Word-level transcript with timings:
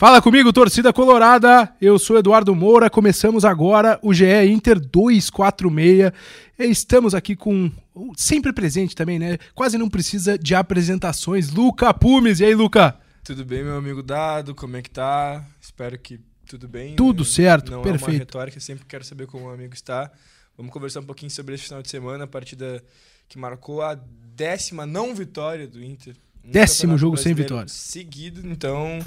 Fala 0.00 0.22
comigo, 0.22 0.50
torcida 0.50 0.94
colorada. 0.94 1.76
Eu 1.78 1.98
sou 1.98 2.16
Eduardo 2.16 2.54
Moura. 2.54 2.88
Começamos 2.88 3.44
agora 3.44 4.00
o 4.02 4.14
GE 4.14 4.24
Inter 4.46 4.80
246. 4.80 6.10
Estamos 6.58 7.14
aqui 7.14 7.36
com 7.36 7.70
sempre 8.16 8.50
presente 8.50 8.96
também, 8.96 9.18
né? 9.18 9.36
Quase 9.54 9.76
não 9.76 9.90
precisa 9.90 10.38
de 10.38 10.54
apresentações. 10.54 11.50
Luca 11.50 11.92
Pumes. 11.92 12.40
E 12.40 12.46
aí, 12.46 12.54
Luca? 12.54 12.98
Tudo 13.22 13.44
bem, 13.44 13.62
meu 13.62 13.76
amigo 13.76 14.02
Dado? 14.02 14.54
Como 14.54 14.74
é 14.74 14.80
que 14.80 14.88
tá? 14.88 15.44
Espero 15.60 15.98
que 15.98 16.18
tudo 16.46 16.66
bem. 16.66 16.96
Tudo 16.96 17.22
né? 17.22 17.28
certo, 17.28 17.70
Não 17.70 17.82
perfeito. 17.82 18.08
é 18.08 18.12
uma 18.12 18.18
retórica, 18.20 18.58
sempre 18.58 18.86
quero 18.86 19.04
saber 19.04 19.26
como 19.26 19.48
o 19.48 19.50
amigo 19.50 19.74
está. 19.74 20.10
Vamos 20.56 20.72
conversar 20.72 21.00
um 21.00 21.04
pouquinho 21.04 21.30
sobre 21.30 21.56
esse 21.56 21.64
final 21.64 21.82
de 21.82 21.90
semana, 21.90 22.24
a 22.24 22.26
partida 22.26 22.82
que 23.28 23.38
marcou 23.38 23.82
a 23.82 23.98
décima 24.34 24.86
não 24.86 25.14
vitória 25.14 25.68
do 25.68 25.84
Inter. 25.84 26.16
Décimo 26.42 26.96
jogo 26.96 27.18
sem 27.18 27.34
vitória. 27.34 27.68
Seguido, 27.68 28.40
então 28.48 28.98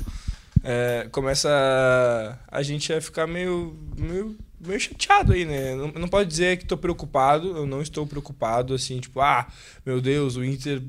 é, 0.63 1.07
começa 1.11 1.49
a, 1.49 2.59
a 2.59 2.63
gente 2.63 2.91
a 2.93 3.01
ficar 3.01 3.27
meio, 3.27 3.77
meio, 3.97 4.37
meio 4.59 4.79
chateado 4.79 5.33
aí, 5.33 5.45
né? 5.45 5.75
Não, 5.75 5.87
não 5.87 6.07
pode 6.07 6.29
dizer 6.29 6.57
que 6.57 6.63
estou 6.63 6.77
preocupado, 6.77 7.57
eu 7.57 7.65
não 7.65 7.81
estou 7.81 8.07
preocupado, 8.07 8.73
assim, 8.73 8.99
tipo, 8.99 9.19
ah, 9.19 9.47
meu 9.85 9.99
Deus, 9.99 10.37
o 10.37 10.43
Inter 10.43 10.81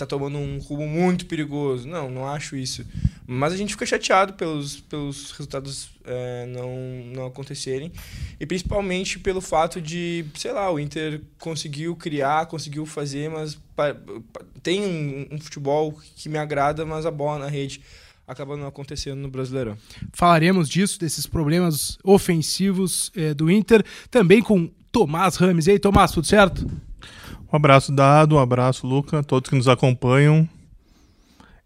tá 0.00 0.06
tomando 0.06 0.38
um 0.38 0.58
rumo 0.58 0.86
muito 0.88 1.26
perigoso. 1.26 1.86
Não, 1.86 2.10
não 2.10 2.26
acho 2.26 2.56
isso. 2.56 2.84
Mas 3.26 3.52
a 3.52 3.56
gente 3.56 3.74
fica 3.74 3.86
chateado 3.86 4.32
pelos, 4.32 4.80
pelos 4.80 5.30
resultados 5.32 5.90
é, 6.04 6.46
não, 6.46 6.76
não 7.14 7.26
acontecerem. 7.26 7.92
E 8.38 8.46
principalmente 8.46 9.18
pelo 9.18 9.40
fato 9.40 9.80
de, 9.80 10.24
sei 10.34 10.52
lá, 10.52 10.70
o 10.70 10.80
Inter 10.80 11.20
conseguiu 11.38 11.94
criar, 11.94 12.46
conseguiu 12.46 12.86
fazer, 12.86 13.30
mas 13.30 13.58
tem 14.62 14.80
um, 14.80 15.34
um 15.34 15.40
futebol 15.40 15.98
que 16.16 16.28
me 16.28 16.38
agrada, 16.38 16.84
mas 16.84 17.06
a 17.06 17.10
bola 17.10 17.40
na 17.40 17.48
rede 17.48 17.82
acaba 18.30 18.56
não 18.56 18.68
acontecendo 18.68 19.18
no 19.18 19.28
Brasileirão. 19.28 19.76
Falaremos 20.12 20.68
disso, 20.68 21.00
desses 21.00 21.26
problemas 21.26 21.98
ofensivos 22.04 23.10
eh, 23.16 23.34
do 23.34 23.50
Inter. 23.50 23.84
Também 24.08 24.40
com 24.40 24.70
Tomás 24.92 25.36
Rames. 25.36 25.66
E 25.66 25.72
aí, 25.72 25.78
Tomás, 25.78 26.12
tudo 26.12 26.26
certo? 26.26 26.64
Um 27.52 27.56
abraço 27.56 27.90
dado, 27.90 28.36
um 28.36 28.38
abraço, 28.38 28.86
Luca, 28.86 29.22
todos 29.24 29.50
que 29.50 29.56
nos 29.56 29.66
acompanham. 29.66 30.48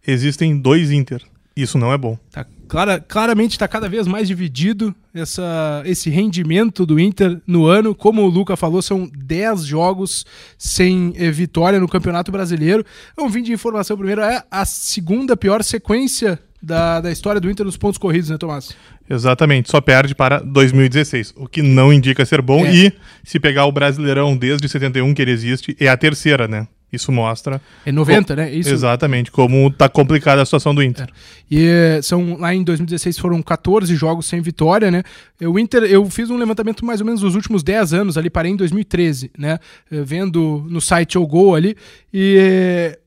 Existem 0.06 0.58
dois 0.58 0.90
Inter. 0.90 1.22
Isso 1.54 1.78
não 1.78 1.92
é 1.92 1.98
bom. 1.98 2.18
Tá 2.32 2.46
clara, 2.66 2.98
claramente 2.98 3.52
está 3.52 3.68
cada 3.68 3.88
vez 3.88 4.06
mais 4.06 4.26
dividido 4.26 4.92
essa, 5.14 5.82
esse 5.84 6.10
rendimento 6.10 6.84
do 6.84 6.98
Inter 6.98 7.40
no 7.46 7.66
ano. 7.66 7.94
Como 7.94 8.22
o 8.22 8.28
Luca 8.28 8.56
falou, 8.56 8.82
são 8.82 9.08
10 9.14 9.64
jogos 9.64 10.26
sem 10.58 11.12
eh, 11.16 11.30
vitória 11.30 11.78
no 11.78 11.88
Campeonato 11.88 12.32
Brasileiro. 12.32 12.84
Vamos 13.16 13.32
vir 13.32 13.42
de 13.42 13.52
informação 13.52 13.96
primeiro. 13.96 14.22
É 14.22 14.42
a 14.50 14.64
segunda 14.64 15.36
pior 15.36 15.62
sequência 15.62 16.40
da, 16.64 17.00
da 17.00 17.12
história 17.12 17.40
do 17.40 17.50
Inter 17.50 17.64
nos 17.64 17.76
pontos 17.76 17.98
corridos, 17.98 18.30
né, 18.30 18.38
Tomás? 18.38 18.74
Exatamente, 19.08 19.70
só 19.70 19.80
perde 19.80 20.14
para 20.14 20.40
2016, 20.40 21.34
o 21.36 21.46
que 21.46 21.60
não 21.62 21.92
indica 21.92 22.24
ser 22.24 22.40
bom. 22.40 22.64
É. 22.64 22.74
E 22.74 22.92
se 23.22 23.38
pegar 23.38 23.66
o 23.66 23.72
Brasileirão 23.72 24.36
desde 24.36 24.68
71 24.68 25.12
que 25.12 25.22
ele 25.22 25.30
existe, 25.30 25.76
é 25.78 25.88
a 25.88 25.96
terceira, 25.96 26.48
né? 26.48 26.66
Isso 26.94 27.10
mostra 27.10 27.60
É 27.84 27.90
90, 27.90 28.36
né? 28.36 28.54
Isso. 28.54 28.70
exatamente 28.70 29.30
como 29.30 29.68
tá 29.70 29.88
complicada 29.88 30.40
a 30.40 30.44
situação 30.44 30.72
do 30.72 30.80
Inter. 30.82 31.08
E 31.50 31.66
eh, 31.66 32.00
são 32.02 32.38
lá 32.38 32.54
em 32.54 32.62
2016 32.62 33.18
foram 33.18 33.42
14 33.42 33.94
jogos 33.96 34.26
sem 34.26 34.40
vitória, 34.40 34.90
né? 34.90 35.02
O 35.42 35.58
Inter, 35.58 35.82
eu 35.82 36.08
fiz 36.08 36.30
um 36.30 36.36
levantamento 36.36 36.84
mais 36.84 37.00
ou 37.00 37.06
menos 37.06 37.20
dos 37.20 37.34
últimos 37.34 37.64
10 37.64 37.92
anos, 37.94 38.16
ali 38.16 38.30
parei 38.30 38.52
em 38.52 38.56
2013, 38.56 39.30
né? 39.36 39.58
Eh, 39.90 40.02
Vendo 40.04 40.64
no 40.70 40.80
site 40.80 41.18
o 41.18 41.26
Gol 41.26 41.56
ali 41.56 41.76
e 42.12 42.36
eh, 42.38 42.98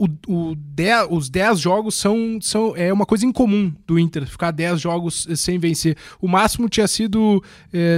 o, 0.00 0.08
o 0.50 0.54
dez- 0.56 1.06
os 1.10 1.28
10 1.28 1.60
jogos 1.60 1.94
são, 1.94 2.38
são 2.40 2.74
é 2.74 2.90
uma 2.90 3.04
coisa 3.04 3.26
incomum 3.26 3.70
do 3.86 3.98
Inter, 3.98 4.26
ficar 4.26 4.50
10 4.50 4.80
jogos 4.80 5.26
eh, 5.28 5.36
sem 5.36 5.58
vencer. 5.58 5.94
O 6.20 6.26
máximo 6.26 6.70
tinha 6.70 6.88
sido 6.88 7.44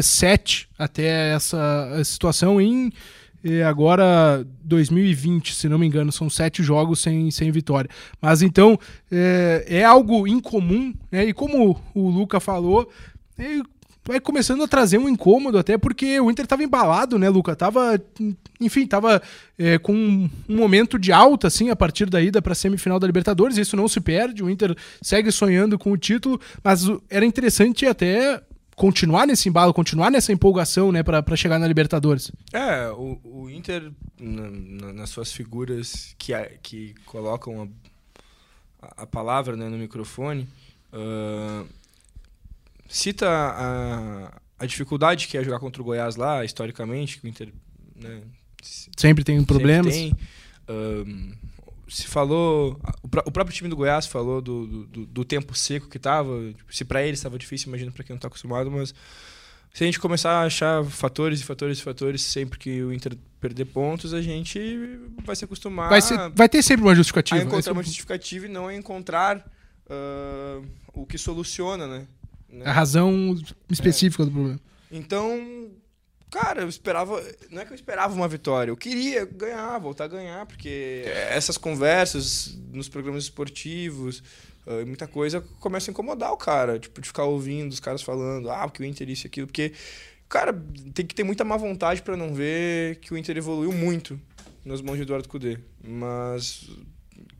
7 0.03 0.69
até 0.77 1.33
essa 1.33 1.89
eh, 1.95 2.03
situação 2.03 2.61
em 2.61 2.91
eh, 3.45 3.63
agora 3.63 4.45
2020, 4.65 5.55
se 5.55 5.69
não 5.69 5.79
me 5.79 5.87
engano, 5.87 6.11
são 6.11 6.29
sete 6.29 6.61
jogos 6.63 7.01
sem, 7.01 7.31
sem 7.31 7.53
vitória. 7.53 7.89
Mas 8.21 8.43
então 8.43 8.77
é, 9.11 9.65
é 9.69 9.85
algo 9.85 10.27
incomum, 10.27 10.93
né? 11.11 11.27
E 11.27 11.33
como 11.33 11.81
o 11.95 12.09
Luca 12.11 12.41
falou, 12.41 12.91
é, 13.39 13.61
vai 14.05 14.19
começando 14.21 14.63
a 14.63 14.69
trazer 14.69 14.99
um 14.99 15.09
incômodo 15.09 15.59
até 15.59 15.79
porque 15.79 16.19
o 16.21 16.31
Inter 16.31 16.45
estava 16.45 16.63
embalado, 16.65 17.19
né, 17.19 17.29
Luca? 17.29 17.55
Tava, 17.55 18.01
enfim, 18.61 18.87
tava 18.87 19.23
é, 19.59 19.79
com 19.79 19.93
um 19.95 20.31
momento 20.57 20.99
de 20.99 21.13
alta 21.13 21.47
assim 21.47 21.71
a 21.71 21.77
partir 21.77 22.11
da 22.11 22.21
ida 22.21 22.43
para 22.43 22.53
a 22.53 22.57
semifinal 22.57 22.99
da 22.99 23.07
Libertadores. 23.07 23.57
Isso 23.59 23.77
não 23.77 23.87
se 23.89 24.01
perde. 24.01 24.43
O 24.43 24.51
Inter 24.51 24.77
segue 25.01 25.31
sonhando 25.31 25.79
com 25.79 25.93
o 25.93 25.97
título, 25.97 26.41
mas 26.65 26.83
era 27.09 27.25
interessante 27.25 27.87
até 27.87 28.43
continuar 28.75 29.27
nesse 29.27 29.49
embalo, 29.49 29.73
continuar 29.73 30.11
nessa 30.11 30.33
empolgação, 30.33 30.91
né, 30.91 31.03
para 31.03 31.37
chegar 31.37 31.59
na 31.59 31.69
Libertadores. 31.69 32.33
É, 32.53 32.89
o, 32.91 33.21
o 33.23 33.51
Inter, 33.51 33.93
na- 34.19 34.51
na- 34.51 34.93
nas 34.95 35.11
suas 35.11 35.31
figuras 35.31 36.15
que, 36.19 36.33
que 36.63 36.95
colocam 37.05 37.71
a, 38.83 39.03
a 39.03 39.07
palavra 39.07 39.57
né, 39.57 39.69
no 39.69 39.77
microfone, 39.79 40.49
ah, 40.93 41.65
cita 42.95 43.29
a, 43.29 44.41
a 44.59 44.67
dificuldade 44.67 45.27
que 45.29 45.37
é 45.39 45.43
jogar 45.45 45.59
contra 45.59 45.81
o 45.81 45.85
Goiás 45.85 46.17
lá, 46.17 46.45
historicamente, 46.45 47.19
que 47.21 47.27
o 47.27 47.29
Inter 47.29 47.53
né, 47.97 48.21
se- 48.63 48.91
Sempre 48.97 49.25
tem 49.25 49.43
problemas. 49.45 49.95
Sempre 49.95 50.17
tem. 50.17 50.75
Ahn, 50.77 51.33
se 51.89 52.07
falou. 52.07 52.81
O, 53.03 53.09
pró- 53.09 53.23
o 53.27 53.31
próprio 53.33 53.55
time 53.55 53.69
do 53.69 53.77
Goiás 53.77 54.07
falou 54.07 54.41
do, 54.41 54.87
do, 54.87 55.07
do- 55.07 55.25
tempo 55.25 55.55
seco 55.55 55.89
que 55.89 55.99
tava. 55.99 56.53
Tipo, 56.53 56.75
se 56.75 56.85
para 56.85 57.03
eles 57.03 57.19
estava 57.19 57.39
difícil, 57.39 57.69
imagina 57.69 57.91
para 57.91 58.05
quem 58.05 58.15
não 58.15 58.21
tá 58.21 58.29
acostumado, 58.29 58.71
mas 58.71 58.95
se 59.75 59.83
a 59.83 59.87
gente 59.87 59.99
começar 59.99 60.33
a 60.33 60.43
achar 60.45 60.85
fatores 60.85 61.41
e 61.41 61.45
fatores 61.45 61.79
e 61.79 61.83
fatores 61.83 62.23
sempre 62.23 62.59
que 62.59 62.83
o 62.83 62.93
Inter 62.93 63.17
perder 63.41 63.65
pontos, 63.67 64.13
a 64.15 64.21
gente 64.23 64.59
vai 65.25 65.35
se 65.35 65.45
acostumar 65.45 65.89
Vai, 65.89 66.01
ser, 66.03 66.17
vai 66.31 66.49
ter 66.49 66.63
sempre 66.63 66.85
uma 66.85 66.93
a 66.93 66.95
justificativa. 66.95 67.39
vai 67.41 67.47
encontrar 67.47 67.73
uma 67.73 67.83
justificativa 67.83 68.47
e 68.47 68.49
não 68.49 68.69
a 68.69 68.75
encontrar 68.75 69.45
ah, 69.91 70.61
o 70.95 71.05
que 71.07 71.17
soluciona, 71.19 71.87
né? 71.87 72.07
Né? 72.53 72.67
a 72.67 72.73
razão 72.73 73.35
específica 73.71 74.27
do 74.27 74.31
problema. 74.31 74.61
Então, 74.91 75.71
cara, 76.31 76.61
eu 76.61 76.69
esperava. 76.69 77.23
Não 77.51 77.63
é 77.63 77.65
que 77.65 77.73
eu 77.73 77.75
esperava 77.75 78.15
uma 78.15 78.29
vitória, 78.29 78.71
eu 78.71 78.77
queria 78.77 79.25
ganhar, 79.25 79.79
voltar 79.79 80.05
a 80.05 80.09
ganhar, 80.09 80.45
porque 80.45 81.03
essas 81.31 81.57
conversas 81.57 82.59
nos 82.71 82.91
programas 82.91 83.25
esportivos, 83.25 84.23
ah, 84.67 84.85
muita 84.87 85.07
coisa 85.09 85.41
começa 85.61 85.91
a 85.91 85.93
incomodar 85.93 86.31
o 86.31 86.37
cara, 86.37 86.79
tipo, 86.79 87.01
de 87.01 87.07
ficar 87.07 87.25
ouvindo 87.25 87.73
os 87.73 87.81
caras 87.81 88.03
falando, 88.03 88.51
ah, 88.51 88.69
porque 88.69 88.83
o 88.83 88.87
Inter 88.87 89.09
isso 89.09 89.27
e 89.27 89.29
aquilo, 89.29 89.47
porque, 89.47 89.73
cara, 90.29 90.53
tem 90.93 91.07
que 91.07 91.15
ter 91.15 91.25
muita 91.25 91.45
má 91.45 91.57
vontade 91.57 92.03
pra 92.03 92.19
não 92.19 92.35
ver 92.35 92.97
que 92.97 93.15
o 93.15 93.17
Inter 93.17 93.39
evoluiu 93.39 93.73
muito 93.73 94.21
nas 94.63 94.83
mãos 94.83 94.97
de 94.97 95.03
Eduardo 95.03 95.29
Cudê. 95.29 95.59
Mas, 95.83 96.69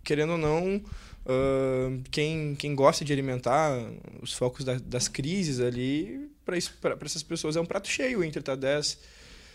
querendo 0.03 0.33
ou 0.33 0.39
não. 0.39 0.83
Ah, 1.27 1.91
quem, 2.11 2.55
quem 2.55 2.75
gosta 2.75 3.05
de 3.05 3.13
alimentar 3.13 3.73
os 4.21 4.33
focos 4.33 4.65
da- 4.65 4.79
das 4.85 5.09
crises 5.09 5.61
ali, 5.61 6.31
para 6.45 6.57
essas 7.05 7.23
pessoas 7.23 7.57
é 7.57 7.61
um 7.61 7.67
prato 7.67 7.89
cheio. 7.89 8.21
O 8.21 8.25
Inter 8.25 8.43
tá 8.43 8.55
10, 8.55 8.99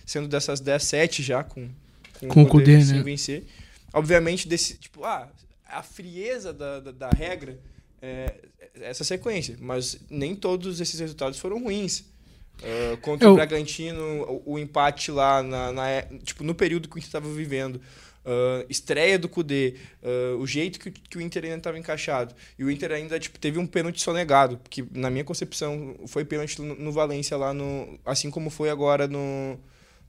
sendo 0.05 0.27
dessas 0.27 0.59
10, 0.59 0.83
7 0.83 1.23
já 1.23 1.43
com, 1.43 1.69
Com 2.29 2.43
o 2.43 2.47
Kudê, 2.47 2.81
sem 2.83 2.97
né? 2.97 3.03
vencer. 3.03 3.45
Obviamente, 3.93 4.47
desse, 4.47 4.75
tipo, 4.77 5.03
ah, 5.03 5.29
a 5.65 5.83
frieza 5.83 6.53
da, 6.53 6.79
da, 6.79 6.91
da 6.91 7.09
regra 7.09 7.59
é 8.01 8.35
essa 8.81 9.03
sequência, 9.03 9.57
mas 9.59 9.97
nem 10.09 10.35
todos 10.35 10.79
esses 10.79 10.99
resultados 10.99 11.39
foram 11.39 11.61
ruins. 11.63 12.05
Ah, 12.63 12.97
contra 13.01 13.27
Eu- 13.27 13.33
o 13.33 13.35
Bragantino, 13.35 14.01
o, 14.45 14.53
o 14.53 14.59
empate 14.59 15.11
lá 15.11 15.43
na, 15.43 15.71
na 15.71 15.89
é- 15.89 16.07
tipo, 16.23 16.43
no 16.43 16.55
período 16.55 16.87
que 16.87 16.95
o 16.95 16.97
Inter 16.99 17.07
estava 17.07 17.29
vivendo. 17.31 17.81
Ah, 18.27 18.65
estreia 18.69 19.17
do 19.17 19.29
Kudê, 19.29 19.75
ah, 20.03 20.35
o 20.37 20.45
jeito 20.45 20.79
que, 20.79 20.89
o- 20.89 20.91
que 20.91 21.17
o 21.17 21.21
Inter 21.21 21.45
ainda 21.45 21.57
estava 21.57 21.79
encaixado. 21.79 22.35
E 22.59 22.63
o 22.63 22.69
Inter 22.71 22.91
ainda 22.91 23.19
tipo, 23.19 23.39
teve 23.39 23.57
um 23.59 23.65
pênalti 23.67 24.01
sonegado, 24.01 24.59
que 24.69 24.85
na 24.91 25.09
minha 25.09 25.23
concepção 25.23 25.95
foi 26.07 26.25
pênalti 26.25 26.61
no, 26.61 26.75
no 26.75 26.91
Valência 26.91 27.37
lá 27.37 27.53
no. 27.53 27.99
Assim 28.05 28.29
como 28.31 28.49
foi 28.49 28.69
agora 28.69 29.07
no, 29.07 29.57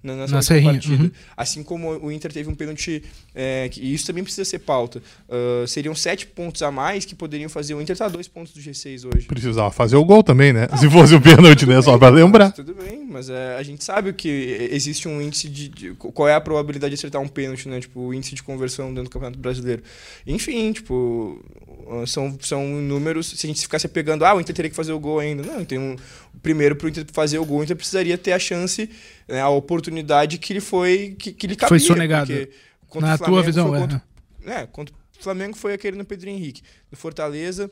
na, 0.03 0.15
na, 0.15 0.27
Na 0.29 0.43
Serrinha, 0.43 0.73
partida. 0.75 1.03
uhum. 1.03 1.11
Assim 1.37 1.63
como 1.63 1.91
o 1.99 2.13
Inter 2.13 2.33
teve 2.33 2.49
um 2.49 2.55
pênalti, 2.55 3.03
é, 3.35 3.69
que- 3.69 3.81
e 3.81 3.93
isso 3.93 4.07
também 4.07 4.23
precisa 4.23 4.45
ser 4.45 4.61
pauta. 4.61 5.03
Ah, 5.29 5.65
seriam 5.67 5.95
sete 5.95 6.27
pontos 6.27 6.63
a 6.63 6.71
mais 6.71 7.05
que 7.05 7.15
poderiam 7.15 7.49
fazer 7.49 7.75
o 7.75 7.81
Inter 7.83 7.95
estar 7.95 8.07
a 8.07 8.09
dois 8.09 8.29
pontos 8.29 8.53
do 8.53 8.61
G6 8.61 9.05
hoje. 9.05 9.27
Precisava 9.27 9.71
fazer 9.71 9.97
o 9.97 10.05
gol 10.05 10.23
também, 10.23 10.53
né? 10.53 10.69
Se 10.79 10.89
fosse 10.89 11.15
o 11.15 11.21
pênalti, 11.21 11.67
né? 11.67 11.83
Só 11.83 11.99
pra 11.99 12.09
lembrar. 12.11 12.53
Tudo 12.53 12.75
bem, 12.75 13.05
mas 13.11 13.29
é, 13.29 13.57
a 13.57 13.63
gente 13.63 13.83
sabe 13.83 14.13
que 14.13 14.69
existe 14.71 15.09
um 15.09 15.21
índice 15.21 15.49
de, 15.49 15.69
de- 15.69 15.95
Qual 15.95 16.29
é 16.29 16.35
a 16.35 16.41
probabilidade 16.41 16.91
de 16.95 16.99
acertar 16.99 17.21
um 17.21 17.29
pênalti, 17.29 17.69
né? 17.69 17.81
Tipo, 17.81 18.01
o 18.01 18.15
índice 18.15 18.35
de 18.35 18.43
conversão 18.43 18.89
dentro 18.89 19.05
do 19.05 19.11
Campeonato 19.11 19.39
Brasileiro. 19.39 19.83
Enfim, 20.27 20.73
tipo, 20.73 21.41
ah, 21.68 21.68
são, 22.07 22.37
são 22.41 22.65
números. 22.67 23.29
Se 23.31 23.47
a 23.47 23.49
gente 23.49 23.61
ficasse 23.63 23.87
pegando, 23.89 24.25
ah, 24.25 24.35
o 24.35 24.41
Inter 24.41 24.55
teria 24.55 24.71
que 24.71 24.77
fazer 24.77 24.93
o 24.93 24.99
gol 25.01 25.19
ainda. 25.19 25.43
Não, 25.43 25.65
tem 25.65 25.79
um. 25.79 25.97
Primeiro, 26.43 26.77
pro 26.77 26.89
Inter 26.89 27.05
fazer 27.13 27.39
o 27.39 27.45
gol, 27.45 27.61
o 27.61 27.65
Inter 27.65 27.77
precisaria 27.77 28.17
ter 28.19 28.33
a 28.33 28.39
chance, 28.39 28.89
né, 29.27 29.41
a 29.41 29.49
oportunidade 29.49 30.39
que 30.39 30.55
lhe 30.55 30.61
foi. 30.61 31.17
que, 31.19 31.33
que 31.33 31.47
lhe 31.47 31.57
cabia. 31.57 31.79
Foi 31.79 32.51
contra 32.89 33.09
Na 33.09 33.15
o 33.15 33.19
tua 33.19 33.27
Flamengo 33.27 33.43
visão, 33.47 33.69
foi 33.69 33.77
é. 33.77 33.81
contra- 33.81 34.03
é, 34.47 34.67
contra 34.67 34.95
o 35.19 35.23
Flamengo 35.23 35.57
foi 35.57 35.73
aquele 35.75 35.97
no 35.97 36.05
Pedro 36.05 36.31
Henrique. 36.31 36.63
No 36.91 36.97
Fortaleza, 36.97 37.71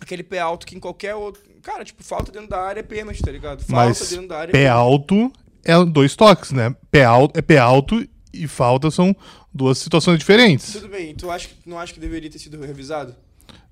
aquele 0.00 0.22
pé 0.22 0.38
alto 0.38 0.66
que 0.66 0.74
em 0.74 0.80
qualquer 0.80 1.14
outro. 1.14 1.42
Cara, 1.62 1.84
tipo, 1.84 2.02
falta 2.02 2.32
dentro 2.32 2.48
da 2.48 2.60
área 2.60 2.80
é 2.80 2.82
pênalti, 2.82 3.22
tá 3.22 3.30
ligado? 3.30 3.62
Falta 3.62 3.88
Mas 3.98 4.08
dentro 4.10 4.28
da 4.28 4.38
área 4.38 4.50
é 4.50 4.52
pé 4.52 4.68
alto 4.68 5.32
é 5.64 5.84
dois 5.84 6.14
toques, 6.16 6.52
né? 6.52 6.74
Pé 6.90 7.04
alto, 7.04 7.36
é 7.38 7.42
pé 7.42 7.58
alto 7.58 8.06
e 8.42 8.46
falta 8.48 8.90
são 8.90 9.14
duas 9.52 9.78
situações 9.78 10.18
diferentes. 10.18 10.72
Tudo 10.72 10.88
bem, 10.88 11.14
tu 11.14 11.30
acha, 11.30 11.48
não 11.64 11.78
acha 11.78 11.92
que 11.94 12.00
deveria 12.00 12.30
ter 12.30 12.38
sido 12.38 12.60
revisado? 12.64 13.14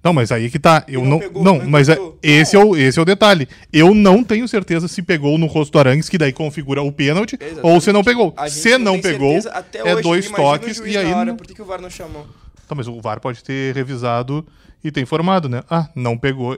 Não, 0.03 0.13
mas 0.13 0.31
aí 0.31 0.51
que 0.51 0.59
tá. 0.59 0.85
Eu 0.87 1.01
não 1.03 1.11
não. 1.13 1.19
pegou, 1.19 1.43
não, 1.43 1.59
não 1.61 1.67
mas 1.71 1.89
é- 1.89 1.99
esse, 2.23 2.55
é 2.55 2.59
o, 2.63 2.77
esse 2.77 2.99
é 2.99 3.03
o 3.03 3.07
detalhe. 3.07 3.49
Eu 3.73 3.95
não 3.95 4.23
tenho 4.23 4.47
certeza 4.47 4.87
se 4.87 5.01
pegou 5.03 5.39
no 5.39 5.47
rosto 5.47 5.73
do 5.73 5.79
Arangues, 5.79 6.11
que 6.11 6.19
daí 6.19 6.31
configura 6.31 6.83
o 6.83 6.93
pênalti, 6.93 7.39
Exatamente. 7.41 7.67
ou 7.67 7.81
se 7.81 7.91
não 7.91 8.05
pegou. 8.05 8.35
Se 8.51 8.77
não 8.77 9.01
tem 9.01 9.13
pegou, 9.13 9.39
é 9.83 9.95
hoje. 9.95 10.03
dois 10.03 10.31
toques 10.31 10.79
e 10.85 10.99
aí. 10.99 11.07
Hora, 11.11 11.25
não- 11.25 11.37
por 11.37 11.47
que, 11.47 11.55
que 11.55 11.63
o 11.63 11.65
VAR 11.65 11.81
não 11.81 11.89
chamou? 11.89 12.27
Tá, 12.69 12.75
mas 12.75 12.87
o 12.87 13.01
VAR 13.01 13.19
pode 13.19 13.43
ter 13.43 13.75
revisado 13.75 14.47
e 14.83 14.91
ter 14.91 15.01
informado, 15.01 15.49
né? 15.49 15.63
Ah, 15.71 15.89
não 15.95 16.19
pegou. 16.19 16.55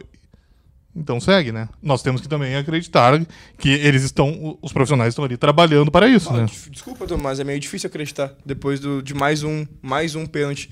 Então 0.96 1.20
segue, 1.20 1.52
né? 1.52 1.68
Nós 1.82 2.02
temos 2.02 2.22
que 2.22 2.28
também 2.28 2.56
acreditar 2.56 3.20
que 3.58 3.68
eles 3.68 4.02
estão, 4.02 4.58
os 4.62 4.72
profissionais 4.72 5.10
estão 5.10 5.24
ali 5.24 5.36
trabalhando 5.36 5.90
para 5.90 6.08
isso, 6.08 6.30
Ah, 6.30 6.38
né? 6.38 6.44
des- 6.46 6.68
Desculpa, 6.70 7.06
Tomás, 7.06 7.38
é 7.38 7.44
meio 7.44 7.60
difícil 7.60 7.86
acreditar 7.88 8.34
depois 8.46 8.80
do, 8.80 9.02
de 9.02 9.12
mais 9.12 9.42
um, 9.42 9.66
mais 9.82 10.14
um 10.14 10.24
pênalti 10.24 10.70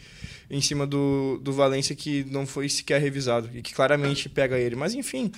em 0.51 0.61
cima 0.63 0.87
do, 0.87 1.39
do 1.43 1.53
Valência 1.53 1.95
que 1.95 2.25
não 2.31 2.47
foi 2.47 2.69
sequer 2.69 3.01
revisado 3.03 3.51
e 3.55 3.61
que 3.61 3.75
claramente 3.75 4.29
pega 4.29 4.59
ele. 4.59 4.75
Mas 4.77 4.95
enfim, 4.95 5.31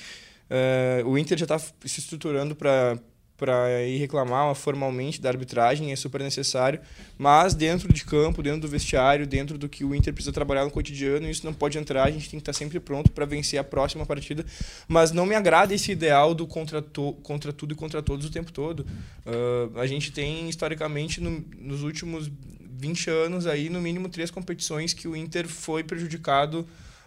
eh, 0.49 1.03
o 1.05 1.19
Inter 1.19 1.37
já 1.39 1.45
está 1.45 1.59
se 1.59 1.75
estruturando 2.01 2.55
para 2.55 2.97
para 3.37 3.83
ir 3.85 3.99
reclamar 3.99 4.55
formalmente 4.55 5.21
da 5.21 5.29
arbitragem, 5.29 5.93
é 5.93 5.97
super 5.97 6.23
necessário, 6.23 6.81
mas 7.19 7.55
dentro 7.55 7.93
de 7.93 8.05
campo, 8.05 8.43
dentro 8.43 8.63
do 8.63 8.69
vestiário, 8.69 9.27
dentro 9.27 9.59
do 9.59 9.69
que 9.69 9.85
o 9.85 9.95
Inter 9.95 10.13
precisa 10.15 10.33
trabalhar 10.33 10.65
no 10.65 10.71
cotidiano, 10.71 11.29
isso 11.29 11.45
não 11.45 11.53
pode 11.53 11.77
entrar, 11.79 12.05
a 12.05 12.11
gente 12.11 12.31
tem 12.31 12.39
que 12.41 12.43
estar 12.43 12.53
sempre 12.53 12.81
pronto 12.81 13.11
para 13.13 13.27
vencer 13.27 13.59
a 13.59 13.65
próxima 13.65 14.07
partida, 14.07 14.45
mas 14.89 15.13
não 15.13 15.27
me 15.27 15.35
agrada 15.35 15.75
esse 15.75 15.93
ideal 15.93 16.35
do 16.35 16.47
contra, 16.47 16.83
contra 17.23 17.53
tudo 17.53 17.73
e 17.73 17.77
contra 17.77 18.03
todos 18.03 18.27
o 18.27 18.31
tempo 18.31 18.51
todo. 18.53 18.87
Ah, 19.27 19.81
a 19.83 19.87
gente 19.87 20.11
tem, 20.13 20.49
historicamente, 20.49 21.21
no- 21.21 21.45
nos 21.59 21.83
últimos 21.83 22.31
20 22.79 23.09
anos, 23.11 23.47
aí, 23.47 23.69
no 23.71 23.81
mínimo, 23.81 24.09
três 24.09 24.31
competições 24.31 24.93
que 24.93 25.09
o 25.09 25.17
Inter 25.17 25.47
foi 25.49 25.83
prejudicado 25.83 26.67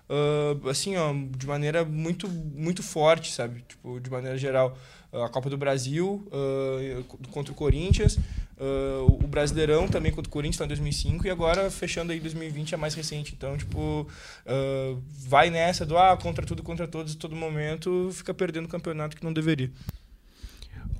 ah, 0.10 0.70
assim, 0.70 0.98
ó, 0.98 1.14
de 1.14 1.46
maneira 1.46 1.86
muito, 1.86 2.28
muito 2.28 2.82
forte, 2.82 3.32
sabe? 3.32 3.64
Tipo, 3.68 4.00
de 4.00 4.10
maneira 4.10 4.38
geral. 4.38 4.78
a 5.14 5.30
Copa 5.30 5.50
do 5.50 5.58
Brasil 5.58 6.28
ah, 6.32 7.04
contra 7.32 7.54
o 7.54 7.56
Corinthians, 7.56 8.18
o 9.08 9.26
Brasileirão 9.28 9.88
também 9.88 10.12
contra 10.12 10.28
o 10.28 10.32
Corinthians 10.32 10.60
lá 10.60 10.66
em 10.66 10.70
2005 10.70 11.26
e 11.26 11.30
agora 11.30 11.72
fechando 11.72 12.12
aí 12.12 12.20
2020 12.20 12.74
é 12.74 12.78
mais 12.78 12.94
recente. 12.94 13.34
Então, 13.38 13.56
tipo, 13.58 14.08
vai 15.28 15.50
nessa 15.50 15.86
do 15.86 15.98
ah, 15.98 16.18
contra 16.18 16.46
tudo, 16.46 16.64
contra 16.64 16.88
todos, 16.88 17.16
todo 17.16 17.36
momento, 17.36 18.10
fica 18.12 18.34
perdendo 18.34 18.66
o 18.66 18.70
campeonato 18.70 19.16
que 19.16 19.24
não 19.24 19.32
deveria. 19.32 19.72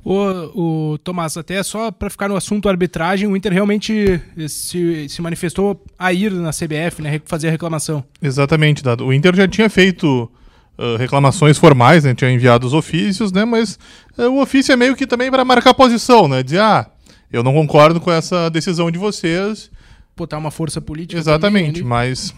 O, 0.04 0.94
o 0.94 0.98
Tomás, 1.00 1.36
até 1.36 1.62
só 1.62 1.92
para 1.92 2.10
ficar 2.10 2.30
no 2.30 2.36
assunto 2.36 2.70
arbitragem, 2.70 3.28
o 3.28 3.36
Inter 3.36 3.52
realmente 3.52 4.22
se, 4.48 5.08
se 5.10 5.22
manifestou 5.22 5.84
a 5.98 6.14
ir 6.14 6.32
na 6.32 6.52
CBF, 6.52 7.02
né, 7.02 7.22
fazer 7.26 7.50
a 7.50 7.52
reclamação. 7.52 8.04
Exatamente, 8.22 8.84
Dado. 8.84 9.06
O 9.06 9.14
Inter 9.14 9.36
já 9.36 9.48
tinha 9.48 9.70
feito 9.70 10.32
ah, 10.80 10.96
reclamações 10.98 11.58
formais, 11.58 12.06
né? 12.06 12.16
Tinha 12.16 12.32
enviado 12.32 12.66
os 12.66 12.74
ofícios, 12.74 13.34
né? 13.34 13.44
Mas 13.44 13.78
ah, 14.18 14.30
o 14.30 14.42
ofício 14.42 14.72
é 14.72 14.78
meio 14.78 14.96
que 14.96 15.06
também 15.06 15.30
para 15.30 15.44
marcar 15.44 15.74
posição, 15.74 16.26
né? 16.26 16.42
Dizer, 16.42 16.62
ah, 16.62 16.90
eu 17.30 17.44
não 17.44 17.54
concordo 17.54 18.00
com 18.00 18.10
essa 18.10 18.50
decisão 18.50 18.90
de 18.90 18.98
vocês. 18.98 19.70
Botar 20.16 20.38
uma 20.38 20.52
força 20.52 20.80
política. 20.80 21.20
Exatamente, 21.20 21.84
mas 21.84 22.34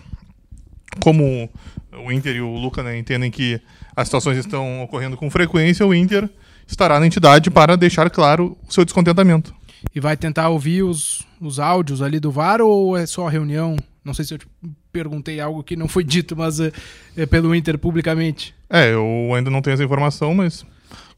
como 0.99 1.47
o 2.03 2.11
Inter 2.11 2.35
e 2.35 2.41
o 2.41 2.55
Luca 2.55 2.81
né, 2.81 2.97
entendem 2.97 3.29
que 3.29 3.61
as 3.95 4.07
situações 4.07 4.37
estão 4.37 4.83
ocorrendo 4.83 5.15
com 5.15 5.29
frequência, 5.29 5.85
o 5.85 5.93
Inter 5.93 6.27
estará 6.71 6.99
na 6.99 7.07
entidade 7.07 7.49
para 7.49 7.75
deixar 7.75 8.09
claro 8.09 8.57
o 8.67 8.73
seu 8.73 8.83
descontentamento. 8.83 9.53
E 9.93 9.99
vai 9.99 10.15
tentar 10.15 10.49
ouvir 10.49 10.83
os, 10.83 11.25
os 11.39 11.59
áudios 11.59 12.01
ali 12.01 12.19
do 12.19 12.31
VAR 12.31 12.61
ou 12.61 12.95
é 12.95 13.05
só 13.05 13.27
a 13.27 13.31
reunião? 13.31 13.75
Não 14.03 14.13
sei 14.13 14.25
se 14.25 14.33
eu 14.33 14.37
te 14.37 14.47
perguntei 14.91 15.39
algo 15.39 15.63
que 15.63 15.75
não 15.75 15.87
foi 15.87 16.03
dito, 16.03 16.35
mas 16.35 16.59
é, 16.59 16.71
é 17.15 17.25
pelo 17.25 17.53
Inter 17.55 17.77
publicamente. 17.77 18.53
É, 18.69 18.93
eu 18.93 19.33
ainda 19.35 19.49
não 19.49 19.61
tenho 19.61 19.73
essa 19.73 19.83
informação, 19.83 20.33
mas 20.33 20.65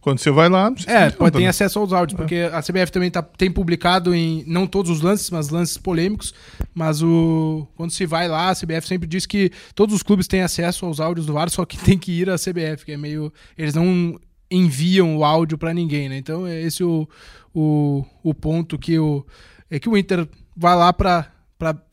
quando 0.04 0.20
você 0.20 0.32
vai 0.32 0.50
lá. 0.50 0.70
você 0.70 0.90
É, 0.90 1.10
pode 1.10 1.38
ter 1.38 1.44
né? 1.44 1.48
acesso 1.48 1.80
aos 1.80 1.94
áudios, 1.94 2.18
porque 2.18 2.50
a 2.52 2.62
CBF 2.62 2.92
também 2.92 3.10
tá, 3.10 3.22
tem 3.22 3.50
publicado 3.50 4.14
em 4.14 4.44
não 4.46 4.68
todos 4.68 4.92
os 4.92 5.02
lances, 5.02 5.30
mas 5.30 5.50
lances 5.50 5.78
polêmicos. 5.78 6.34
Mas 6.74 7.02
o 7.02 7.66
quando 7.76 7.92
se 7.92 8.06
vai 8.06 8.28
lá, 8.28 8.50
a 8.50 8.56
CBF 8.56 8.86
sempre 8.86 9.08
diz 9.08 9.26
que 9.26 9.50
todos 9.74 9.96
os 9.96 10.04
clubes 10.04 10.28
têm 10.28 10.42
acesso 10.42 10.86
aos 10.86 11.00
áudios 11.00 11.26
do 11.26 11.34
VAR, 11.34 11.50
só 11.50 11.66
que 11.66 11.78
tem 11.84 11.98
que 11.98 12.12
ir 12.12 12.30
à 12.30 12.36
CBF, 12.36 12.86
que 12.86 12.92
é 12.92 12.98
meio. 12.98 13.32
Eles 13.58 13.74
não 13.74 14.20
enviam 14.56 15.18
o 15.18 15.24
áudio 15.26 15.58
pra 15.58 15.74
ninguém, 15.74 16.08
né? 16.10 16.18
Então 16.18 16.46
é 16.48 16.62
esse 16.62 16.84
o, 16.84 17.08
o, 17.54 18.06
o 18.24 18.34
ponto 18.34 18.78
que 18.78 18.98
o. 19.00 19.26
É 19.70 19.80
que 19.80 19.90
o 19.90 19.98
Inter 19.98 20.28
vai 20.56 20.76
lá 20.76 20.94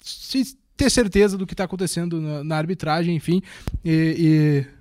se 0.03 0.57
ter 0.77 0.91
certeza 0.91 1.37
do 1.39 1.47
que 1.47 1.55
tá 1.55 1.65
acontecendo 1.65 2.21
na, 2.21 2.45
na 2.45 2.57
arbitragem, 2.57 3.15
enfim. 3.17 3.43
e- 3.85 4.67
e 4.67 4.80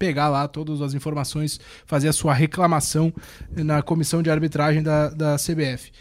pegar 0.00 0.30
lá 0.30 0.48
todas 0.48 0.80
as 0.80 0.94
informações, 0.94 1.60
fazer 1.84 2.08
a 2.08 2.12
sua 2.12 2.32
reclamação 2.32 3.12
na 3.54 3.82
comissão 3.82 4.22
de 4.22 4.30
arbitragem 4.30 4.82
da, 4.82 5.10
da 5.10 5.36
CBF. 5.36 5.92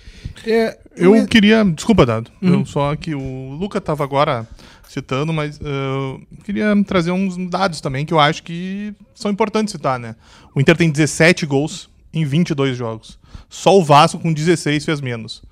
É, 0.48 0.80
Eu 0.96 1.28
queria. 1.28 1.66
Desculpa, 1.66 2.06
Dado. 2.06 2.32
Uhum. 2.42 2.66
Só 2.66 2.96
que 2.96 3.14
o 3.14 3.52
Luca 3.60 3.78
estava 3.78 4.06
agora 4.06 4.48
citando, 4.88 5.34
mas 5.34 5.60
eu 5.60 6.22
queria 6.46 6.74
trazer 6.88 7.12
uns 7.12 7.36
dados 7.50 7.82
também 7.82 8.06
que 8.06 8.14
eu 8.14 8.20
acho 8.20 8.42
que 8.42 8.94
são 9.14 9.30
importantes 9.30 9.74
citar, 9.74 10.00
né? 10.00 10.16
O 10.56 10.62
Inter 10.62 10.78
tem 10.78 10.90
17 10.90 11.46
gols 11.46 11.90
em 12.14 12.24
22 12.24 12.78
jogos. 12.78 13.20
Só 13.50 13.78
o 13.78 13.84
Vasco 13.84 14.18
com 14.18 14.32
16 14.32 14.86
fez 14.86 15.02
menos. 15.02 15.44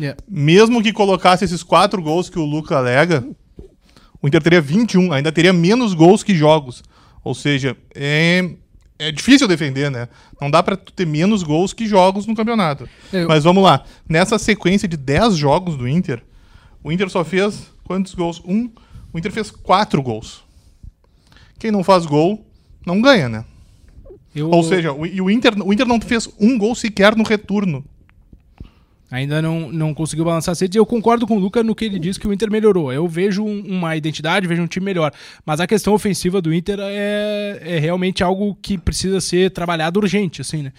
é, 0.00 0.16
Mesmo 0.26 0.82
que 0.82 0.94
colocasse 0.94 1.44
esses 1.44 1.62
quatro 1.62 2.00
gols 2.00 2.30
que 2.30 2.38
o 2.38 2.44
Luca 2.46 2.78
alega, 2.78 3.22
o 4.22 4.26
Inter 4.26 4.42
teria 4.42 4.62
21, 4.62 5.12
ainda 5.12 5.30
teria 5.30 5.52
menos 5.52 5.92
gols 5.92 6.22
que 6.22 6.34
jogos. 6.34 6.82
Ou 7.24 7.34
seja, 7.34 7.76
é, 7.94 8.50
é 8.98 9.12
difícil 9.12 9.46
defender, 9.46 9.90
né? 9.90 10.08
Não 10.40 10.50
dá 10.50 10.62
pra 10.62 10.76
tu 10.76 10.92
ter 10.92 11.06
menos 11.06 11.42
gols 11.42 11.72
que 11.72 11.86
jogos 11.86 12.26
no 12.26 12.34
campeonato. 12.34 12.88
Eu- 13.12 13.28
Mas 13.28 13.44
vamos 13.44 13.62
lá. 13.62 13.84
Nessa 14.08 14.38
sequência 14.38 14.88
de 14.88 14.96
10 14.96 15.36
jogos 15.36 15.76
do 15.76 15.88
Inter, 15.88 16.22
o 16.82 16.90
Inter 16.90 17.08
só 17.08 17.24
fez 17.24 17.70
quantos 17.84 18.14
gols? 18.14 18.42
Um. 18.44 18.70
O 19.12 19.18
Inter 19.18 19.30
fez 19.32 19.50
quatro 19.50 20.02
gols. 20.02 20.42
Quem 21.58 21.70
não 21.70 21.84
faz 21.84 22.06
gol, 22.06 22.44
não 22.84 23.00
ganha, 23.00 23.28
né? 23.28 23.44
eu 24.34 24.50
Ou 24.50 24.62
seja, 24.64 24.92
o, 24.92 25.06
e 25.06 25.20
o, 25.20 25.30
Inter, 25.30 25.54
o 25.62 25.72
Inter 25.72 25.86
não 25.86 26.00
fez 26.00 26.28
um 26.40 26.56
gol 26.58 26.74
sequer 26.74 27.14
no 27.14 27.22
retorno. 27.22 27.84
Ainda 29.12 29.42
não, 29.42 29.70
não 29.70 29.92
conseguiu 29.94 30.24
balançar 30.24 30.56
cedo. 30.56 30.74
E 30.74 30.78
eu 30.78 30.86
concordo 30.86 31.26
com 31.26 31.36
o 31.36 31.38
Luca 31.38 31.62
no 31.62 31.74
que 31.74 31.84
ele 31.84 31.98
diz 31.98 32.16
que 32.16 32.26
o 32.26 32.32
Inter 32.32 32.50
melhorou. 32.50 32.90
Eu 32.92 33.06
vejo 33.06 33.44
um- 33.44 33.60
uma 33.64 33.94
identidade, 33.94 34.48
vejo 34.48 34.62
um 34.62 34.66
time 34.66 34.86
melhor. 34.86 35.12
Mas 35.44 35.60
a 35.60 35.66
questão 35.66 35.92
ofensiva 35.92 36.40
do 36.40 36.52
Inter 36.52 36.78
é, 36.80 37.60
é 37.62 37.78
realmente 37.78 38.24
algo 38.24 38.56
que 38.60 38.78
precisa 38.78 39.20
ser 39.20 39.50
trabalhado 39.50 40.00
urgente, 40.00 40.40
assim, 40.40 40.62
né? 40.62 40.72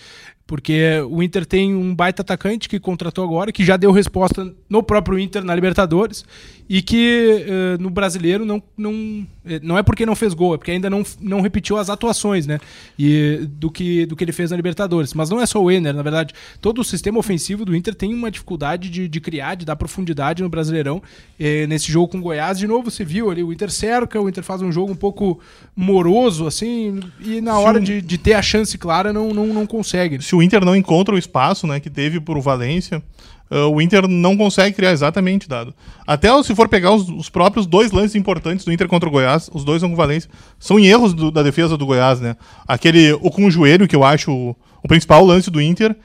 Porque 0.45 1.00
o 1.09 1.23
Inter 1.23 1.45
tem 1.45 1.73
um 1.73 1.95
baita 1.95 2.21
atacante 2.21 2.67
que 2.67 2.77
contratou 2.79 3.23
agora, 3.23 3.51
que 3.51 3.63
já 3.63 3.77
deu 3.77 3.91
resposta 3.91 4.53
no 4.69 4.83
próprio 4.83 5.17
Inter 5.17 5.43
na 5.43 5.55
Libertadores 5.55 6.25
e 6.69 6.81
que 6.81 7.45
eh, 7.47 7.77
no 7.79 7.89
brasileiro 7.89 8.45
não, 8.45 8.62
não, 8.77 9.25
eh, 9.45 9.59
não 9.63 9.77
é 9.77 9.83
porque 9.83 10.05
não 10.05 10.15
fez 10.15 10.33
gol, 10.33 10.53
é 10.53 10.57
porque 10.57 10.71
ainda 10.71 10.89
não, 10.89 11.01
não 11.21 11.39
repetiu 11.41 11.77
as 11.77 11.89
atuações, 11.89 12.45
né? 12.45 12.59
E 13.00 13.47
do 13.51 13.71
que, 13.71 14.05
do 14.05 14.15
que 14.17 14.23
ele 14.23 14.31
fez 14.33 14.51
na 14.51 14.57
Libertadores. 14.57 15.13
Mas 15.13 15.29
não 15.29 15.39
é 15.41 15.45
só 15.45 15.62
o 15.63 15.71
Ener, 15.71 15.93
na 15.93 16.01
verdade. 16.03 16.33
Todo 16.59 16.81
o 16.81 16.83
sistema 16.83 17.19
ofensivo 17.19 17.63
do 17.63 17.73
Inter 17.75 17.95
tem 17.95 18.13
uma 18.13 18.29
dificuldade 18.29 18.89
de, 18.89 19.07
de 19.07 19.21
criar, 19.21 19.55
de 19.55 19.65
dar 19.65 19.75
profundidade 19.77 20.43
no 20.43 20.50
Brasileirão. 20.50 21.01
Eh, 21.39 21.65
nesse 21.67 21.89
jogo 21.91 22.09
com 22.09 22.17
o 22.17 22.21
Goiás, 22.21 22.57
de 22.59 22.67
novo, 22.67 22.91
você 22.91 23.05
viu 23.05 23.31
ali, 23.31 23.41
o 23.43 23.51
Inter 23.53 23.71
cerca, 23.71 24.19
o 24.21 24.27
Inter 24.27 24.43
faz 24.43 24.62
um 24.62 24.71
jogo 24.73 24.91
um 24.91 24.95
pouco 24.95 25.39
moroso, 25.75 26.45
assim, 26.47 27.00
e 27.21 27.41
na 27.41 27.57
hora 27.59 27.79
um- 27.79 27.83
de, 27.83 28.01
de 28.01 28.17
ter 28.17 28.33
a 28.33 28.41
chance 28.41 28.77
clara, 28.77 29.12
não, 29.13 29.33
não, 29.33 29.47
não 29.47 29.65
consegue. 29.65 30.21
Se 30.21 30.35
o 30.35 30.41
Inter 30.43 30.63
não 30.63 30.75
encontra 30.75 31.15
o 31.15 31.17
espaço 31.17 31.65
né, 31.65 31.79
que 31.79 31.89
teve 31.89 32.19
por 32.19 32.39
Valência, 32.39 33.01
uh, 33.50 33.67
o 33.73 33.81
Inter 33.81 34.07
não 34.07 34.38
consegue 34.38 34.75
criar 34.75 34.91
exatamente 34.91 35.47
dado. 35.47 35.73
Até 36.05 36.29
se 36.43 36.53
for 36.53 36.67
pegar 36.67 36.91
os, 36.91 37.09
os, 37.09 37.29
próprios 37.29 37.65
dois 37.65 37.91
lances 37.91 38.15
importantes 38.15 38.65
do 38.65 38.71
Inter 38.71 38.88
contra 38.88 39.07
o 39.07 39.12
Goiás, 39.12 39.50
os 39.53 39.63
dois 39.63 39.79
são 39.79 39.89
com 39.89 39.95
Valência, 39.95 40.29
são 40.59 40.79
erros 40.79 41.13
do, 41.13 41.31
da 41.31 41.41
defesa 41.41 41.77
do 41.77 41.85
Goiás, 41.85 42.19
né? 42.19 42.35
Aquele, 42.67 43.13
o 43.13 43.31
com 43.31 43.45
o 43.45 43.51
joelho, 43.51 43.88
que 43.88 43.95
eu 43.95 44.03
acho 44.03 44.31
o, 44.31 44.55
o 44.83 44.88
principal 44.88 45.25
lance 45.25 45.50
do 45.50 45.62
Inter, 45.62 45.95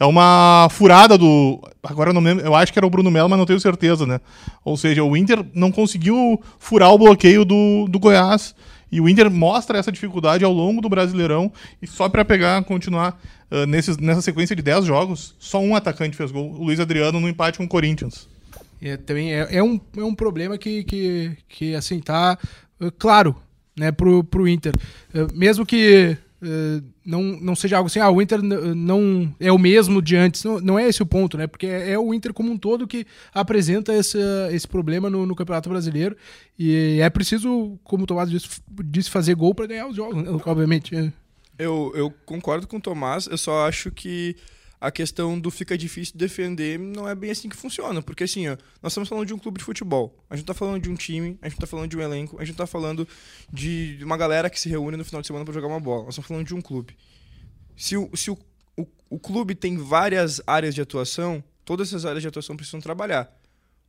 é 0.00 0.06
uma 0.06 0.68
furada 0.70 1.18
do. 1.18 1.60
Agora 1.82 2.10
eu 2.10 2.14
não 2.14 2.22
lembro, 2.22 2.44
eu 2.44 2.54
acho 2.54 2.72
que 2.72 2.78
era 2.78 2.86
o 2.86 2.90
Bruno 2.90 3.10
Melo, 3.10 3.28
mas 3.28 3.38
não 3.38 3.46
tenho 3.46 3.58
certeza, 3.58 4.06
né? 4.06 4.20
Ou 4.64 4.76
seja, 4.76 5.02
o 5.02 5.16
Inter 5.16 5.44
não 5.52 5.72
conseguiu 5.72 6.40
furar 6.58 6.92
o 6.92 6.98
bloqueio 6.98 7.44
do, 7.44 7.86
do 7.88 7.98
Goiás. 7.98 8.54
E 8.90 9.00
o 9.00 9.08
Inter 9.08 9.30
mostra 9.30 9.78
essa 9.78 9.92
dificuldade 9.92 10.44
ao 10.44 10.52
longo 10.52 10.80
do 10.80 10.88
Brasileirão. 10.88 11.52
E 11.80 11.86
só 11.86 12.08
para 12.08 12.24
pegar, 12.24 12.62
continuar 12.64 13.20
uh, 13.50 13.66
nesses, 13.66 13.96
nessa 13.98 14.22
sequência 14.22 14.56
de 14.56 14.62
10 14.62 14.84
jogos, 14.84 15.34
só 15.38 15.60
um 15.60 15.74
atacante 15.76 16.16
fez 16.16 16.30
gol. 16.30 16.52
O 16.52 16.64
Luiz 16.64 16.80
Adriano 16.80 17.20
no 17.20 17.28
empate 17.28 17.58
com 17.58 17.64
o 17.64 17.68
Corinthians. 17.68 18.28
É, 18.80 18.96
também 18.96 19.34
é, 19.34 19.56
é, 19.56 19.62
um, 19.62 19.80
é 19.96 20.04
um 20.04 20.14
problema 20.14 20.56
que, 20.56 20.84
que, 20.84 21.36
que 21.48 21.74
assim, 21.74 22.00
tá 22.00 22.38
uh, 22.80 22.92
claro 22.92 23.36
né, 23.76 23.92
pro, 23.92 24.22
pro 24.24 24.48
Inter. 24.48 24.74
Uh, 25.14 25.32
mesmo 25.34 25.66
que 25.66 26.16
não, 27.04 27.22
não 27.22 27.56
seja 27.56 27.76
algo 27.76 27.88
assim, 27.88 27.98
ah, 27.98 28.10
o 28.10 28.22
Inter 28.22 28.40
não 28.42 29.34
é 29.40 29.50
o 29.50 29.58
mesmo 29.58 30.00
de 30.00 30.16
antes. 30.16 30.44
Não, 30.44 30.60
não 30.60 30.78
é 30.78 30.88
esse 30.88 31.02
o 31.02 31.06
ponto, 31.06 31.36
né? 31.36 31.46
Porque 31.46 31.66
é, 31.66 31.92
é, 31.92 31.98
o 31.98 32.14
Inter 32.14 32.32
como 32.32 32.52
um 32.52 32.56
todo 32.56 32.86
que 32.86 33.06
apresenta 33.34 33.92
esse, 33.92 34.18
esse 34.52 34.66
problema 34.66 35.10
no, 35.10 35.26
no 35.26 35.34
Campeonato 35.34 35.68
Brasileiro. 35.68 36.16
E 36.58 36.98
é 37.00 37.10
preciso, 37.10 37.78
como 37.82 38.04
o 38.04 38.06
Tomás 38.06 38.30
disse, 38.30 38.48
disse 38.84 39.10
fazer 39.10 39.34
gol 39.34 39.54
para 39.54 39.66
ganhar 39.66 39.88
os 39.88 39.96
jogos, 39.96 40.22
né? 40.22 40.30
obviamente. 40.44 40.94
É. 40.94 41.12
Eu, 41.58 41.92
eu 41.94 42.12
concordo 42.24 42.68
com 42.68 42.76
o 42.76 42.80
Tomás, 42.80 43.26
eu 43.26 43.36
só 43.36 43.66
acho 43.66 43.90
que 43.90 44.36
a 44.80 44.90
questão 44.90 45.38
do 45.38 45.50
fica 45.50 45.76
difícil 45.76 46.16
defender 46.16 46.78
não 46.78 47.08
é 47.08 47.14
bem 47.14 47.30
assim 47.30 47.48
que 47.48 47.56
funciona. 47.56 48.00
Porque 48.00 48.24
assim, 48.24 48.48
ó, 48.48 48.56
nós 48.82 48.92
estamos 48.92 49.08
falando 49.08 49.26
de 49.26 49.34
um 49.34 49.38
clube 49.38 49.58
de 49.58 49.64
futebol. 49.64 50.16
A 50.30 50.36
gente 50.36 50.44
está 50.44 50.54
falando 50.54 50.82
de 50.82 50.90
um 50.90 50.94
time, 50.94 51.38
a 51.42 51.48
gente 51.48 51.56
está 51.56 51.66
falando 51.66 51.90
de 51.90 51.96
um 51.96 52.00
elenco, 52.00 52.36
a 52.36 52.44
gente 52.44 52.54
está 52.54 52.66
falando 52.66 53.06
de 53.52 53.98
uma 54.02 54.16
galera 54.16 54.48
que 54.48 54.60
se 54.60 54.68
reúne 54.68 54.96
no 54.96 55.04
final 55.04 55.20
de 55.20 55.26
semana 55.26 55.44
para 55.44 55.54
jogar 55.54 55.66
uma 55.68 55.80
bola. 55.80 56.04
Nós 56.04 56.14
estamos 56.14 56.28
falando 56.28 56.46
de 56.46 56.54
um 56.54 56.60
clube. 56.60 56.96
Se, 57.76 57.96
o, 57.96 58.10
se 58.14 58.30
o, 58.30 58.38
o, 58.76 58.86
o 59.10 59.18
clube 59.18 59.54
tem 59.54 59.76
várias 59.76 60.40
áreas 60.46 60.74
de 60.74 60.80
atuação, 60.80 61.42
todas 61.64 61.88
essas 61.88 62.04
áreas 62.04 62.22
de 62.22 62.28
atuação 62.28 62.56
precisam 62.56 62.80
trabalhar. 62.80 63.32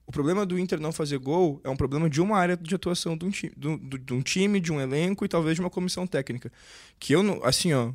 O 0.10 0.12
problema 0.12 0.44
do 0.44 0.58
Inter 0.58 0.80
não 0.80 0.92
fazer 0.92 1.20
gol 1.20 1.62
é 1.64 1.70
um 1.70 1.76
problema 1.76 2.10
de 2.10 2.20
uma 2.20 2.36
área 2.36 2.58
de 2.58 2.74
atuação 2.74 3.16
de 3.16 3.26
um, 3.26 3.30
time, 3.30 3.54
de, 3.56 4.14
um, 4.14 4.22
time, 4.24 4.60
de 4.60 4.72
um 4.72 4.82
elenco 4.82 5.24
e 5.24 5.28
talvez 5.28 5.54
de 5.54 5.62
uma 5.62 5.70
comissão 5.70 6.08
técnica. 6.08 6.52
Que 6.98 7.14
eu, 7.14 7.46
assim, 7.46 7.74
ó, 7.74 7.94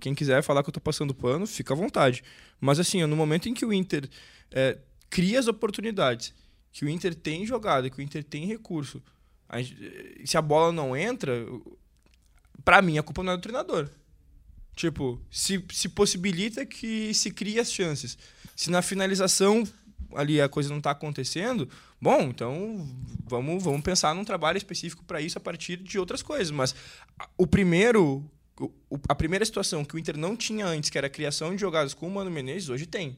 quem 0.00 0.14
quiser 0.14 0.42
falar 0.42 0.62
que 0.62 0.68
eu 0.68 0.72
estou 0.72 0.82
passando 0.82 1.14
pano, 1.14 1.46
fica 1.46 1.74
à 1.74 1.76
vontade. 1.76 2.22
Mas 2.60 2.78
assim, 2.78 3.04
no 3.04 3.16
momento 3.16 3.48
em 3.48 3.54
que 3.54 3.64
o 3.64 3.72
Inter 3.72 4.08
é, 4.50 4.78
cria 5.10 5.38
as 5.38 5.46
oportunidades, 5.46 6.34
que 6.72 6.84
o 6.84 6.88
Inter 6.88 7.14
tem 7.14 7.46
jogada, 7.46 7.88
que 7.88 7.98
o 7.98 8.02
Inter 8.02 8.24
tem 8.24 8.46
recurso, 8.46 9.02
a 9.48 9.62
gente, 9.62 10.22
se 10.24 10.36
a 10.36 10.42
bola 10.42 10.72
não 10.72 10.96
entra, 10.96 11.32
para 12.64 12.82
mim 12.82 12.98
a 12.98 13.02
culpa 13.02 13.22
não 13.22 13.32
é 13.32 13.36
do 13.36 13.42
treinador. 13.42 13.88
Tipo, 14.74 15.20
se, 15.30 15.64
se 15.72 15.88
possibilita 15.88 16.66
que 16.66 17.14
se 17.14 17.30
crie 17.30 17.58
as 17.58 17.72
chances. 17.72 18.18
Se 18.54 18.70
na 18.70 18.82
finalização 18.82 19.64
ali 20.14 20.40
a 20.40 20.48
coisa 20.48 20.68
não 20.68 20.78
está 20.78 20.90
acontecendo, 20.90 21.68
bom, 22.00 22.22
então 22.22 22.86
vamos, 23.24 23.62
vamos 23.62 23.80
pensar 23.82 24.14
num 24.14 24.24
trabalho 24.24 24.58
específico 24.58 25.04
para 25.04 25.20
isso 25.20 25.38
a 25.38 25.40
partir 25.40 25.76
de 25.76 25.98
outras 25.98 26.22
coisas. 26.22 26.50
Mas 26.50 26.74
o 27.38 27.46
primeiro 27.46 28.24
a 29.08 29.14
primeira 29.14 29.44
situação 29.44 29.84
que 29.84 29.94
o 29.94 29.98
Inter 29.98 30.16
não 30.16 30.36
tinha 30.36 30.66
antes, 30.66 30.90
que 30.90 30.96
era 30.96 31.06
a 31.06 31.10
criação 31.10 31.54
de 31.54 31.60
jogadas 31.60 31.92
com 31.92 32.08
o 32.08 32.10
Mano 32.10 32.30
Menezes, 32.30 32.68
hoje 32.68 32.86
tem. 32.86 33.16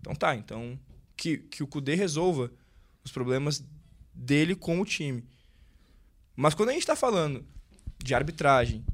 Então 0.00 0.14
tá, 0.14 0.34
então 0.34 0.78
que, 1.16 1.38
que 1.38 1.62
o 1.62 1.66
Kudê 1.66 1.94
resolva 1.94 2.52
os 3.04 3.10
problemas 3.10 3.64
dele 4.14 4.54
com 4.54 4.80
o 4.80 4.84
time. 4.84 5.24
Mas 6.36 6.54
quando 6.54 6.68
a 6.68 6.72
gente 6.72 6.82
está 6.82 6.94
falando 6.94 7.44
de 7.98 8.14
arbitragem, 8.14 8.84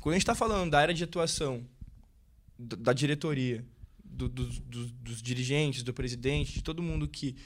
quando 0.00 0.12
a 0.12 0.16
gente 0.16 0.22
está 0.22 0.34
falando 0.34 0.70
da 0.70 0.78
área 0.78 0.94
de 0.94 1.02
atuação 1.02 1.66
da 2.58 2.92
diretoria, 2.92 3.64
do, 4.04 4.28
do, 4.28 4.46
do, 4.46 4.86
dos 4.86 5.22
dirigentes, 5.22 5.82
do 5.82 5.94
presidente, 5.94 6.52
de 6.52 6.62
todo 6.62 6.82
mundo 6.82 7.08
que 7.08 7.36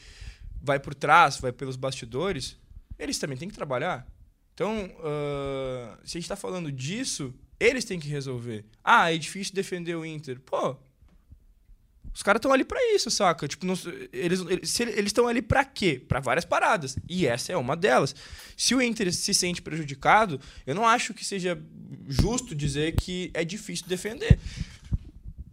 vai 0.61 0.81
por 0.81 0.95
trás, 0.95 1.39
vai 1.39 1.53
pelos 1.53 1.77
bastidores, 1.77 2.57
eles 2.99 3.19
também 3.19 3.37
têm 3.37 3.49
que 3.49 3.55
trabalhar. 3.55 4.07
Então, 4.55 4.85
uh, 4.85 5.97
se 6.05 6.17
a 6.17 6.21
gente 6.21 6.23
está 6.25 6.37
falando 6.37 6.71
disso, 6.71 7.35
eles 7.59 7.85
têm 7.85 7.99
que 7.99 8.09
resolver. 8.09 8.65
Ah, 8.85 9.13
é 9.13 9.19
difícil 9.19 9.55
defender 9.55 9.95
o 9.95 10.05
Inter. 10.05 10.41
Pô, 10.41 10.77
os 12.15 12.23
caras 12.23 12.39
estão 12.39 12.53
ali 12.53 12.65
para 12.65 12.79
isso, 12.95 13.11
saca? 13.11 13.49
Tipo, 13.49 13.65
não, 13.65 13.75
eles 14.13 14.41
estão 15.07 15.27
ali 15.27 15.41
para 15.41 15.65
quê? 15.65 16.03
Para 16.07 16.21
várias 16.21 16.45
paradas. 16.45 16.97
E 17.09 17.27
essa 17.27 17.53
é 17.53 17.57
uma 17.57 17.75
delas. 17.75 18.15
Se 18.57 18.75
o 18.75 18.83
Inter 18.83 19.13
se 19.15 19.33
sente 19.33 19.63
prejudicado, 19.63 20.39
eu 20.67 20.75
não 20.75 20.87
acho 20.87 21.15
que 21.15 21.25
seja 21.25 21.59
justo 22.07 22.55
dizer 22.55 22.95
que 22.97 23.31
é 23.33 23.45
difícil 23.45 23.87
defender 23.87 24.39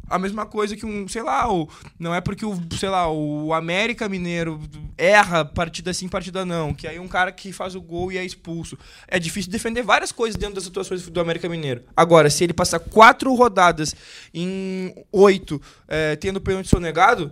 a 0.09 0.17
mesma 0.17 0.45
coisa 0.45 0.75
que 0.75 0.85
um, 0.85 1.07
sei 1.07 1.21
lá, 1.21 1.51
o, 1.51 1.69
não 1.97 2.13
é 2.13 2.21
porque 2.21 2.45
o, 2.45 2.57
sei 2.77 2.89
lá, 2.89 3.11
o 3.11 3.53
América 3.53 4.09
Mineiro 4.09 4.59
erra 4.97 5.45
partida 5.45 5.93
sim, 5.93 6.07
partida 6.07 6.45
não, 6.45 6.73
que 6.73 6.87
aí 6.87 6.99
um 6.99 7.07
cara 7.07 7.31
que 7.31 7.51
faz 7.51 7.75
o 7.75 7.81
gol 7.81 8.11
e 8.11 8.17
é 8.17 8.25
expulso. 8.25 8.77
É 9.07 9.19
difícil 9.19 9.51
defender 9.51 9.83
várias 9.83 10.11
coisas 10.11 10.35
dentro 10.35 10.55
das 10.55 10.63
situações 10.63 11.07
do 11.07 11.19
América 11.19 11.47
Mineiro. 11.47 11.83
Agora, 11.95 12.29
se 12.29 12.43
ele 12.43 12.53
passar 12.53 12.79
quatro 12.79 13.33
rodadas 13.33 13.95
em 14.33 14.93
oito, 15.11 15.61
é, 15.87 16.15
tendo 16.15 16.41
pênalti 16.41 16.67
sonegado, 16.67 17.31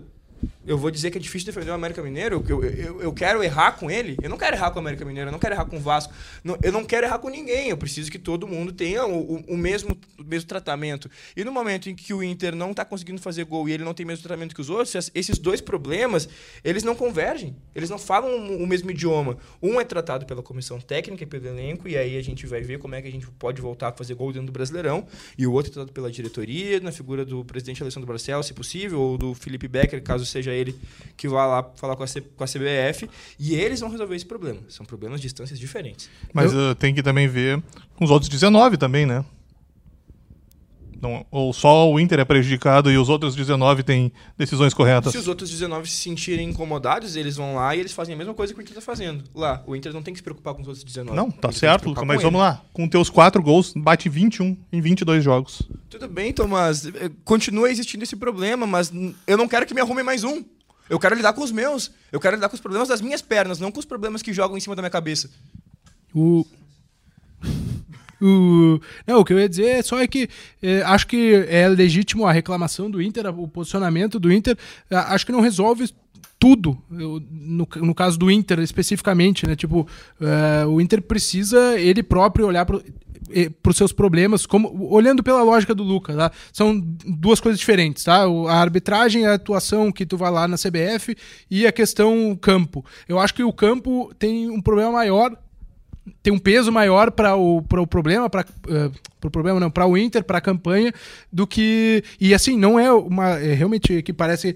eu 0.66 0.78
vou 0.78 0.92
dizer 0.92 1.12
que 1.12 1.18
é 1.18 1.22
difícil 1.22 1.46
defender 1.46 1.72
o 1.72 1.74
América 1.74 2.02
Mineiro. 2.02 2.44
Eu, 2.48 2.64
eu, 2.64 3.02
eu 3.02 3.14
quero 3.14 3.42
errar 3.42 3.74
com 3.74 3.90
ele. 3.90 4.18
Eu 4.22 4.30
não 4.30 4.38
quero 4.38 4.56
errar 4.56 4.70
com 4.72 4.78
o 4.78 4.80
América 4.80 5.06
Mineiro, 5.06 5.30
eu 5.30 5.32
não 5.32 5.40
quero 5.40 5.56
errar 5.56 5.66
com 5.66 5.78
o 5.78 5.80
Vasco. 5.80 6.14
Não, 6.44 6.58
eu 6.62 6.72
não 6.72 6.84
quero 6.84 7.08
errar 7.08 7.20
com 7.20 7.30
ninguém. 7.30 7.70
Eu 7.70 7.78
preciso 7.78 8.12
que 8.12 8.20
todo 8.20 8.46
mundo 8.48 8.74
tenha 8.74 9.06
o, 9.06 9.36
o, 9.36 9.44
o 9.54 9.58
mesmo, 9.58 9.98
o 10.20 10.24
mesmo 10.24 10.48
tratamento. 10.48 11.10
E 11.36 11.44
no 11.44 11.52
momento 11.52 11.90
em 11.90 11.96
que 11.96 12.14
o 12.14 12.22
Inter 12.22 12.56
não 12.56 12.72
está 12.72 12.84
conseguindo 12.84 13.22
fazer 13.22 13.46
gol 13.46 13.68
e 13.70 13.72
ele 13.72 13.84
não 13.84 13.94
tem 13.94 14.04
o 14.04 14.08
mesmo 14.08 14.24
tratamento 14.24 14.54
que 14.54 14.62
os 14.62 14.70
outros, 14.70 15.10
esses 15.16 15.38
dois 15.40 15.62
problemas, 15.62 16.28
eles 16.64 16.84
não 16.84 16.96
convergem. 16.96 17.56
Eles 17.74 17.90
não 17.90 17.98
falam 17.98 18.58
o 18.58 18.68
mesmo 18.68 18.92
idioma. 18.92 19.38
Um 19.62 19.80
é 19.80 19.86
tratado 19.86 20.26
pela 20.26 20.44
comissão 20.44 20.80
técnica 20.80 21.24
e 21.24 21.28
pelo 21.28 21.48
elenco, 21.48 21.88
e 21.88 21.98
aí 21.98 22.18
a 22.18 22.22
gente 22.22 22.46
vai 22.46 22.62
ver 22.62 22.78
como 22.78 22.94
é 22.96 23.02
que 23.02 23.08
a 23.08 23.12
gente 23.12 23.28
pode 23.40 23.62
voltar 23.62 23.90
a 23.90 23.92
fazer 23.94 24.14
gol 24.16 24.34
dentro 24.34 24.48
do 24.48 24.52
Brasileirão. 24.52 25.08
E 25.38 25.48
o 25.48 25.54
outro 25.54 25.72
é 25.72 25.74
tratado 25.74 25.94
pela 25.94 26.12
diretoria, 26.12 26.80
na 26.82 26.92
figura 26.92 27.24
do 27.24 27.46
presidente 27.46 27.82
Alessandro 27.82 28.08
Barcelos, 28.08 28.48
se 28.48 28.54
possível, 28.54 29.00
ou 29.00 29.18
do 29.18 29.34
Felipe 29.34 29.68
Becker, 29.68 30.04
caso 30.04 30.26
seja 30.28 30.52
ele 30.52 30.76
que 31.16 31.28
vai 31.28 31.48
lá 31.48 31.64
falar 31.76 31.96
com 31.96 32.04
a, 32.04 32.08
C, 32.08 32.22
com 32.22 32.44
a 32.44 32.48
CBF 32.48 33.10
e 33.40 33.56
eles 33.56 33.80
vão 33.80 33.90
resolver 33.90 34.16
esse 34.16 34.26
problema. 34.26 34.60
São 34.70 34.86
problemas 34.86 35.20
de 35.20 35.28
distâncias 35.28 35.60
diferentes. 35.60 36.10
Mas 36.34 36.54
Eu... 36.54 36.72
uh, 36.72 36.76
tem 36.76 36.94
que 36.94 37.02
também 37.02 37.28
ver 37.28 37.62
com 37.96 38.06
os 38.06 38.12
outros 38.12 38.30
19 38.30 38.78
também, 38.78 39.06
né? 39.06 39.26
Não, 41.02 41.26
ou 41.30 41.54
só 41.54 41.90
o 41.90 42.00
Inter 42.00 42.20
é 42.20 42.26
prejudicado 42.26 42.92
e 42.92 42.98
os 42.98 43.10
outros 43.10 43.36
19 43.36 43.84
têm 43.84 44.12
decisões 44.38 44.74
corretas? 44.74 45.12
Se 45.12 45.18
os 45.18 45.28
outros 45.28 45.50
19 45.50 45.90
se 45.90 45.98
sentirem 45.98 46.50
incomodados, 46.50 47.16
eles 47.16 47.36
vão 47.36 47.56
lá 47.56 47.76
e 47.76 47.80
eles 47.80 47.92
fazem 47.92 48.16
a 48.16 48.18
mesma 48.18 48.34
coisa 48.34 48.54
que 48.54 48.60
o 48.60 48.62
Inter 48.62 48.78
está 48.78 48.82
fazendo. 48.82 49.24
Lá, 49.34 49.64
o 49.68 49.76
Inter 49.76 49.94
não 49.94 50.02
tem 50.02 50.14
que 50.14 50.20
se 50.20 50.24
preocupar 50.24 50.54
com 50.54 50.62
os 50.62 50.68
outros 50.68 50.84
19. 50.84 51.16
Não, 51.16 51.30
tá 51.30 51.52
certo, 51.52 51.90
Lucas, 51.90 52.04
mas 52.06 52.22
vamos 52.22 52.40
lá. 52.40 52.62
Com 52.74 52.88
teus 52.88 53.10
4 53.10 53.42
gols, 53.42 53.74
bate 53.76 54.10
21 54.10 54.58
em 54.72 54.82
22 54.82 55.24
jogos. 55.24 55.62
Tudo 55.90 56.08
bem, 56.08 56.34
Tomás. 56.34 56.86
Eh, 56.86 57.12
continua 57.24 57.70
existindo 57.72 58.04
esse 58.04 58.16
problema, 58.16 58.66
mas 58.66 58.92
eu 59.26 59.38
não 59.38 59.48
quero 59.48 59.66
que 59.66 59.74
me 59.74 59.82
arrumem 59.82 60.04
mais 60.04 60.24
um. 60.24 60.44
Eu 60.90 61.00
quero 61.00 61.16
lidar 61.16 61.34
com 61.34 61.44
os 61.44 61.52
meus. 61.52 61.92
Eu 62.12 62.20
quero 62.20 62.36
lidar 62.36 62.50
com 62.50 62.56
os 62.56 62.62
problemas 62.62 62.88
das 62.88 63.02
minhas 63.02 63.22
pernas, 63.22 63.60
não 63.60 63.72
com 63.72 63.80
os 63.80 63.86
problemas 63.86 64.22
que 64.22 64.34
jogam 64.34 64.58
em 64.58 64.62
cima 64.62 64.76
da 64.76 64.82
minha 64.82 64.90
cabeça. 64.90 65.30
O. 66.14 66.46
O... 68.22 68.80
Não, 69.06 69.20
o 69.20 69.26
que 69.26 69.34
eu 69.34 69.40
ia 69.40 69.50
dizer 69.50 69.84
só 69.84 70.00
é 70.00 70.08
que 70.08 70.30
é, 70.62 70.82
acho 70.84 71.08
que 71.08 71.46
é 71.48 71.68
legítimo 71.68 72.26
a 72.26 72.32
reclamação 72.32 72.90
do 72.90 73.02
Inter, 73.02 73.28
o 73.28 73.48
posicionamento 73.48 74.20
do 74.20 74.32
Inter. 74.32 74.58
Acho 74.90 75.26
que 75.26 75.32
não 75.32 75.42
resolve 75.42 75.90
tudo, 76.40 76.78
no, 76.90 77.68
no 77.76 77.96
caso 77.96 78.18
do 78.18 78.30
Inter 78.30 78.60
especificamente, 78.60 79.48
né? 79.48 79.56
Tipo, 79.56 79.88
é, 80.22 80.66
o 80.66 80.80
Inter 80.80 81.02
precisa 81.02 81.80
ele 81.80 82.04
próprio 82.04 82.46
olhar 82.46 82.66
para 82.66 82.82
para 83.62 83.72
os 83.72 83.78
seus 83.78 83.92
problemas, 83.92 84.46
como 84.46 84.90
olhando 84.90 85.22
pela 85.22 85.44
lógica 85.44 85.76
do 85.76 85.84
Lucas, 85.84 86.16
tá? 86.16 86.32
São 86.54 86.80
duas 87.06 87.40
coisas 87.40 87.60
diferentes, 87.60 88.04
tá? 88.04 88.24
A 88.24 88.54
arbitragem, 88.54 89.26
a 89.26 89.34
atuação 89.34 89.92
que 89.92 90.06
tu 90.06 90.18
vai 90.18 90.32
lá 90.32 90.48
na 90.48 90.56
CBF 90.56 91.16
e 91.50 91.68
a 91.68 91.72
questão 91.72 92.38
campo. 92.40 92.86
Eu 93.08 93.20
acho 93.20 93.34
que 93.34 93.44
o 93.44 93.52
campo 93.52 94.14
tem 94.18 94.50
um 94.50 94.62
problema 94.62 94.92
maior, 94.92 95.36
tem 96.22 96.34
um 96.34 96.40
peso 96.40 96.72
maior 96.72 97.12
para 97.12 97.36
o, 97.36 97.58
o 97.58 97.88
problema, 97.88 98.30
para 98.30 98.46
uh, 98.68 98.92
o 99.24 99.30
problema 99.30 99.60
não, 99.60 99.70
para 99.70 99.86
o 99.86 99.98
Inter, 99.98 100.24
para 100.24 100.38
a 100.38 100.42
campanha, 100.42 100.94
do 101.32 101.46
que 101.46 102.04
e 102.20 102.34
assim 102.34 102.58
não 102.58 102.80
é 102.80 102.92
uma 102.92 103.40
é 103.40 103.54
realmente 103.54 104.02
que 104.02 104.14
parece 104.14 104.56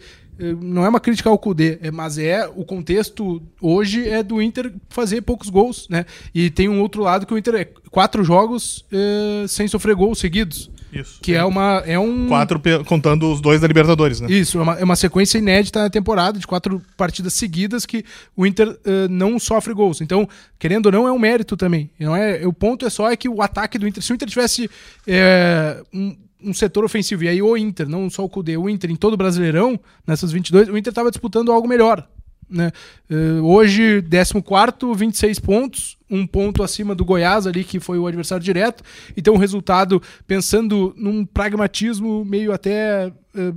não 0.60 0.84
é 0.84 0.89
uma 0.89 1.00
crítica 1.00 1.29
ao 1.29 1.38
Kudê, 1.38 1.77
é, 1.81 1.91
mas 1.91 2.17
é 2.17 2.48
o 2.48 2.65
contexto 2.65 3.41
hoje 3.62 4.08
é 4.10 4.24
do 4.24 4.41
Inter 4.41 4.74
fazer 4.89 5.22
poucos 5.22 5.50
gols, 5.50 5.88
né? 5.88 6.05
E 6.34 6.50
tem 6.50 6.67
um 6.67 6.81
outro 6.81 7.03
lado 7.03 7.27
que 7.27 7.34
o 7.34 7.38
Inter 7.38 7.55
é 7.55 7.65
quatro 7.91 8.24
jogos 8.24 8.86
é, 8.91 9.46
sem 9.48 9.67
sofrer 9.67 9.96
gols 9.96 10.20
seguidos. 10.20 10.72
Isso. 10.91 11.19
Que 11.21 11.33
é 11.33 11.43
uma. 11.43 11.81
É 11.86 11.98
um. 11.98 12.27
Quatro 12.27 12.62
contando 12.86 13.31
os 13.31 13.39
dois 13.39 13.62
da 13.62 13.67
Libertadores, 13.67 14.19
né? 14.19 14.29
Isso, 14.29 14.60
é 14.60 14.62
uma, 14.62 14.74
é 14.79 14.83
uma 14.83 14.95
sequência 14.95 15.38
inédita 15.38 15.81
na 15.81 15.89
temporada 15.89 16.38
de 16.38 16.45
quatro 16.45 16.81
partidas 16.98 17.33
seguidas 17.33 17.86
que 17.86 18.03
o 18.36 18.45
Inter 18.45 18.77
eh, 18.86 19.07
não 19.10 19.39
sofre 19.39 19.74
gols. 19.74 20.01
Então, 20.01 20.27
querendo 20.60 20.88
ou 20.88 20.91
não, 20.91 21.07
é 21.07 21.12
um 21.12 21.19
mérito 21.19 21.55
também. 21.55 21.89
Não 22.00 22.15
é, 22.15 22.45
o 22.45 22.53
ponto 22.53 22.86
é 22.86 22.89
só 22.89 23.10
é 23.10 23.15
que 23.15 23.29
o 23.29 23.41
ataque 23.41 23.77
do 23.77 23.88
Inter, 23.88 24.03
se 24.03 24.12
o 24.12 24.15
Inter 24.15 24.27
tivesse 24.27 24.69
eh, 25.07 25.81
um, 25.93 26.15
um 26.43 26.53
setor 26.53 26.83
ofensivo, 26.83 27.24
e 27.24 27.29
aí 27.29 27.41
o 27.41 27.55
Inter, 27.55 27.88
não 27.88 28.10
só 28.10 28.24
o 28.24 28.29
Cudê, 28.29 28.57
o 28.57 28.69
Inter 28.69 28.91
em 28.91 28.95
todo 28.95 29.13
o 29.13 29.17
Brasileirão, 29.17 29.79
nessas 30.05 30.31
22, 30.31 30.69
o 30.69 30.77
Inter 30.77 30.91
estava 30.91 31.10
disputando 31.10 31.51
algo 31.51 31.67
melhor. 31.67 32.07
Né? 32.51 32.72
Eh, 33.10 33.39
hoje, 33.41 34.01
14, 34.01 34.93
26 34.93 35.39
pontos, 35.39 35.98
um 36.10 36.27
ponto 36.27 36.62
acima 36.62 36.93
do 36.93 37.05
Goiás 37.05 37.48
ali, 37.48 37.63
que 37.63 37.79
foi 37.79 37.98
o 37.98 38.05
adversário 38.05 38.43
direto. 38.43 38.84
Então, 39.15 39.34
o 39.34 39.38
resultado, 39.38 40.01
pensando 40.27 40.93
num 40.98 41.25
pragmatismo 41.25 42.25
meio 42.25 42.51
até 42.51 43.08
eh, 43.34 43.53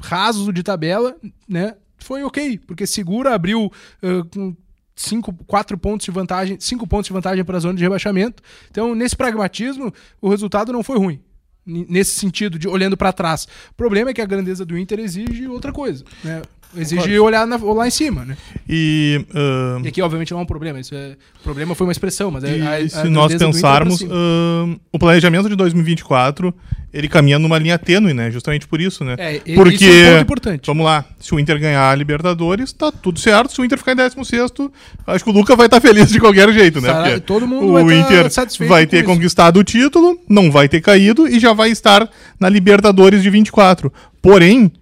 raso 0.00 0.50
de 0.52 0.62
tabela, 0.62 1.14
né? 1.46 1.76
Foi 1.98 2.24
ok, 2.24 2.58
porque 2.66 2.86
segura, 2.86 3.34
abriu 3.34 3.70
eh, 4.02 4.22
com 4.32 4.56
cinco, 4.96 5.32
quatro 5.46 5.76
pontos 5.76 6.06
de 6.06 6.10
vantagem, 6.10 6.56
cinco 6.58 6.86
pontos 6.86 7.06
de 7.06 7.12
vantagem 7.12 7.44
para 7.44 7.58
a 7.58 7.60
zona 7.60 7.74
de 7.74 7.82
rebaixamento. 7.82 8.42
Então, 8.70 8.94
nesse 8.94 9.16
pragmatismo, 9.16 9.92
o 10.20 10.30
resultado 10.30 10.72
não 10.72 10.82
foi 10.82 10.98
ruim. 10.98 11.20
Nesse 11.66 12.12
sentido, 12.12 12.58
de 12.58 12.68
olhando 12.68 12.94
para 12.94 13.10
trás. 13.10 13.48
O 13.70 13.74
problema 13.74 14.10
é 14.10 14.14
que 14.14 14.20
a 14.20 14.26
grandeza 14.26 14.66
do 14.66 14.76
Inter 14.76 15.00
exige 15.00 15.48
outra 15.48 15.72
coisa, 15.72 16.04
né? 16.22 16.42
Exige 16.76 17.18
olhar 17.18 17.46
na- 17.46 17.56
lá 17.56 17.86
em 17.86 17.90
cima, 17.90 18.24
né? 18.24 18.36
E, 18.68 19.24
ah, 19.34 19.80
E 19.84 19.88
aqui, 19.88 20.02
obviamente, 20.02 20.32
não 20.32 20.40
é 20.40 20.42
um 20.42 20.46
problema. 20.46 20.80
Isso 20.80 20.94
é, 20.94 21.16
o 21.40 21.42
problema 21.42 21.74
foi 21.74 21.86
uma 21.86 21.92
expressão, 21.92 22.30
mas 22.30 22.44
é 22.44 22.60
a, 22.60 22.74
a 22.76 22.88
se 22.88 23.08
nós 23.08 23.34
pensarmos, 23.34 24.02
ah, 24.02 24.76
o 24.92 24.98
planejamento 24.98 25.48
de 25.48 25.56
2024, 25.56 26.54
ele 26.92 27.08
caminha 27.08 27.38
numa 27.38 27.58
linha 27.58 27.78
tênue, 27.78 28.14
né? 28.14 28.30
Justamente 28.30 28.66
por 28.68 28.80
isso, 28.80 29.04
né? 29.04 29.16
É, 29.18 29.40
Porque, 29.54 29.74
isso 29.74 29.84
é 29.84 30.06
um 30.06 30.12
ponto 30.12 30.22
importante. 30.22 30.66
vamos 30.66 30.84
lá, 30.86 31.04
se 31.18 31.34
o 31.34 31.40
Inter 31.40 31.58
ganhar 31.58 31.90
a 31.90 31.94
Libertadores, 31.94 32.72
tá 32.72 32.90
tudo 32.92 33.18
certo. 33.18 33.52
Se 33.52 33.60
o 33.60 33.64
Inter 33.64 33.78
ficar 33.78 33.92
em 33.92 33.96
16 33.96 34.42
acho 35.06 35.24
que 35.24 35.30
o 35.30 35.32
Luca 35.32 35.56
vai 35.56 35.66
estar 35.66 35.80
feliz 35.80 36.08
de 36.10 36.20
qualquer 36.20 36.52
jeito, 36.52 36.80
né? 36.80 36.88
Estará- 36.88 37.04
Porque 37.08 37.20
todo 37.20 37.46
mundo 37.46 37.66
o 37.66 37.72
vai 37.72 37.84
tá 37.84 37.94
Inter 37.94 38.30
satisfeito 38.30 38.70
vai 38.70 38.86
ter 38.86 39.04
conquistado 39.04 39.58
o 39.58 39.64
título, 39.64 40.18
não 40.28 40.50
vai 40.50 40.68
ter 40.68 40.80
caído 40.80 41.26
e 41.28 41.38
já 41.38 41.52
vai 41.52 41.70
estar 41.70 42.08
na 42.38 42.48
Libertadores 42.48 43.22
de 43.22 43.30
24. 43.30 43.92
Porém, 44.22 44.72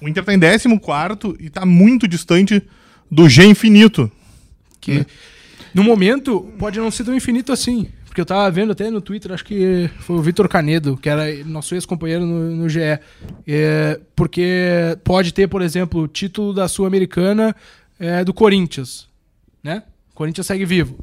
o 0.00 0.08
Inter 0.08 0.24
tá 0.24 0.34
em 0.34 0.40
14 0.40 0.68
e 1.40 1.50
tá 1.50 1.64
muito 1.64 2.06
distante 2.06 2.62
do 3.10 3.28
G 3.28 3.44
infinito. 3.44 4.10
Que 4.80 5.06
no 5.74 5.82
momento 5.82 6.52
pode 6.58 6.78
não 6.78 6.90
ser 6.90 7.04
tão 7.04 7.14
infinito 7.14 7.52
assim. 7.52 7.88
Porque 8.16 8.20
eu 8.22 8.26
tava 8.26 8.50
vendo 8.50 8.72
até 8.72 8.90
no 8.90 9.00
Twitter, 9.00 9.30
acho 9.32 9.44
que 9.44 9.90
foi 9.98 10.16
o 10.16 10.22
Vitor 10.22 10.48
Canedo, 10.48 10.96
que 10.96 11.06
era 11.06 11.44
nosso 11.44 11.74
ex-companheiro 11.74 12.24
no, 12.24 12.56
no 12.56 12.68
GE. 12.68 12.80
É, 13.46 14.00
porque 14.14 14.96
pode 15.04 15.34
ter, 15.34 15.46
por 15.48 15.60
exemplo, 15.60 16.00
o 16.00 16.08
título 16.08 16.54
da 16.54 16.66
Sul-Americana 16.66 17.54
é, 17.98 18.24
do 18.24 18.32
Corinthians. 18.32 19.06
Né? 19.62 19.82
O 20.12 20.14
Corinthians 20.14 20.46
segue 20.46 20.64
vivo. 20.64 20.98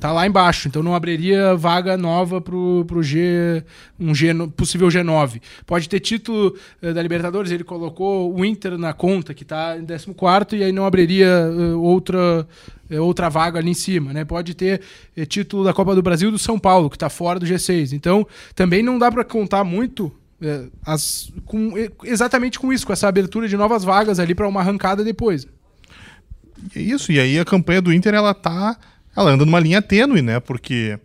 Tá 0.00 0.12
lá 0.12 0.26
embaixo, 0.26 0.66
então 0.66 0.82
não 0.82 0.94
abriria 0.94 1.54
vaga 1.54 1.94
nova 1.94 2.40
pro, 2.40 2.86
pro 2.88 3.02
G, 3.02 3.62
um 3.98 4.14
G, 4.14 4.34
possível 4.56 4.88
G9. 4.88 5.42
Pode 5.66 5.90
ter 5.90 6.00
título 6.00 6.56
eh, 6.80 6.94
da 6.94 7.02
Libertadores, 7.02 7.52
ele 7.52 7.62
colocou 7.62 8.34
o 8.34 8.42
Inter 8.42 8.78
na 8.78 8.94
conta, 8.94 9.34
que 9.34 9.44
tá 9.44 9.76
em 9.76 9.84
14 9.84 10.56
e 10.56 10.64
aí 10.64 10.72
não 10.72 10.86
abriria 10.86 11.26
eh, 11.26 11.74
outra, 11.74 12.48
eh, 12.88 12.98
outra 12.98 13.28
vaga 13.28 13.58
ali 13.58 13.72
em 13.72 13.74
cima, 13.74 14.14
né? 14.14 14.24
Pode 14.24 14.54
ter 14.54 14.80
título 15.28 15.64
da 15.64 15.74
Copa 15.74 15.94
do 15.94 16.00
Brasil 16.00 16.30
do 16.30 16.38
São 16.38 16.58
Paulo, 16.58 16.88
que 16.88 16.96
tá 16.96 17.10
fora 17.10 17.38
do 17.38 17.44
G6. 17.44 17.92
Então, 17.92 18.26
também 18.54 18.82
não 18.82 18.98
dá 18.98 19.12
para 19.12 19.22
contar 19.22 19.64
muito 19.64 20.10
as, 20.82 21.30
com, 21.44 21.74
exatamente 22.04 22.58
com 22.58 22.72
isso, 22.72 22.86
com 22.86 22.94
essa 22.94 23.06
abertura 23.06 23.46
de 23.46 23.54
novas 23.54 23.84
vagas 23.84 24.18
ali 24.18 24.34
para 24.34 24.48
uma 24.48 24.60
arrancada 24.60 25.04
depois. 25.04 25.46
É 26.74 26.80
isso, 26.80 27.12
e 27.12 27.20
aí 27.20 27.38
a 27.38 27.44
campanha 27.44 27.82
do 27.82 27.92
Inter, 27.92 28.14
ela 28.14 28.32
tá. 28.32 28.78
Ela 29.16 29.30
anda 29.30 29.44
numa 29.44 29.60
linha 29.60 29.82
tênue, 29.82 30.22
né? 30.22 30.40
Porque 30.40 30.98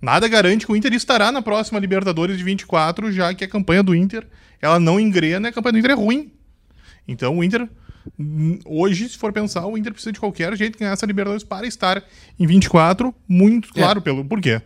nada 0.00 0.28
garante 0.28 0.66
que 0.66 0.72
o 0.72 0.76
Inter 0.76 0.92
estará 0.92 1.30
na 1.30 1.42
próxima 1.42 1.78
Libertadores 1.78 2.38
de 2.38 2.44
24, 2.44 3.12
já 3.12 3.32
que 3.34 3.44
a 3.44 3.48
campanha 3.48 3.82
do 3.82 3.94
Inter, 3.94 4.26
ela 4.60 4.78
não 4.78 4.98
engrena, 4.98 5.48
a 5.48 5.52
campanha 5.52 5.72
do 5.72 5.78
Inter 5.78 5.90
é 5.90 5.94
ruim. 5.94 6.30
Então 7.06 7.38
o 7.38 7.44
Inter, 7.44 7.68
hum, 8.18 8.58
hoje, 8.64 9.08
se 9.08 9.18
for 9.18 9.32
pensar, 9.32 9.66
o 9.66 9.76
Inter 9.76 9.92
precisa 9.92 10.12
de 10.12 10.20
qualquer 10.20 10.56
jeito 10.56 10.78
ganhar 10.78 10.92
essa 10.92 11.06
Libertadores 11.06 11.44
para 11.44 11.66
estar 11.66 12.02
em 12.38 12.46
24, 12.46 13.14
muito 13.28 13.72
claro 13.72 14.00
pelo 14.00 14.24
por 14.24 14.40
quê. 14.40 14.62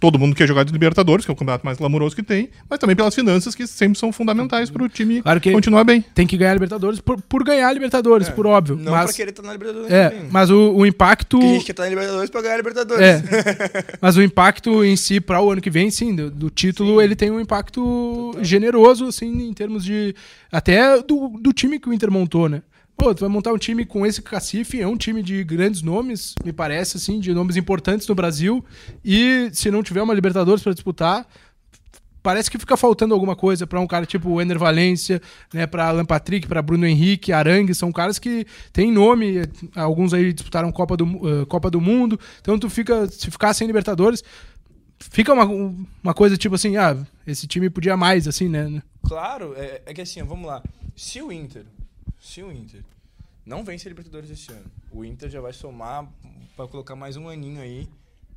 Todo 0.00 0.18
mundo 0.18 0.34
quer 0.34 0.48
jogar 0.48 0.64
de 0.64 0.72
Libertadores, 0.72 1.26
que 1.26 1.30
é 1.30 1.34
o 1.34 1.36
campeonato 1.36 1.64
mais 1.64 1.76
glamouroso 1.76 2.16
que 2.16 2.22
tem, 2.22 2.48
mas 2.68 2.78
também 2.78 2.96
pelas 2.96 3.14
finanças 3.14 3.54
que 3.54 3.66
sempre 3.66 3.98
são 3.98 4.10
fundamentais 4.10 4.70
para 4.70 4.82
o 4.82 4.88
time 4.88 5.20
Claro 5.20 5.38
que- 5.40 5.52
continuar 5.52 5.84
bem. 5.84 6.02
Tem 6.14 6.26
que 6.26 6.38
ganhar 6.38 6.52
a 6.52 6.54
Libertadores 6.54 7.00
por, 7.00 7.20
por 7.20 7.44
ganhar 7.44 7.68
a 7.68 7.72
Libertadores, 7.72 8.28
por 8.30 8.46
óbvio. 8.46 8.76
Não 8.76 8.92
mas, 8.92 9.04
pra 9.04 9.12
querer 9.12 9.30
estar 9.30 9.42
na 9.42 9.52
Libertadores 9.52 9.90
é, 9.92 10.08
também. 10.08 10.28
mas 10.30 10.50
o, 10.50 10.72
o 10.74 10.86
impacto. 10.86 11.38
Porque 11.38 11.50
a 11.50 11.52
gente 11.54 11.66
quer 11.66 11.72
estar 11.72 11.82
na 11.84 11.90
Libertadores 11.90 12.30
pra 12.30 12.40
ganhar 12.40 12.54
a 12.54 12.56
Libertadores. 12.56 13.02
É, 13.02 13.22
mas 14.00 14.16
o 14.16 14.22
impacto 14.22 14.82
em 14.84 14.96
si 14.96 15.20
para 15.20 15.40
o 15.42 15.50
ano 15.50 15.60
que 15.60 15.70
vem, 15.70 15.90
sim, 15.90 16.14
do, 16.14 16.30
do 16.30 16.48
título, 16.50 17.02
ele 17.02 17.14
tem 17.14 17.30
um 17.30 17.38
impacto 17.38 18.34
generoso, 18.40 19.06
assim, 19.06 19.48
em 19.48 19.52
termos 19.52 19.84
de. 19.84 20.14
Até 20.50 21.00
do, 21.02 21.28
do 21.38 21.52
time 21.52 21.78
que 21.78 21.88
o 21.88 21.92
Inter 21.92 22.10
montou, 22.10 22.48
né? 22.48 22.62
Pô, 23.00 23.14
tu 23.14 23.20
vai 23.20 23.30
montar 23.30 23.50
um 23.50 23.56
time 23.56 23.86
com 23.86 24.04
esse 24.04 24.20
cacife, 24.20 24.78
é 24.78 24.86
um 24.86 24.94
time 24.94 25.22
de 25.22 25.42
grandes 25.42 25.80
nomes, 25.80 26.34
me 26.44 26.52
parece, 26.52 26.98
assim, 26.98 27.18
de 27.18 27.32
nomes 27.32 27.56
importantes 27.56 28.06
no 28.06 28.14
Brasil. 28.14 28.62
E 29.02 29.48
se 29.54 29.70
não 29.70 29.82
tiver 29.82 30.02
uma 30.02 30.12
Libertadores 30.12 30.62
para 30.62 30.74
disputar, 30.74 31.26
parece 32.22 32.50
que 32.50 32.58
fica 32.58 32.76
faltando 32.76 33.14
alguma 33.14 33.34
coisa 33.34 33.66
para 33.66 33.80
um 33.80 33.86
cara 33.86 34.04
tipo 34.04 34.38
Ener 34.38 34.58
Valência, 34.58 35.18
né, 35.50 35.66
para 35.66 35.88
Alan 35.88 36.04
Patrick, 36.04 36.46
para 36.46 36.60
Bruno 36.60 36.86
Henrique, 36.86 37.32
Arangue, 37.32 37.74
são 37.74 37.90
caras 37.90 38.18
que 38.18 38.44
têm 38.70 38.92
nome, 38.92 39.46
alguns 39.74 40.12
aí 40.12 40.30
disputaram 40.30 40.70
Copa 40.70 40.94
do, 40.94 41.06
eh, 41.06 41.46
Copa 41.46 41.70
do 41.70 41.80
Mundo, 41.80 42.20
então 42.42 42.58
tu 42.58 42.68
fica, 42.68 43.06
se 43.06 43.30
ficar 43.30 43.54
sem 43.54 43.66
Libertadores, 43.66 44.22
fica 44.98 45.32
uma, 45.32 45.46
uma 46.04 46.12
coisa 46.12 46.36
tipo 46.36 46.54
assim, 46.54 46.76
ah, 46.76 46.98
esse 47.26 47.46
time 47.46 47.70
podia 47.70 47.96
mais, 47.96 48.28
assim, 48.28 48.46
né? 48.46 48.82
Claro, 49.08 49.54
é, 49.56 49.80
é 49.86 49.94
que 49.94 50.02
assim, 50.02 50.22
vamos 50.22 50.46
lá. 50.46 50.62
Se 50.94 51.22
o 51.22 51.32
Inter, 51.32 51.64
se 52.20 52.42
o 52.42 52.52
Inter 52.52 52.84
não 53.44 53.64
vence 53.64 53.88
a 53.88 53.90
Libertadores 53.90 54.30
esse 54.30 54.52
ano, 54.52 54.70
o 54.92 55.04
Inter 55.04 55.28
já 55.30 55.40
vai 55.40 55.52
somar 55.52 56.08
para 56.56 56.68
colocar 56.68 56.94
mais 56.94 57.16
um 57.16 57.28
aninho 57.28 57.60
aí 57.60 57.88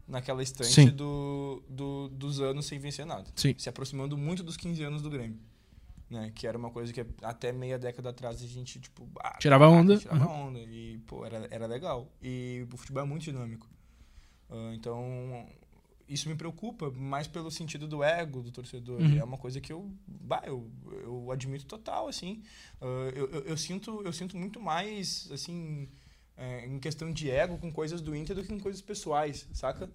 naquela 0.08 0.41
estante 0.41 0.89
do, 0.91 1.62
do- 1.69 2.10
dos 2.10 2.39
anos 2.41 2.65
sem 2.65 2.80
vencer 2.80 3.06
nada. 3.06 3.26
Sim. 3.36 3.54
Se 3.58 3.69
aproximando 3.69 4.17
muito 4.17 4.43
dos 4.43 4.58
15 4.58 4.82
anos 4.84 5.02
do 5.02 5.10
Grêmio. 5.10 5.38
Né? 6.10 6.32
Que 6.36 6.46
era 6.46 6.58
uma 6.58 6.69
coisa 6.69 6.93
que 6.93 7.06
até 7.24 7.52
meia 7.52 7.80
década 7.80 8.10
atrás 8.10 8.41
a 8.41 8.46
gente, 8.48 8.80
tipo, 8.80 9.08
ah, 9.19 9.38
Tirava 9.39 9.67
onda. 9.67 9.98
Tirava 9.98 10.26
Uhum. 10.28 10.48
onda. 10.48 10.60
E, 10.60 11.00
pô, 11.08 11.26
era, 11.26 11.48
era 11.50 11.65
legal. 11.65 12.08
E 12.22 12.67
o 12.72 12.78
futebol 12.78 13.02
é 13.04 13.06
muito 13.06 13.24
dinâmico. 13.24 13.67
Ah, 14.50 14.72
então, 14.76 15.48
isso 16.08 16.28
me 16.30 16.36
preocupa 16.36 16.92
mais 16.92 17.28
pelo 17.28 17.50
sentido 17.52 17.88
do 17.88 18.04
ego 18.04 18.42
do 18.42 18.52
torcedor. 18.52 19.00
Uhum. 19.02 19.18
É 19.18 19.24
uma 19.24 19.38
coisa 19.38 19.60
que 19.62 19.72
eu, 19.72 19.89
bah, 20.08 20.44
eu, 20.46 20.70
eu 21.04 21.32
admito 21.32 21.66
total, 21.66 22.08
assim. 22.08 22.42
Ah, 22.82 23.12
eu, 23.16 23.30
eu, 23.32 23.42
eu 23.46 23.58
sinto, 23.58 24.02
eu 24.04 24.12
sinto 24.13 24.38
muito 24.38 24.60
mais, 24.60 25.30
assim, 25.32 25.88
é, 26.36 26.66
em 26.66 26.80
questão 26.80 27.12
de 27.12 27.30
ego 27.30 27.58
com 27.58 27.72
coisas 27.72 28.02
do 28.02 28.16
Inter 28.16 28.36
do 28.36 28.42
que 28.42 28.48
com 28.50 28.60
coisas 28.60 28.82
pessoais, 28.82 29.48
saca? 29.54 29.89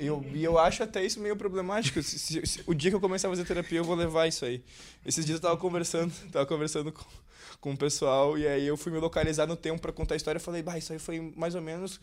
Eu, 0.00 0.24
e 0.34 0.42
eu 0.44 0.58
acho 0.58 0.82
até 0.82 1.04
isso 1.04 1.20
meio 1.20 1.36
problemático. 1.36 2.02
Se- 2.02 2.18
se- 2.18 2.46
se- 2.46 2.62
o 2.66 2.72
dia 2.74 2.90
que 2.90 2.96
eu 2.96 3.00
começar 3.00 3.28
a 3.28 3.30
fazer 3.30 3.44
terapia, 3.44 3.78
eu 3.78 3.84
vou 3.84 3.96
levar 3.96 4.26
isso 4.26 4.44
aí. 4.44 4.62
Esses 5.04 5.24
dias 5.26 5.36
eu 5.38 5.42
tava 5.42 5.56
conversando, 5.56 6.12
tava 6.30 6.46
conversando 6.46 6.92
com, 6.92 7.04
com 7.60 7.72
o 7.72 7.76
pessoal, 7.76 8.38
e 8.38 8.46
aí 8.46 8.66
eu 8.66 8.76
fui 8.76 8.92
me 8.92 8.98
localizar 8.98 9.46
no 9.46 9.56
tempo 9.56 9.80
pra 9.82 9.92
contar 9.92 10.14
a 10.14 10.16
história. 10.16 10.38
Eu 10.38 10.42
falei, 10.42 10.62
bah, 10.62 10.78
isso 10.78 10.92
aí 10.92 10.98
foi 10.98 11.32
mais 11.36 11.54
ou 11.54 11.60
menos 11.62 12.00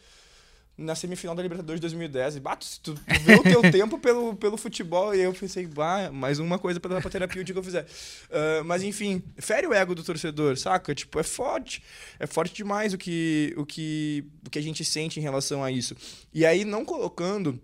na 0.78 0.96
semifinal 0.96 1.36
da 1.36 1.44
Libertadores 1.44 1.80
de 1.80 1.82
2010. 1.82 2.38
E, 2.38 2.40
bah, 2.40 2.56
tu, 2.56 2.68
tu, 2.82 2.94
vê 3.22 3.36
o 3.36 3.44
teu 3.44 3.62
tempo 3.72 4.00
pelo, 4.00 4.36
pelo 4.36 4.58
futebol. 4.58 5.14
E 5.14 5.22
eu 5.22 5.34
pensei, 5.34 5.68
bah, 5.68 6.12
mais 6.12 6.40
uma 6.40 6.58
coisa 6.58 6.80
pra 6.80 7.00
pra 7.00 7.10
terapia 7.10 7.42
o 7.42 7.46
dia 7.46 7.54
que 7.54 7.60
eu 7.60 7.64
fizer. 7.64 7.86
Ah, 8.32 8.64
mas 8.66 8.84
enfim, 8.84 9.22
fere 9.38 9.68
o 9.68 9.74
ego 9.74 9.94
do 9.94 10.04
torcedor, 10.04 10.58
saca? 10.58 10.96
Tipo, 10.96 11.20
é 11.20 11.24
forte. 11.24 11.84
É 12.20 12.26
forte 12.26 12.56
demais 12.56 12.94
o 12.94 12.98
que, 12.98 13.54
o 13.58 13.66
que, 13.66 14.26
o 14.46 14.50
que 14.50 14.60
a 14.60 14.64
gente 14.64 14.84
sente 14.84 15.20
em 15.20 15.24
relação 15.24 15.64
a 15.64 15.72
isso. 15.72 15.96
E 16.34 16.46
aí, 16.46 16.66
não 16.66 16.84
colocando 16.84 17.60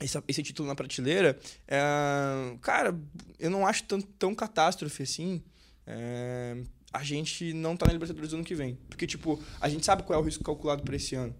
esse, 0.00 0.20
esse 0.26 0.42
título 0.42 0.68
na 0.68 0.74
prateleira, 0.74 1.38
é, 1.68 2.56
cara, 2.60 2.98
eu 3.38 3.50
não 3.50 3.66
acho 3.66 3.84
tão, 3.84 4.00
tão 4.00 4.34
catástrofe 4.34 5.02
assim. 5.02 5.42
é, 5.86 6.56
a 6.92 7.02
gente 7.02 7.52
não 7.52 7.76
tá 7.76 7.86
na 7.86 7.92
Libertadores 7.92 8.30
do 8.30 8.36
ano 8.36 8.44
que 8.44 8.54
vem. 8.54 8.78
Porque, 8.88 9.04
tipo, 9.04 9.42
a 9.60 9.68
gente 9.68 9.84
sabe 9.84 10.04
qual 10.04 10.16
é 10.16 10.22
o 10.22 10.24
risco 10.24 10.44
calculado 10.44 10.84
para 10.84 10.94
esse 10.94 11.16
ano. 11.16 11.34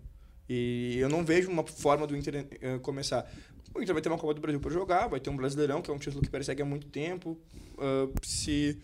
E 0.49 0.99
eu 0.99 1.09
não 1.09 1.25
vejo 1.25 1.51
uma 1.51 1.65
forma 1.67 2.07
do 2.07 2.17
Inter 2.17 2.47
eh, 2.61 2.79
começar. 2.79 3.31
O 3.75 3.81
Inter 3.83 3.95
vai 3.95 4.03
ter 4.03 4.09
uma 4.09 4.19
Copa 4.19 4.35
do 4.35 4.41
Brasil 4.41 4.61
para 4.61 4.71
jogar, 4.71 5.09
vai 5.09 5.19
ter 5.19 5.31
um 5.31 5.37
Brasileirão, 5.37 5.83
que 5.83 5.91
é 5.91 5.95
um 5.95 5.99
título 5.99 6.23
que 6.23 6.31
persegue 6.31 6.63
há 6.63 6.65
muito 6.65 6.87
tempo. 6.89 7.39
Ah, 7.79 8.09
se 8.23 8.79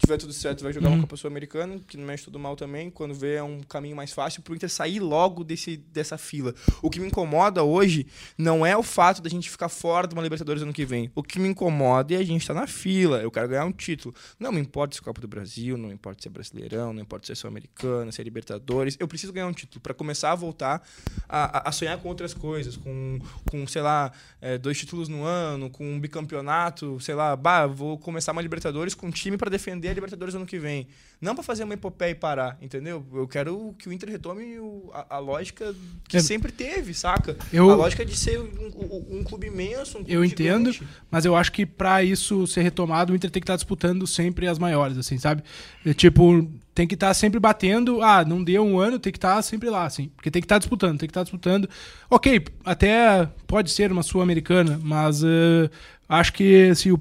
tiver 0.00 0.16
tudo 0.16 0.32
certo, 0.32 0.62
vai 0.62 0.72
jogar 0.72 0.88
Uhum. 0.88 0.94
uma 0.94 1.00
Copa 1.02 1.16
Sul-Americana, 1.16 1.78
que 1.86 1.96
não 1.96 2.04
mexe 2.06 2.24
tudo 2.24 2.38
mal 2.38 2.56
também. 2.56 2.90
Quando 2.90 3.14
vê, 3.14 3.34
é 3.36 3.42
um 3.42 3.60
caminho 3.60 3.94
mais 3.94 4.12
fácil 4.12 4.42
pro 4.42 4.54
Inter 4.54 4.68
sair 4.70 4.98
logo 5.00 5.44
desse, 5.44 5.76
dessa 5.76 6.16
fila. 6.18 6.54
O 6.82 6.88
que 6.90 6.98
me 6.98 7.06
incomoda 7.06 7.62
hoje 7.62 8.06
não 8.36 8.64
é 8.64 8.76
o 8.76 8.82
fato 8.82 9.20
da 9.22 9.28
gente 9.30 9.50
ficar 9.50 9.68
fora 9.68 10.08
de 10.08 10.14
uma 10.14 10.22
Libertadores 10.22 10.62
ano 10.62 10.72
que 10.72 10.84
vem. 10.84 11.10
O 11.14 11.22
que 11.22 11.38
me 11.38 11.48
incomoda 11.48 12.14
é 12.14 12.16
a 12.16 12.24
gente 12.24 12.40
estar 12.42 12.54
na 12.54 12.66
fila. 12.66 13.18
Eu 13.20 13.30
quero 13.30 13.48
ganhar 13.48 13.64
um 13.64 13.72
título. 13.72 14.14
Não 14.38 14.50
me 14.50 14.60
importa 14.60 14.94
se 14.94 15.00
é 15.00 15.04
Copa 15.04 15.20
do 15.20 15.28
Brasil, 15.28 15.76
não 15.76 15.88
me 15.88 15.94
importa 15.94 16.22
se 16.22 16.28
é 16.28 16.30
Brasileirão, 16.30 16.92
não 16.92 17.02
importa 17.02 17.26
se 17.26 17.32
é 17.32 17.34
Sul-Americana, 17.34 18.10
se 18.10 18.20
é 18.20 18.24
Libertadores. 18.24 18.96
Eu 18.98 19.06
preciso 19.06 19.32
ganhar 19.32 19.46
um 19.46 19.52
título 19.52 19.80
para 19.80 19.92
começar 19.94 20.32
a 20.32 20.34
voltar 20.34 20.82
a, 21.28 21.58
a- 21.58 21.68
a 21.68 21.72
sonhar 21.72 21.98
com 21.98 22.08
outras 22.08 22.32
coisas, 22.34 22.76
com, 22.76 23.18
com 23.50 23.66
sei 23.66 23.82
lá, 23.82 24.10
é, 24.40 24.56
dois 24.58 24.78
títulos 24.78 25.08
no 25.08 25.22
ano, 25.24 25.68
com 25.70 25.84
um 25.86 26.00
bicampeonato, 26.00 26.98
sei 27.00 27.14
lá, 27.14 27.36
bah, 27.36 27.66
vou 27.66 27.98
começar 27.98 28.32
uma 28.32 28.40
Libertadores 28.42 28.94
com 28.94 29.06
um 29.06 29.10
time 29.10 29.36
para 29.36 29.50
defender 29.50 29.89
a 29.90 29.94
Libertadores 29.94 30.34
ano 30.34 30.46
que 30.46 30.58
vem. 30.58 30.86
Não 31.20 31.34
para 31.34 31.44
fazer 31.44 31.64
uma 31.64 31.74
epopeia 31.74 32.10
e 32.10 32.14
parar, 32.14 32.56
entendeu? 32.62 33.04
Eu 33.12 33.28
quero 33.28 33.74
que 33.78 33.88
o 33.88 33.92
Inter 33.92 34.08
retome 34.08 34.58
o- 34.58 34.90
a, 34.92 35.16
a 35.16 35.18
lógica 35.18 35.74
que 36.08 36.16
É. 36.16 36.20
sempre 36.20 36.50
teve, 36.50 36.94
saca? 36.94 37.36
Eu- 37.52 37.70
A 37.70 37.74
lógica 37.74 38.04
de 38.06 38.16
ser 38.16 38.40
um, 38.40 39.18
um- 39.18 39.24
clube 39.24 39.48
imenso, 39.48 39.98
um 39.98 40.00
clube 40.04 40.12
Eu 40.12 40.24
entendo, 40.24 40.72
gigante. 40.72 40.90
mas 41.10 41.24
eu 41.24 41.36
acho 41.36 41.52
que 41.52 41.66
pra 41.66 42.02
isso 42.02 42.46
ser 42.46 42.62
retomado, 42.62 43.12
o 43.12 43.16
Inter 43.16 43.30
tem 43.30 43.40
que 43.40 43.44
estar 43.44 43.56
disputando 43.56 44.06
sempre 44.06 44.46
as 44.46 44.58
maiores, 44.58 44.96
assim, 44.96 45.18
sabe? 45.18 45.42
É, 45.84 45.92
Tipo, 45.92 46.50
tem 46.74 46.86
que 46.86 46.94
estar 46.94 47.12
sempre 47.12 47.38
batendo. 47.38 48.00
Ah, 48.00 48.24
não 48.24 48.42
deu 48.42 48.64
um 48.64 48.78
ano, 48.78 48.98
tem 48.98 49.12
que 49.12 49.18
estar 49.18 49.42
sempre 49.42 49.68
lá, 49.68 49.84
assim. 49.84 50.08
Porque 50.16 50.30
tem 50.30 50.40
que 50.40 50.46
estar 50.46 50.58
disputando, 50.58 50.98
tem 50.98 51.06
que 51.06 51.10
estar 51.10 51.22
disputando. 51.22 51.68
Ok, 52.08 52.42
até 52.64 53.28
pode 53.46 53.70
ser 53.70 53.92
uma 53.92 54.02
sul-americana, 54.02 54.80
mas 54.82 55.22
eh, 55.22 55.68
acho 56.08 56.32
que 56.32 56.74
se 56.74 56.90
o, 56.90 56.98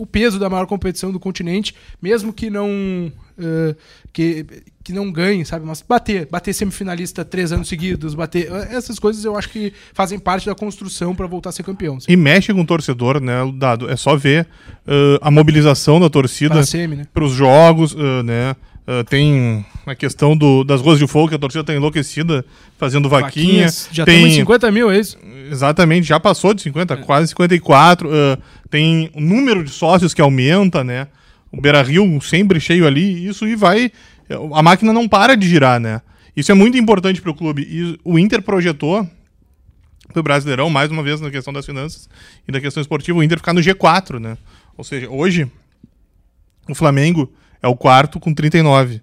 o 0.00 0.06
peso 0.06 0.38
da 0.38 0.48
maior 0.48 0.66
competição 0.66 1.12
do 1.12 1.20
continente, 1.20 1.74
mesmo 2.00 2.32
que 2.32 2.48
não. 2.48 3.12
eh, 3.38 3.74
que, 4.12 4.46
que 4.82 4.92
não 4.94 5.12
ganhe, 5.12 5.44
sabe? 5.44 5.66
Mas 5.66 5.82
bater, 5.86 6.26
bater 6.30 6.54
semifinalista 6.54 7.22
três 7.22 7.52
anos 7.52 7.68
seguidos, 7.68 8.14
bater. 8.14 8.50
Essas 8.70 8.98
coisas 8.98 9.24
eu 9.24 9.36
acho 9.36 9.50
que 9.50 9.74
fazem 9.92 10.18
parte 10.18 10.46
da 10.46 10.54
construção 10.54 11.14
pra 11.14 11.26
voltar 11.26 11.50
a 11.50 11.52
ser 11.52 11.62
campeão. 11.62 11.98
assim. 11.98 12.06
E 12.10 12.16
mexe 12.16 12.52
com 12.52 12.62
o 12.62 12.66
torcedor, 12.66 13.20
né, 13.20 13.34
Dado? 13.54 13.90
É 13.90 13.96
só 13.96 14.16
ver 14.16 14.46
uh, 14.86 15.18
a 15.20 15.30
mobilização 15.30 16.00
da 16.00 16.08
torcida 16.08 16.62
semi, 16.64 16.96
né? 16.96 17.06
para 17.12 17.24
os 17.24 17.32
jogos, 17.32 17.92
uh, 17.92 18.22
né? 18.24 18.56
Uh, 18.86 19.04
tem 19.04 19.64
a 19.86 19.94
questão 19.94 20.36
do, 20.36 20.64
das 20.64 20.80
ruas 20.80 20.98
de 20.98 21.06
fogo, 21.06 21.28
que 21.28 21.34
a 21.34 21.38
torcida 21.38 21.62
tá 21.62 21.74
enlouquecida 21.74 22.44
fazendo 22.78 23.08
vaquinha. 23.08 23.66
Vaquinhas, 23.66 23.88
já 23.92 24.04
tem, 24.04 24.26
em 24.26 24.34
50 24.34 24.70
mil, 24.72 24.90
é 24.90 24.98
isso? 24.98 25.18
Exatamente, 25.50 26.06
já 26.06 26.18
passou 26.18 26.54
de 26.54 26.62
50, 26.62 26.96
quase 26.98 27.28
54. 27.28 28.08
uh, 28.08 28.12
tem 28.68 29.10
o 29.14 29.20
número 29.20 29.62
de 29.62 29.70
sócios 29.70 30.14
que 30.14 30.20
aumenta, 30.20 30.82
né? 30.82 31.08
O 31.52 31.60
Beira 31.60 31.82
Rio 31.82 32.20
sempre 32.20 32.60
cheio 32.60 32.86
ali, 32.86 33.26
isso 33.26 33.46
e 33.46 33.54
vai. 33.54 33.92
A 34.54 34.62
máquina 34.62 34.92
não 34.92 35.08
para 35.08 35.36
de 35.36 35.48
girar, 35.48 35.80
né? 35.80 36.00
Isso 36.36 36.52
é 36.52 36.54
muito 36.54 36.78
importante 36.78 37.20
para 37.20 37.30
o 37.30 37.34
clube. 37.34 37.66
E 37.68 37.98
o 38.04 38.18
Inter 38.18 38.40
projetou 38.40 39.06
pro 40.12 40.22
Brasileirão, 40.22 40.70
mais 40.70 40.90
uma 40.90 41.02
vez 41.02 41.20
na 41.20 41.30
questão 41.30 41.52
das 41.52 41.66
finanças 41.66 42.08
e 42.46 42.52
da 42.52 42.60
questão 42.60 42.80
esportiva, 42.80 43.18
o 43.18 43.22
Inter 43.22 43.38
ficar 43.38 43.52
no 43.52 43.60
G4, 43.60 44.18
né? 44.18 44.38
Ou 44.76 44.84
seja, 44.84 45.08
hoje 45.08 45.50
o 46.68 46.74
Flamengo 46.74 47.32
é 47.62 47.68
o 47.68 47.76
quarto 47.76 48.18
com 48.18 48.32
39. 48.32 49.02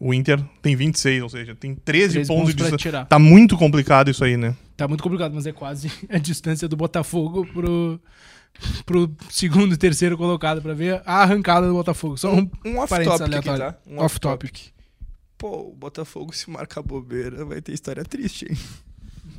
O 0.00 0.12
Inter 0.14 0.42
tem 0.60 0.74
26, 0.74 1.22
ou 1.22 1.28
seja, 1.28 1.54
tem 1.54 1.74
13 1.74 2.14
13 2.14 2.28
pontos 2.28 2.28
pontos 2.28 2.54
de 2.54 2.76
distância. 2.76 3.04
Tá 3.04 3.18
muito 3.18 3.56
complicado 3.56 4.10
isso 4.10 4.24
aí, 4.24 4.36
né? 4.36 4.56
Tá 4.76 4.88
muito 4.88 5.02
complicado, 5.02 5.34
mas 5.34 5.46
é 5.46 5.52
quase 5.52 5.92
a 6.08 6.18
distância 6.18 6.66
do 6.66 6.76
Botafogo 6.76 7.46
pro, 7.52 8.00
pro 8.86 9.14
segundo 9.30 9.74
e 9.74 9.76
terceiro 9.76 10.16
colocado 10.16 10.62
pra 10.62 10.72
ver 10.72 11.02
a 11.04 11.22
arrancada 11.22 11.68
do 11.68 11.74
Botafogo. 11.74 12.16
Só 12.16 12.32
um, 12.32 12.50
Um 12.64 12.78
off-topic 12.78 13.44
tá? 13.44 13.76
Um 13.86 14.00
Off-topic. 14.00 14.58
Pô, 15.36 15.70
o 15.70 15.74
Botafogo 15.74 16.34
se 16.34 16.48
marcar 16.48 16.82
bobeira 16.82 17.44
vai 17.44 17.60
ter 17.60 17.72
história 17.72 18.04
triste, 18.04 18.46
hein? 18.48 18.56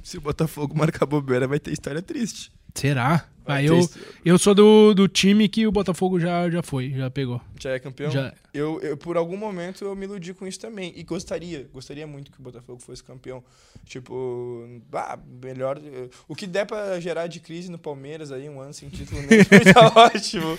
Se 0.03 0.17
o 0.17 0.21
Botafogo 0.21 0.77
marcar 0.77 1.05
bobeira 1.05 1.47
vai 1.47 1.59
ter 1.59 1.71
história 1.71 2.01
triste. 2.01 2.51
Será? 2.73 3.25
Vai 3.45 3.61
Ah, 3.61 3.63
eu, 3.65 3.89
eu 4.23 4.37
sou 4.37 4.55
do, 4.55 4.93
do 4.93 5.05
time 5.05 5.49
que 5.49 5.67
o 5.67 5.71
Botafogo 5.71 6.17
já, 6.17 6.49
já 6.49 6.63
foi, 6.63 6.91
já 6.91 7.09
pegou. 7.11 7.41
Já 7.59 7.71
é 7.71 7.79
campeão? 7.79 8.09
Já. 8.09 8.33
Eu, 8.53 8.79
eu, 8.81 8.95
por 8.95 9.17
algum 9.17 9.35
momento, 9.35 9.83
eu 9.83 9.93
me 9.97 10.05
iludi 10.05 10.33
com 10.33 10.47
isso 10.47 10.59
também. 10.61 10.93
E 10.95 11.03
gostaria, 11.03 11.67
gostaria 11.73 12.07
muito 12.07 12.31
que 12.31 12.39
o 12.39 12.41
Botafogo 12.41 12.79
fosse 12.81 13.03
campeão. 13.03 13.43
Tipo, 13.85 14.65
ah, 14.93 15.19
melhor. 15.43 15.77
eh, 15.77 16.07
O 16.25 16.35
que 16.35 16.47
der 16.47 16.65
pra 16.65 16.97
gerar 17.01 17.27
de 17.27 17.41
crise 17.41 17.69
no 17.69 17.77
Palmeiras 17.77 18.31
aí, 18.31 18.47
um 18.49 18.61
ano 18.61 18.73
sem 18.73 18.87
título 18.87 19.21
mesmo, 19.23 19.45
tá 19.73 19.91
ótimo. 19.93 20.57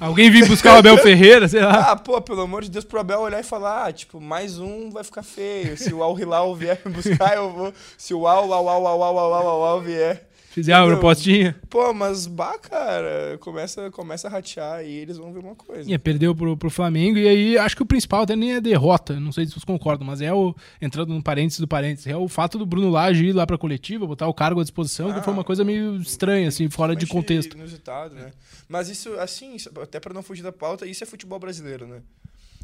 Alguém 0.00 0.32
vir 0.32 0.48
buscar 0.48 0.74
o 0.74 0.78
Abel 0.78 0.98
Ferreira, 1.02 1.46
sei 1.46 1.60
lá. 1.62 1.92
Ah, 1.92 1.96
pô, 1.96 2.20
pelo 2.20 2.40
amor 2.40 2.62
de 2.64 2.70
Deus, 2.70 2.84
pro 2.84 2.98
Abel 2.98 3.20
olhar 3.20 3.38
e 3.40 3.44
falar, 3.44 3.86
ah, 3.86 3.92
tipo, 3.92 4.20
mais 4.20 4.58
um 4.58 4.90
vai 4.90 5.04
ficar 5.04 5.22
feio. 5.22 5.76
Se 5.76 5.94
o 5.94 6.02
Al 6.02 6.18
Hilal 6.18 6.56
vier 6.56 6.80
me 6.84 6.90
buscar, 6.90 7.36
eu 7.36 7.52
vou. 7.52 7.72
Se 7.96 8.12
o 8.14 8.26
Al, 8.26 8.52
Al, 8.52 8.68
Al, 8.68 8.86
Al, 8.86 9.02
Al, 9.02 9.18
Al, 9.18 9.32
Al, 9.34 9.46
Al, 9.46 9.62
Al 9.74 9.80
vier. 9.82 10.28
Fizer 10.50 10.76
uma 10.76 10.88
propostinha. 10.88 11.56
Pô, 11.70 11.94
mas 11.94 12.26
bah, 12.26 12.58
cara, 12.58 13.38
começa, 13.38 13.88
começa 13.92 14.26
a 14.26 14.30
ratear 14.32 14.84
e 14.84 14.90
eles 14.90 15.16
vão 15.16 15.32
ver 15.32 15.38
uma 15.38 15.54
coisa. 15.54 15.92
É, 15.92 15.96
perdeu 15.96 16.34
pro, 16.34 16.56
pro 16.56 16.68
Flamengo. 16.68 17.18
E 17.18 17.28
aí, 17.28 17.56
acho 17.56 17.76
que 17.76 17.84
o 17.84 17.86
principal 17.86 18.22
até 18.22 18.34
nem 18.34 18.54
é 18.54 18.60
derrota. 18.60 19.20
Não 19.20 19.30
sei 19.30 19.46
se 19.46 19.52
vocês 19.52 19.64
concordam, 19.64 20.04
mas 20.04 20.20
é 20.20 20.34
o. 20.34 20.52
Entrando 20.82 21.14
no 21.14 21.22
parênteses 21.22 21.60
do 21.60 21.68
parênteses, 21.68 22.08
é 22.08 22.16
o 22.16 22.26
fato 22.26 22.58
do 22.58 22.66
Bruno 22.66 22.90
Lage 22.90 23.26
ir 23.26 23.32
lá 23.32 23.46
pra 23.46 23.56
coletiva, 23.56 24.08
botar 24.08 24.26
o 24.26 24.34
cargo 24.34 24.58
à 24.58 24.64
disposição, 24.64 25.12
que 25.12 25.20
Ah, 25.20 25.22
foi 25.22 25.32
uma 25.32 25.44
coisa 25.44 25.62
meio 25.64 25.96
estranha, 25.98 26.48
assim, 26.48 26.68
fora 26.68 26.96
de 26.96 27.06
contexto. 27.06 27.56
Inusitado, 27.56 28.16
né? 28.16 28.32
Mas 28.68 28.88
isso, 28.88 29.14
assim, 29.20 29.56
até 29.80 30.00
pra 30.00 30.12
não 30.12 30.22
fugir 30.22 30.42
da 30.42 30.50
pauta, 30.50 30.84
isso 30.84 31.04
é 31.04 31.06
futebol 31.06 31.38
brasileiro, 31.38 31.86
né? 31.86 32.02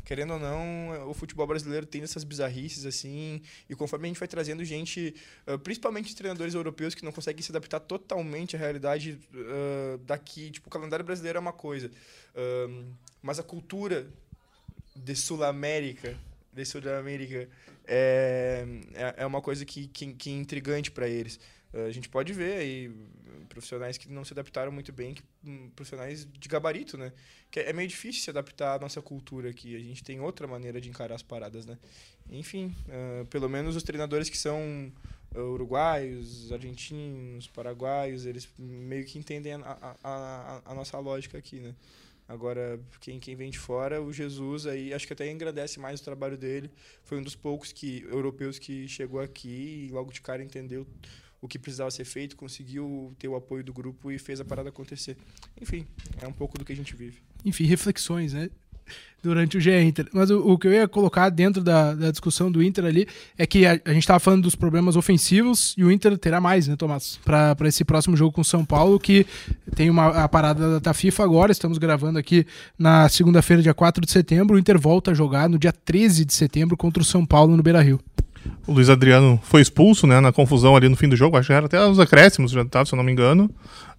Querendo 0.07 0.35
ou 0.35 0.38
não, 0.38 1.11
o 1.11 1.12
futebol 1.12 1.45
brasileiro 1.49 1.85
tem 1.85 2.01
essas 2.01 2.23
bizarrices, 2.23 2.87
assim, 2.87 3.42
e 3.69 3.75
conforme 3.75 4.07
a 4.07 4.09
gente 4.09 4.21
vai 4.21 4.29
trazendo 4.29 4.64
gente, 4.64 5.12
ah, 5.45 5.59
principalmente 5.59 6.14
treinadores 6.14 6.55
europeus 6.55 6.95
que 6.95 7.05
não 7.05 7.11
conseguem 7.11 7.42
se 7.42 7.51
adaptar 7.51 7.81
totalmente 7.81 8.55
à 8.55 8.59
realidade 8.59 9.19
ah, 9.35 9.99
daqui, 10.07 10.53
tipo, 10.53 10.69
o 10.69 10.71
calendário 10.71 11.05
brasileiro 11.05 11.38
é 11.38 11.40
uma 11.40 11.53
coisa, 11.53 11.90
ah, 12.37 12.85
mas 13.21 13.40
a 13.40 13.42
cultura 13.42 14.07
de 14.95 15.16
Sul-América, 15.16 16.16
de 16.53 16.64
Sul-América, 16.64 17.49
é, 17.85 18.64
é, 18.95 19.14
é 19.19 19.27
uma 19.27 19.42
coisa 19.42 19.64
que, 19.64 19.88
que, 19.88 20.14
que 20.14 20.31
é 20.31 20.35
intrigante 20.35 20.88
para 20.88 21.09
eles. 21.09 21.40
Ah, 21.72 21.85
A 21.85 21.90
gente 21.90 22.09
pode 22.09 22.33
ver 22.33 22.59
aí 22.59 22.90
profissionais 23.48 23.96
que 23.96 24.09
não 24.09 24.24
se 24.24 24.33
adaptaram 24.33 24.72
muito 24.72 24.92
bem, 24.92 25.14
que, 25.14 25.22
hum, 25.44 25.70
profissionais 25.74 26.26
de 26.26 26.48
gabarito, 26.48 26.98
né? 26.98 27.12
Que 27.50 27.61
é 27.61 27.72
meio 27.72 27.88
difícil 27.88 28.22
se 28.22 28.31
adaptar 28.31 28.76
à 28.76 28.79
nossa 28.79 29.00
cultura 29.00 29.50
aqui. 29.50 29.76
A 29.76 29.81
gente 29.81 30.02
tem 30.02 30.20
outra 30.20 30.46
maneira 30.46 30.81
de 30.81 30.88
encarar 30.88 31.14
as 31.14 31.22
paradas, 31.22 31.64
né? 31.66 31.79
Enfim, 32.31 32.74
ah, 32.88 33.24
pelo 33.31 33.48
menos 33.48 33.76
os 33.76 33.83
treinadores 33.83 34.29
que 34.29 34.38
são 34.38 34.92
uruguaios, 35.35 36.50
argentinos, 36.52 37.46
paraguaios, 37.48 38.24
eles 38.24 38.48
meio 38.59 39.05
que 39.05 39.18
entendem 39.18 39.55
a, 39.55 39.61
a, 39.62 39.96
a, 40.02 40.62
a 40.64 40.74
nossa 40.74 40.98
lógica 40.98 41.37
aqui, 41.37 41.61
né? 41.61 41.74
Agora, 42.29 42.81
quem, 43.00 43.20
quem 43.20 43.37
vem 43.37 43.50
de 43.50 43.59
fora, 43.59 44.02
o 44.02 44.12
Jesus 44.12 44.66
aí, 44.66 44.92
acho 44.92 45.07
que 45.07 45.12
até 45.12 45.31
engrandece 45.31 45.79
mais 45.79 46.00
o 46.00 46.05
trabalho 46.05 46.37
dele. 46.37 46.70
Foi 47.05 47.18
um 47.18 47.22
dos 47.22 47.37
poucos 47.37 47.70
que, 47.70 48.02
europeus 48.11 48.59
que 48.59 48.88
chegou 48.88 49.20
aqui 49.20 49.87
e 49.88 49.92
logo 49.92 50.12
de 50.12 50.20
cara 50.20 50.42
entendeu 50.42 50.85
o 51.40 51.49
que 51.49 51.59
precisava 51.59 51.90
ser 51.90 52.05
feito, 52.05 52.37
conseguiu 52.37 53.14
ter 53.18 53.29
o 53.29 53.37
apoio 53.37 53.62
do 53.62 53.72
grupo 53.72 54.11
e 54.11 54.18
fez 54.18 54.40
a 54.40 54.44
parada 54.44 54.68
acontecer. 54.68 55.16
Enfim, 55.61 55.87
é 56.20 56.27
um 56.27 56.33
pouco 56.33 56.59
do 56.59 56.64
que 56.64 56.72
a 56.72 56.77
gente 56.77 56.94
vive. 56.96 57.18
Enfim, 57.44 57.64
reflexões, 57.64 58.33
né? 58.33 58.51
Durante 59.20 59.57
o 59.57 59.61
GE 59.61 59.72
Inter. 59.72 60.09
Mas 60.12 60.31
o, 60.31 60.38
o 60.38 60.57
que 60.57 60.68
eu 60.68 60.72
ia 60.72 60.87
colocar 60.87 61.29
dentro 61.31 61.62
da, 61.62 61.92
da 61.94 62.11
discussão 62.12 62.51
do 62.51 62.62
Inter 62.62 62.85
ali 62.85 63.09
é 63.37 63.44
que 63.44 63.66
a, 63.66 63.72
a 63.85 63.92
gente 63.92 64.03
estava 64.03 64.20
falando 64.20 64.44
dos 64.44 64.55
problemas 64.55 64.94
ofensivos 64.94 65.75
e 65.77 65.83
o 65.83 65.90
Inter 65.90 66.16
terá 66.16 66.40
mais, 66.40 66.68
né, 66.68 66.77
Tomás? 66.77 67.18
Para 67.25 67.57
esse 67.64 67.85
próximo 67.85 68.16
jogo 68.16 68.33
com 68.33 68.42
o 68.42 68.44
São 68.44 68.64
Paulo, 68.64 69.01
que 69.01 69.27
tem 69.75 69.90
uma, 69.90 70.09
a 70.09 70.29
parada 70.29 70.79
da 70.79 70.94
FIFA 70.94 71.25
agora. 71.25 71.51
Estamos 71.51 71.79
gravando 71.79 72.18
aqui 72.18 72.46
na 72.79 73.09
segunda-feira, 73.09 73.62
dia 73.62 73.75
4 73.75 74.07
de 74.07 74.12
setembro. 74.12 74.55
O 74.55 74.59
Inter 74.59 74.79
volta 74.79 75.11
a 75.11 75.14
jogar 75.14 75.49
no 75.49 75.59
dia 75.59 75.72
13 75.72 76.25
de 76.25 76.33
setembro 76.33 76.77
contra 76.77 77.03
o 77.03 77.07
São 77.07 77.27
Paulo 77.27 77.57
no 77.57 77.62
Beira 77.64 77.83
Rio. 77.83 78.01
O 78.66 78.72
Luiz 78.72 78.88
Adriano 78.90 79.38
foi 79.42 79.61
expulso, 79.62 80.07
né, 80.07 80.20
na 80.20 80.33
confusão 80.33 80.77
ali 80.77 80.88
no 80.88 80.96
fim 80.96 81.09
do 81.09 81.16
jogo. 81.16 81.37
Acho 81.37 81.49
que 81.49 81.53
era 81.53 81.66
até 81.66 81.85
os 81.87 81.99
acréscimos, 82.01 82.51
já 82.53 82.64
tava, 82.64 82.85
se 82.87 82.92
eu 82.92 82.96
não 82.96 83.05
me 83.05 83.12
engano. 83.12 83.51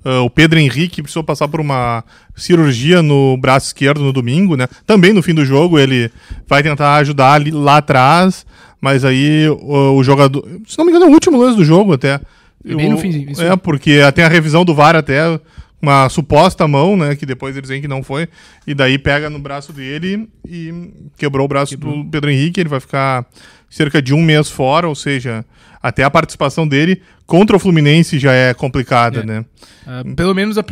Ah, 0.05 0.21
o 0.21 0.29
Pedro 0.29 0.59
Henrique 0.59 1.01
precisou 1.01 1.23
passar 1.23 1.47
por 1.47 1.59
uma 1.59 2.03
cirurgia 2.35 3.01
no 3.01 3.37
braço 3.37 3.67
esquerdo 3.67 4.01
no 4.03 4.13
domingo, 4.13 4.55
né? 4.55 4.67
Também 4.85 5.13
no 5.13 5.21
fim 5.23 5.33
do 5.33 5.45
jogo 5.45 5.79
ele 5.79 6.11
vai 6.47 6.61
tentar 6.63 6.95
ajudar 6.97 7.33
ali, 7.33 7.51
lá 7.51 7.77
atrás, 7.77 8.45
mas 8.79 9.03
aí 9.03 9.49
o, 9.49 9.95
o 9.97 10.03
jogador, 10.03 10.47
se 10.67 10.77
não 10.77 10.85
me 10.85 10.91
engano, 10.91 11.05
é 11.05 11.09
o 11.09 11.13
último 11.13 11.37
lance 11.37 11.57
do 11.57 11.65
jogo 11.65 11.93
até. 11.93 12.19
Bem 12.63 12.89
no 12.89 12.95
O- 12.95 12.99
finzinho, 12.99 13.31
isso 13.31 13.41
É, 13.41 13.55
porque 13.55 13.99
tem 14.13 14.23
a 14.25 14.27
revisão 14.29 14.63
do 14.65 14.73
VAR 14.75 14.95
até 14.95 15.39
uma 15.81 16.09
suposta 16.09 16.67
mão, 16.67 16.97
né? 16.97 17.15
Que 17.15 17.25
depois 17.25 17.55
eles 17.55 17.69
dizem 17.69 17.81
que 17.81 17.87
não 17.87 18.01
foi. 18.03 18.27
E 18.65 18.73
daí 18.73 18.97
pega 18.97 19.29
no 19.29 19.39
braço 19.39 19.71
dele 19.71 20.27
e 20.47 20.91
quebrou 21.17 21.45
o 21.45 21.47
braço 21.47 21.77
do 21.77 22.03
Pedro 22.05 22.29
Henrique. 22.31 22.59
Ele 22.59 22.67
vai 22.69 22.79
ficar 22.79 23.25
cerca 23.69 24.01
de 24.01 24.13
um 24.13 24.21
mês 24.21 24.49
fora, 24.49 24.87
ou 24.87 24.95
seja, 24.95 25.45
até 25.81 26.03
a 26.03 26.09
participação 26.09 26.67
dele 26.67 27.01
contra 27.25 27.55
o 27.55 27.59
Fluminense 27.59 28.17
já 28.19 28.31
é 28.33 28.53
complicada, 28.53 29.19
É. 29.21 29.25
né? 29.25 29.45
Ah, 29.85 30.03
pelo 30.15 30.33
menos 30.33 30.57
a, 30.57 30.63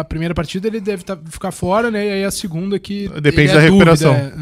a 0.00 0.04
primeira 0.04 0.34
partida 0.34 0.68
ele 0.68 0.80
deve 0.80 1.02
tá- 1.04 1.18
ficar 1.30 1.50
fora, 1.50 1.90
né? 1.90 2.06
E 2.06 2.10
aí 2.12 2.24
a 2.24 2.30
segunda 2.30 2.78
que. 2.78 3.08
Depende 3.20 3.52
da 3.52 3.60
recuperação. 3.60 4.14
é. 4.14 4.32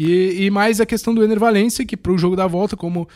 E, 0.00 0.44
e 0.44 0.50
mais 0.50 0.80
a 0.80 0.86
questão 0.86 1.12
do 1.12 1.24
Ener 1.24 1.40
Valência, 1.40 1.84
que 1.84 1.96
pro 1.96 2.16
jogo 2.16 2.36
da 2.36 2.46
volta, 2.46 2.76
como 2.76 3.08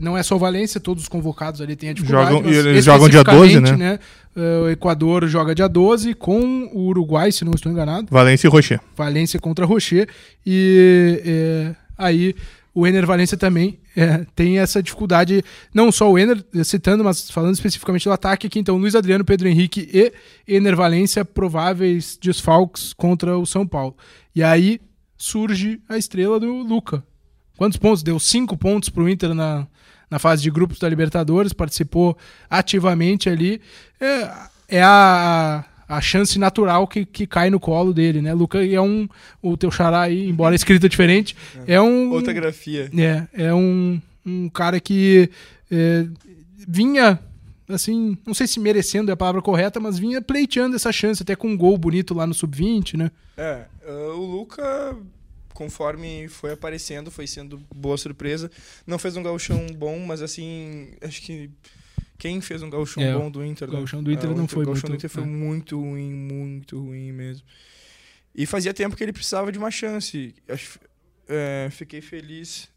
não 0.00 0.16
é 0.16 0.22
só 0.22 0.36
o 0.36 0.38
Valência, 0.38 0.78
todos 0.80 1.02
os 1.02 1.08
convocados 1.08 1.60
ali 1.60 1.74
têm 1.74 1.90
a 1.90 1.92
dificuldade. 1.92 2.30
Jogam- 2.30 2.48
eles 2.52 2.84
jogam 2.84 3.08
dia 3.08 3.24
12, 3.24 3.54
especificamente, 3.54 4.00
eh, 4.36 4.60
o 4.62 4.68
Equador 4.70 5.26
joga 5.26 5.56
dia 5.56 5.68
12 5.68 6.14
com 6.14 6.70
o 6.72 6.82
Uruguai, 6.86 7.32
se 7.32 7.44
não 7.44 7.50
estou 7.52 7.72
enganado. 7.72 8.06
Valência 8.08 8.46
e 8.46 8.50
Rocher. 8.50 8.80
Valência 8.96 9.40
contra 9.40 9.66
Rocher. 9.66 10.08
E 10.46 11.20
é, 11.26 11.74
aí 11.98 12.36
o 12.74 12.86
Ener 12.86 13.04
Valência 13.06 13.36
também 13.36 13.80
é, 13.96 14.24
tem 14.34 14.58
essa 14.58 14.82
dificuldade. 14.82 15.44
Não 15.74 15.90
só 15.90 16.10
o 16.10 16.18
Ener 16.18 16.44
citando, 16.64 17.02
mas 17.02 17.30
falando 17.30 17.54
especificamente 17.54 18.04
do 18.04 18.12
ataque 18.12 18.46
aqui. 18.46 18.58
Então, 18.58 18.76
Luiz 18.76 18.94
Adriano, 18.94 19.24
Pedro 19.24 19.48
Henrique 19.48 19.88
e 19.92 20.12
Ener 20.46 20.76
Valência, 20.76 21.24
prováveis 21.24 22.18
desfalques 22.20 22.92
contra 22.92 23.36
o 23.36 23.44
São 23.44 23.66
Paulo. 23.66 23.96
E 24.34 24.42
aí 24.42 24.80
surge 25.16 25.80
a 25.88 25.98
estrela 25.98 26.38
do 26.38 26.52
Luca. 26.62 27.04
Quantos 27.56 27.78
pontos? 27.78 28.02
Deu 28.02 28.18
cinco 28.18 28.56
pontos 28.56 28.88
para 28.88 29.02
o 29.02 29.08
Inter 29.08 29.34
na, 29.34 29.66
na 30.08 30.18
fase 30.18 30.42
de 30.42 30.50
grupos 30.50 30.78
da 30.78 30.88
Libertadores, 30.88 31.52
participou 31.52 32.16
ativamente 32.48 33.28
ali. 33.28 33.60
É, 34.00 34.30
é 34.78 34.82
a, 34.82 35.64
a 35.90 36.00
chance 36.00 36.38
natural 36.38 36.86
que, 36.86 37.04
que 37.04 37.26
cai 37.26 37.50
no 37.50 37.58
colo 37.58 37.92
dele, 37.92 38.22
né? 38.22 38.32
Luca 38.32 38.64
é 38.64 38.80
um. 38.80 39.08
O 39.42 39.56
teu 39.56 39.72
xará 39.72 40.02
aí, 40.02 40.28
embora 40.28 40.54
escrita 40.54 40.88
diferente, 40.88 41.36
é 41.66 41.80
um. 41.80 42.12
Outra 42.12 42.32
grafia. 42.32 42.88
É, 42.96 43.46
é 43.48 43.52
um, 43.52 44.00
um 44.24 44.48
cara 44.48 44.78
que 44.78 45.28
é, 45.68 46.06
vinha, 46.56 47.18
assim, 47.68 48.16
não 48.24 48.32
sei 48.34 48.46
se 48.46 48.60
merecendo 48.60 49.10
é 49.10 49.14
a 49.14 49.16
palavra 49.16 49.42
correta, 49.42 49.80
mas 49.80 49.98
vinha 49.98 50.22
pleiteando 50.22 50.76
essa 50.76 50.92
chance, 50.92 51.24
até 51.24 51.34
com 51.34 51.48
um 51.48 51.56
gol 51.56 51.76
bonito 51.76 52.14
lá 52.14 52.24
no 52.24 52.34
Sub-20, 52.34 52.96
né? 52.96 53.10
É, 53.36 53.64
ah, 53.84 54.14
o 54.14 54.24
Luca, 54.24 54.96
conforme 55.52 56.28
foi 56.28 56.52
aparecendo, 56.52 57.10
foi 57.10 57.26
sendo 57.26 57.60
boa 57.74 57.98
surpresa. 57.98 58.48
Não 58.86 58.96
fez 58.96 59.16
um 59.16 59.24
gauchão 59.24 59.66
bom, 59.76 59.98
mas 60.06 60.22
assim, 60.22 60.90
acho 61.02 61.20
que 61.20 61.50
quem 62.20 62.40
fez 62.40 62.62
um 62.62 62.70
gauchão 62.70 63.02
É, 63.02 63.12
bom 63.14 63.28
do 63.30 63.44
Inter? 63.44 63.66
o 63.68 63.72
né? 63.72 63.78
gauchão 63.78 64.02
do 64.02 64.12
Inter 64.12 64.30
É, 64.30 64.34
não 64.34 64.44
o 64.44 64.48
foi 64.48 64.64
gauchão 64.64 64.88
muito- 64.90 65.00
do 65.00 65.06
Inter 65.06 65.10
foi 65.10 65.22
é. 65.22 65.26
muito 65.26 65.80
ruim, 65.80 66.12
muito 66.12 66.78
ruim 66.78 67.10
mesmo. 67.10 67.44
E 68.34 68.46
fazia 68.46 68.72
tempo 68.72 68.94
que 68.94 69.02
ele 69.02 69.12
precisava 69.12 69.50
de 69.50 69.58
uma 69.58 69.70
chance. 69.70 70.34
É, 71.28 71.68
fiquei 71.72 72.00
feliz, 72.00 72.68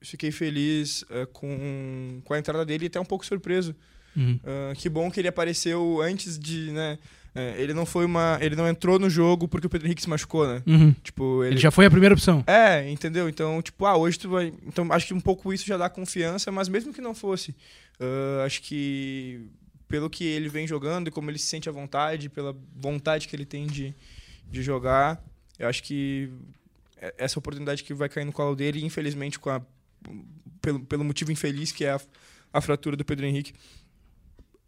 fiquei 0.00 0.30
feliz 0.30 1.04
é, 1.10 1.26
com, 1.26 2.20
com 2.24 2.32
a 2.34 2.38
entrada 2.38 2.64
dele 2.64 2.84
e 2.84 2.86
até 2.86 3.00
um 3.00 3.04
pouco 3.04 3.26
surpreso. 3.26 3.74
Uhum. 4.16 4.38
Ah, 4.44 4.72
que 4.76 4.88
bom 4.88 5.10
que 5.10 5.20
ele 5.20 5.28
apareceu 5.28 6.00
antes 6.00 6.38
de, 6.38 6.72
né? 6.72 6.98
É, 7.34 7.54
ele 7.60 7.72
não 7.74 7.84
foi 7.86 8.04
uma, 8.04 8.38
ele 8.40 8.56
não 8.56 8.66
entrou 8.68 8.98
no 8.98 9.08
jogo 9.08 9.46
porque 9.46 9.66
o 9.66 9.70
Pedro 9.70 9.86
Henrique 9.86 10.02
se 10.02 10.08
machucou, 10.08 10.46
né? 10.46 10.62
Uhum. 10.66 10.92
Tipo, 11.02 11.44
Ele 11.44 11.54
ele, 11.54 11.60
já 11.60 11.70
foi 11.70 11.86
a 11.86 11.90
primeira 11.90 12.14
opção. 12.14 12.42
é, 12.46 12.88
entendeu? 12.90 13.28
Então, 13.28 13.60
tipo, 13.62 13.84
ah, 13.86 13.96
hoje 13.96 14.18
tu 14.18 14.28
vai. 14.30 14.52
Então, 14.66 14.90
acho 14.92 15.06
que 15.06 15.14
um 15.14 15.20
pouco 15.20 15.52
isso 15.52 15.66
já 15.66 15.76
dá 15.76 15.88
confiança, 15.88 16.50
mas 16.50 16.68
mesmo 16.68 16.92
que 16.92 17.00
não 17.00 17.14
fosse, 17.14 17.54
ah, 18.00 18.44
acho 18.44 18.62
que 18.62 19.46
pelo 19.88 20.10
que 20.10 20.24
ele 20.24 20.48
vem 20.48 20.66
jogando 20.66 21.08
e 21.08 21.10
como 21.10 21.30
ele 21.30 21.38
se 21.38 21.46
sente 21.46 21.68
à 21.68 21.72
vontade, 21.72 22.28
pela 22.28 22.54
vontade 22.76 23.26
que 23.26 23.34
ele 23.34 23.46
tem 23.46 23.66
de, 23.66 23.94
de 24.50 24.62
jogar, 24.62 25.22
eu 25.58 25.66
acho 25.68 25.82
que 25.82 26.28
é- 27.00 27.14
essa 27.18 27.38
oportunidade 27.38 27.82
que 27.82 27.94
vai 27.94 28.08
cair 28.08 28.24
no 28.26 28.32
colo 28.32 28.54
dele, 28.54 28.84
infelizmente, 28.84 29.38
com 29.38 29.48
a, 29.48 29.62
pelo, 30.60 30.80
pelo 30.80 31.04
motivo 31.04 31.32
infeliz 31.32 31.72
que 31.72 31.84
é 31.86 31.92
a, 31.92 32.00
a 32.52 32.60
fratura 32.60 32.96
do 32.96 33.04
Pedro 33.04 33.24
Henrique, 33.24 33.54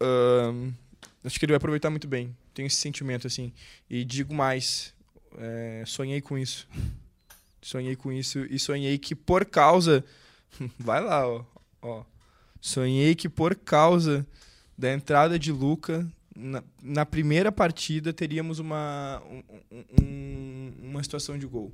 ahn, 0.01 0.71
acho 1.23 1.39
que 1.39 1.45
ele 1.45 1.51
vai 1.53 1.57
aproveitar 1.57 1.89
muito 1.89 2.07
bem. 2.07 2.35
Tenho 2.53 2.67
esse 2.67 2.77
sentimento, 2.77 3.27
assim. 3.27 3.51
E 3.89 4.03
digo 4.03 4.33
mais, 4.33 4.93
é, 5.37 5.83
sonhei 5.85 6.21
com 6.21 6.37
isso. 6.37 6.67
Sonhei 7.61 7.95
com 7.95 8.11
isso 8.11 8.39
e 8.49 8.57
sonhei 8.57 8.97
que 8.97 9.13
por 9.15 9.45
causa. 9.45 10.03
Vai 10.79 11.01
lá, 11.03 11.27
ó. 11.27 11.43
ó. 11.81 12.03
Sonhei 12.59 13.13
que 13.15 13.29
por 13.29 13.55
causa 13.55 14.25
da 14.77 14.91
entrada 14.91 15.37
de 15.37 15.51
Luca, 15.51 16.07
na, 16.35 16.63
na 16.81 17.05
primeira 17.05 17.51
partida 17.51 18.11
teríamos 18.11 18.57
uma, 18.59 19.21
um- 19.29 19.43
um- 19.71 20.03
um- 20.03 20.73
uma 20.89 21.03
situação 21.03 21.37
de 21.37 21.45
gol. 21.45 21.71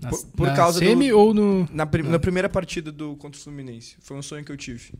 Na, 0.00 0.10
Por- 0.10 0.26
por 0.28 0.46
na 0.48 0.54
causa 0.56 0.80
do- 0.80 0.86
semi 0.86 1.12
ou 1.12 1.32
no. 1.34 1.60
Na, 1.72 1.84
Ah. 1.84 2.02
na 2.04 2.18
primeira 2.18 2.48
partida 2.48 2.90
do 2.90 3.16
contra 3.16 3.38
o 3.40 3.42
Fluminense. 3.42 3.96
Foi 4.00 4.16
um 4.16 4.22
sonho 4.22 4.44
que 4.44 4.50
eu 4.52 4.56
tive. 4.56 4.92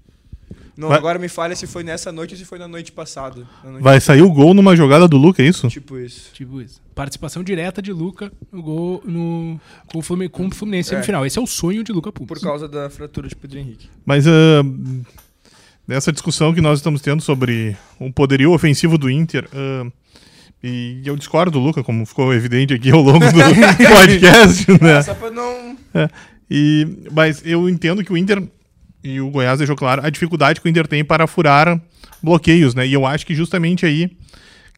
Não, 0.76 0.88
Vai- 0.88 0.98
agora 0.98 1.18
me 1.18 1.28
falha 1.28 1.54
se 1.56 1.66
foi 1.66 1.82
nessa 1.82 2.10
noite 2.12 2.32
ou 2.34 2.38
se 2.38 2.44
foi 2.44 2.58
na 2.58 2.66
noite 2.68 2.90
passada. 2.92 3.46
Na 3.64 3.70
noite- 3.70 3.82
Vai 3.84 4.00
sair 4.00 4.22
o 4.22 4.30
gol 4.30 4.54
numa 4.54 4.74
jogada 4.76 5.06
do 5.06 5.16
Luca, 5.16 5.42
é 5.42 5.46
isso? 5.46 5.68
Tipo 5.68 5.98
isso. 5.98 6.30
Tipo 6.32 6.60
isso. 6.60 6.80
Participação 6.94 7.42
direta 7.42 7.80
de 7.82 7.92
Luca 7.92 8.32
no 8.50 8.62
gol 8.62 9.02
no, 9.04 9.60
com, 9.86 9.98
o 9.98 10.02
Fluminense, 10.02 10.32
com 10.32 10.46
o 10.46 10.50
Fluminense 10.54 10.88
É. 10.88 10.92
semifinal. 10.92 11.24
Esse 11.26 11.38
é 11.38 11.42
o 11.42 11.46
sonho 11.46 11.82
de 11.84 11.92
Luca 11.92 12.10
Pumes. 12.12 12.28
Por 12.28 12.40
causa 12.40 12.68
da 12.68 12.88
fratura 12.90 13.28
de 13.28 13.36
Pedro 13.36 13.58
Henrique. 13.58 13.88
Mas 14.04 14.26
ah, 14.26 14.30
nessa 15.86 16.12
discussão 16.12 16.52
que 16.54 16.60
nós 16.60 16.78
estamos 16.78 17.00
tendo 17.00 17.22
sobre 17.22 17.76
o 17.98 18.12
poderio 18.12 18.52
ofensivo 18.52 18.96
do 18.98 19.10
Inter, 19.10 19.48
ah, 19.54 19.90
e 20.62 21.02
eu 21.04 21.16
discordo 21.16 21.50
do 21.50 21.58
Luca, 21.58 21.82
como 21.82 22.06
ficou 22.06 22.32
evidente 22.32 22.72
aqui 22.72 22.90
ao 22.90 23.00
longo 23.02 23.18
do 23.18 23.32
podcast, 23.96 24.66
né? 24.80 25.02
Só 25.02 25.14
pra 25.14 25.30
não. 25.30 25.76
E, 26.50 26.86
mas 27.10 27.42
eu 27.44 27.68
entendo 27.68 28.04
que 28.04 28.12
o 28.12 28.16
Inter 28.16 28.42
e 29.02 29.20
o 29.20 29.30
Goiás 29.30 29.58
deixou 29.58 29.76
claro 29.76 30.04
a 30.04 30.10
dificuldade 30.10 30.60
que 30.60 30.66
o 30.66 30.70
Inter 30.70 30.86
tem 30.86 31.04
para 31.04 31.26
furar 31.26 31.80
bloqueios, 32.22 32.74
né? 32.74 32.86
E 32.86 32.92
eu 32.92 33.04
acho 33.06 33.26
que 33.26 33.34
justamente 33.34 33.84
aí 33.86 34.10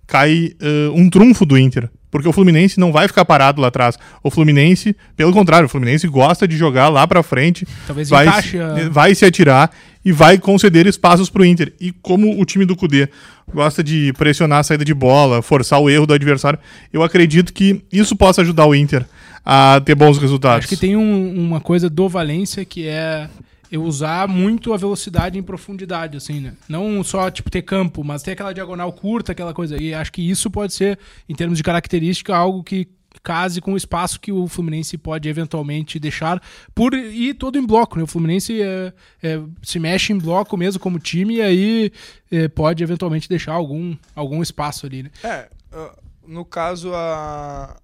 cai 0.07 0.53
ah, 0.61 0.91
um 0.95 1.09
trunfo 1.09 1.45
do 1.47 1.57
Inter. 1.59 1.89
Porque 2.11 2.29
o 2.29 2.33
Fluminense 2.33 2.79
não 2.79 2.93
vai 2.93 3.09
ficar 3.09 3.25
parado 3.25 3.61
lá 3.61 3.67
atrás. 3.69 3.99
O 4.23 4.31
Fluminense, 4.31 4.95
pelo 5.17 5.33
contrário, 5.33 5.67
o 5.67 5.69
Fluminense 5.69 6.07
gosta 6.07 6.47
de 6.47 6.57
jogar 6.57 6.89
lá 6.89 7.05
pra 7.09 7.25
frente, 7.25 7.67
Talvez 7.89 8.09
vai, 8.09 8.25
encaixe 8.29 8.51
se- 8.59 8.89
vai 8.89 9.15
se 9.17 9.25
atirar 9.25 9.69
e 10.05 10.13
vai 10.13 10.39
conceder 10.39 10.87
espaços 10.87 11.29
pro 11.29 11.45
Inter. 11.45 11.73
E 11.81 11.91
como 11.91 12.41
o 12.41 12.45
time 12.45 12.65
do 12.65 12.77
Cudê 12.77 13.09
gosta 13.53 13.83
de 13.83 14.13
pressionar 14.13 14.61
a 14.61 14.63
saída 14.63 14.85
de 14.85 14.95
bola, 14.95 15.43
forçar 15.43 15.81
o 15.81 15.91
erro 15.91 16.07
do 16.07 16.15
adversário, 16.15 16.59
eu 16.93 17.03
acredito 17.03 17.53
que 17.53 17.83
isso 17.93 18.15
possa 18.15 18.43
ajudar 18.43 18.67
o 18.67 18.77
Inter 18.77 19.05
a 19.45 19.83
ter 19.85 19.97
bons 19.97 20.17
resultados. 20.17 20.67
Acho 20.67 20.69
que 20.69 20.77
tem 20.77 20.97
um- 20.97 21.35
uma 21.37 21.61
coisa 21.61 21.91
do 21.91 22.09
Valência 22.09 22.65
que 22.65 22.87
é 22.87 23.29
eu 23.75 23.83
usar 23.83 24.29
muito 24.29 24.73
a 24.73 24.77
velocidade 24.77 25.37
em 25.37 25.43
profundidade, 25.43 26.17
assim, 26.17 26.39
né? 26.39 26.55
Não 26.69 27.03
só, 27.03 27.29
tipo, 27.29 27.51
ter 27.51 27.63
campo, 27.63 28.05
mas 28.05 28.23
ter 28.23 28.31
aquela 28.31 28.53
diagonal 28.53 28.93
curta, 28.93 29.33
aquela 29.33 29.53
coisa. 29.53 29.83
E 29.83 29.93
acho 29.93 30.13
que 30.13 30.23
isso 30.23 30.49
pode 30.49 30.73
ser, 30.73 30.97
em 31.29 31.35
termos 31.35 31.59
de 31.59 31.65
característica, 31.65 32.37
algo 32.37 32.63
que 32.63 32.89
case 33.23 33.61
com 33.61 33.73
o 33.73 33.77
espaço 33.77 34.21
que 34.21 34.31
o 34.31 34.47
Fluminense 34.47 34.99
pode 34.99 35.29
eventualmente 35.29 35.99
deixar 35.99 36.43
por 36.75 36.95
ir 36.95 37.35
todo 37.35 37.59
em 37.59 37.67
bloco, 37.67 37.97
né? 37.97 38.05
O 38.05 38.07
Fluminense 38.07 38.61
é, 38.61 38.93
é, 39.23 39.41
se 39.63 39.79
mexe 39.79 40.13
em 40.13 40.19
bloco 40.19 40.57
mesmo 40.57 40.81
como 40.81 40.99
time 40.99 41.37
e 41.37 41.43
aí 41.43 41.93
é, 42.31 42.49
pode 42.49 42.83
eventualmente 42.83 43.29
deixar 43.29 43.55
algum, 43.55 43.97
algum 44.15 44.43
espaço 44.43 44.87
ali, 44.87 45.05
né? 45.05 45.11
É, 45.23 45.49
ah, 45.73 45.97
no 46.27 46.45
caso, 46.45 46.93
a, 46.95 47.77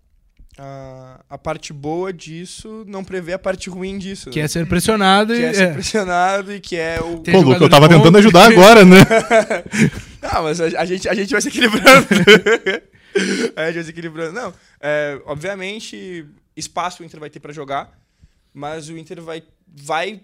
a, 0.62 1.24
a 1.30 1.38
parte 1.38 1.72
boa 1.72 2.12
disso 2.12 2.84
não 2.86 3.02
prevê 3.02 3.32
a 3.32 3.38
parte 3.38 3.70
ruim 3.70 3.96
disso. 3.96 4.28
Que 4.28 4.40
né? 4.40 4.44
é 4.44 4.48
ser 4.48 4.66
pressionado 4.68 5.32
Que 5.32 5.40
e... 5.40 5.44
é 5.44 5.54
ser 5.54 5.68
é. 5.68 5.72
pressionado 5.72 6.52
e 6.52 6.60
que 6.60 6.76
é 6.76 7.00
o. 7.00 7.20
Tem 7.20 7.32
Pô, 7.32 7.40
Luca, 7.40 7.64
eu 7.64 7.70
tava 7.70 7.88
tentando 7.88 8.18
ajudar 8.18 8.52
agora, 8.52 8.84
né? 8.84 8.98
Não, 10.20 10.42
mas 10.42 10.60
a, 10.60 10.66
a 10.66 10.84
gente, 10.84 11.08
a 11.08 11.14
gente 11.14 11.30
vai 11.30 11.40
se 11.40 11.48
equilibrando. 11.48 12.06
a 13.56 13.66
gente 13.66 13.74
vai 13.74 13.84
se 13.84 13.90
equilibrando. 13.90 14.32
Não, 14.32 14.52
é, 14.78 15.18
obviamente, 15.24 16.26
espaço 16.54 17.02
o 17.02 17.06
Inter 17.06 17.18
vai 17.18 17.30
ter 17.30 17.40
pra 17.40 17.54
jogar, 17.54 17.98
mas 18.52 18.90
o 18.90 18.98
Inter 18.98 19.22
vai, 19.22 19.42
vai 19.66 20.20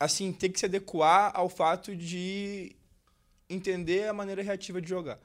assim, 0.00 0.32
ter 0.32 0.48
que 0.48 0.58
se 0.58 0.64
adequar 0.64 1.32
ao 1.34 1.50
fato 1.50 1.94
de 1.94 2.74
entender 3.50 4.08
a 4.08 4.14
maneira 4.14 4.42
reativa 4.42 4.80
de 4.80 4.88
jogar. 4.88 5.18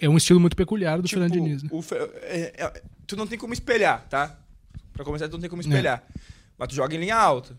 É 0.00 0.08
um 0.08 0.16
estilo 0.16 0.38
muito 0.38 0.54
peculiar 0.54 0.98
do 1.00 1.08
Tipo, 1.08 1.20
Fernando 1.20 1.32
Diniz, 1.32 1.62
né? 1.64 1.70
o 1.72 1.82
é- 2.22 2.52
é- 2.56 2.82
tu 3.10 3.16
não 3.16 3.26
tem 3.26 3.36
como 3.36 3.52
espelhar, 3.52 4.08
tá? 4.08 4.38
Pra 4.92 5.04
começar, 5.04 5.28
tu 5.28 5.32
não 5.32 5.40
tem 5.40 5.50
como 5.50 5.62
espelhar. 5.62 6.06
Mas 6.56 6.68
tu 6.68 6.74
joga 6.76 6.94
em 6.94 6.98
linha 6.98 7.16
alta. 7.16 7.58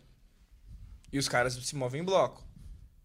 E 1.12 1.20
os 1.20 1.28
caras 1.28 1.54
se 1.54 1.76
movem 1.76 2.02
em 2.02 2.06
bloco. 2.06 2.48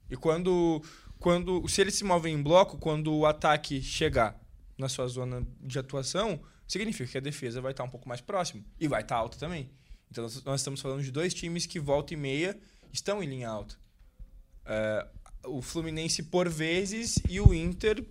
E 0.08 0.16
quando, 0.16 0.80
quando. 1.18 1.66
Se 1.68 1.80
eles 1.80 1.96
se 1.96 2.04
movem 2.04 2.34
em 2.34 2.42
bloco, 2.42 2.78
quando 2.78 3.12
o 3.12 3.26
ataque 3.26 3.82
chegar 3.82 4.40
na 4.78 4.88
sua 4.88 5.08
zona 5.08 5.44
de 5.60 5.76
atuação, 5.78 6.40
significa 6.68 7.10
que 7.10 7.18
a 7.18 7.20
defesa 7.20 7.60
vai 7.60 7.72
estar 7.72 7.82
um 7.82 7.88
pouco 7.88 8.08
mais 8.08 8.20
próxima. 8.20 8.62
E 8.78 8.86
vai 8.86 9.02
estar 9.02 9.16
alta 9.16 9.36
também. 9.38 9.68
Então 10.08 10.22
nós, 10.22 10.44
nós 10.44 10.60
estamos 10.60 10.80
falando 10.80 11.02
de 11.02 11.10
dois 11.10 11.34
times 11.34 11.66
que 11.66 11.80
volta 11.80 12.14
e 12.14 12.16
meia 12.16 12.56
estão 12.92 13.20
em 13.20 13.26
linha 13.26 13.48
alta. 13.48 13.74
É, 14.64 15.06
o 15.46 15.60
Fluminense 15.60 16.22
por 16.22 16.48
vezes 16.48 17.18
e 17.28 17.40
o 17.40 17.52
Inter 17.52 18.04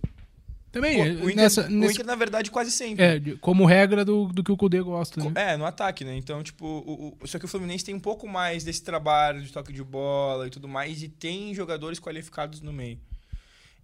Também, 0.76 1.00
é, 1.00 1.04
o, 1.12 1.24
Inter, 1.30 1.36
nessa, 1.36 1.68
o 1.68 1.84
Inter, 1.90 2.04
na 2.06 2.14
verdade, 2.14 2.50
quase 2.50 2.70
sempre. 2.70 3.04
é, 3.04 3.20
como 3.40 3.64
regra 3.64 4.04
do, 4.04 4.26
do 4.26 4.44
que 4.44 4.52
o 4.52 4.56
Kudê 4.56 4.80
gosta. 4.82 5.22
Né? 5.24 5.32
É, 5.34 5.56
no 5.56 5.64
ataque, 5.64 6.04
né? 6.04 6.16
Então, 6.16 6.42
tipo, 6.42 6.64
o, 6.66 7.16
o- 7.20 7.26
só 7.26 7.38
que 7.38 7.44
o 7.44 7.48
Fluminense 7.48 7.84
tem 7.84 7.94
um 7.94 8.00
pouco 8.00 8.28
mais 8.28 8.62
desse 8.64 8.82
trabalho 8.82 9.42
de 9.42 9.50
toque 9.52 9.72
de 9.72 9.82
bola 9.82 10.46
e 10.46 10.50
tudo 10.50 10.68
mais, 10.68 11.02
e 11.02 11.08
tem 11.08 11.54
jogadores 11.54 11.98
qualificados 11.98 12.60
no 12.60 12.72
meio. 12.72 12.98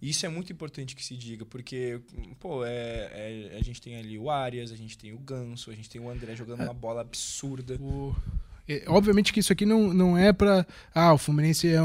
E 0.01 0.09
Isso 0.09 0.25
é 0.25 0.29
muito 0.29 0.51
importante 0.51 0.95
que 0.95 1.03
se 1.03 1.15
diga, 1.15 1.45
porque, 1.45 1.99
pô, 2.39 2.65
é, 2.65 3.49
é- 3.53 3.57
a 3.59 3.63
gente 3.63 3.81
tem 3.81 3.95
ali 3.95 4.17
o 4.19 4.29
Arias, 4.29 4.71
a 4.71 4.75
gente 4.75 4.97
tem 4.97 5.13
o 5.13 5.17
Ganso, 5.17 5.71
a 5.71 5.73
gente 5.73 5.89
tem 5.89 5.99
o 6.01 6.09
André 6.09 6.35
jogando 6.35 6.61
uma 6.61 6.73
bola 6.73 7.01
absurda. 7.01 7.75
O- 7.81 8.13
é, 8.67 8.83
obviamente 8.87 9.31
que 9.33 9.39
isso 9.39 9.51
aqui 9.53 9.65
não, 9.65 9.93
não 9.93 10.17
é 10.17 10.31
pra. 10.33 10.65
Ah, 10.93 11.13
o 11.13 11.17
Fluminense 11.17 11.67
é 11.69 11.79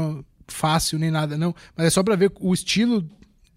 fácil 0.47 0.97
nem 0.99 1.09
nada, 1.11 1.37
não. 1.37 1.55
Mas 1.75 1.87
é 1.87 1.89
só 1.89 2.03
pra 2.03 2.15
ver 2.15 2.31
o 2.39 2.53
estilo 2.53 3.07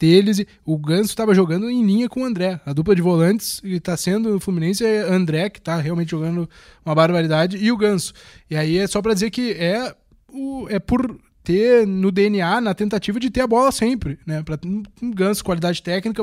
deles. 0.03 0.41
e 0.41 0.49
O 0.67 0.77
Ganso 0.77 1.11
estava 1.11 1.33
jogando 1.33 1.71
em 1.71 1.87
linha 1.87 2.09
com 2.09 2.23
o 2.23 2.25
André. 2.25 2.61
A 2.67 2.73
dupla 2.73 2.95
de 2.95 3.01
volantes 3.01 3.61
que 3.61 3.79
tá 3.79 3.97
sendo 3.97 4.37
o 4.37 4.41
Fluminense 4.41 4.85
é 4.85 5.03
André, 5.03 5.49
que 5.49 5.61
tá 5.61 5.77
realmente 5.77 6.11
jogando 6.11 6.51
uma 6.85 6.95
barbaridade, 6.95 7.57
e 7.57 7.71
o 7.71 7.77
Ganso. 7.77 8.13
E 8.51 8.57
aí 8.57 8.79
é 8.79 8.87
só 8.89 9.01
pra 9.01 9.15
dizer 9.15 9.31
que 9.31 9.53
é, 9.53 9.95
o, 10.29 10.67
é 10.69 10.81
por 10.81 11.17
ter 11.45 11.87
no 11.87 12.11
DNA, 12.11 12.61
na 12.61 12.75
tentativa 12.75 13.19
de 13.19 13.31
ter 13.31 13.43
a 13.43 13.47
bola 13.47 13.71
sempre, 13.71 14.19
né? 14.27 14.43
Pra 14.43 14.59
um 15.03 15.11
ganso, 15.11 15.45
qualidade 15.45 15.83
técnica, 15.83 16.23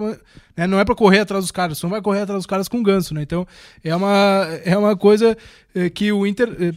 né? 0.56 0.66
não 0.68 0.80
é 0.80 0.86
pra 0.86 0.96
correr 0.96 1.20
atrás 1.20 1.44
dos 1.44 1.52
caras, 1.52 1.78
você 1.78 1.86
não 1.86 1.92
vai 1.92 2.02
correr 2.02 2.22
atrás 2.22 2.40
dos 2.40 2.46
caras 2.46 2.70
com 2.70 2.82
ganso, 2.82 3.14
né? 3.14 3.22
Então 3.22 3.46
é 3.84 3.94
uma, 3.94 4.48
é 4.64 4.78
uma 4.78 4.96
coisa 4.96 5.38
eh, 5.76 5.90
que 5.90 6.12
o 6.12 6.26
Inter. 6.26 6.56
eh, 6.60 6.74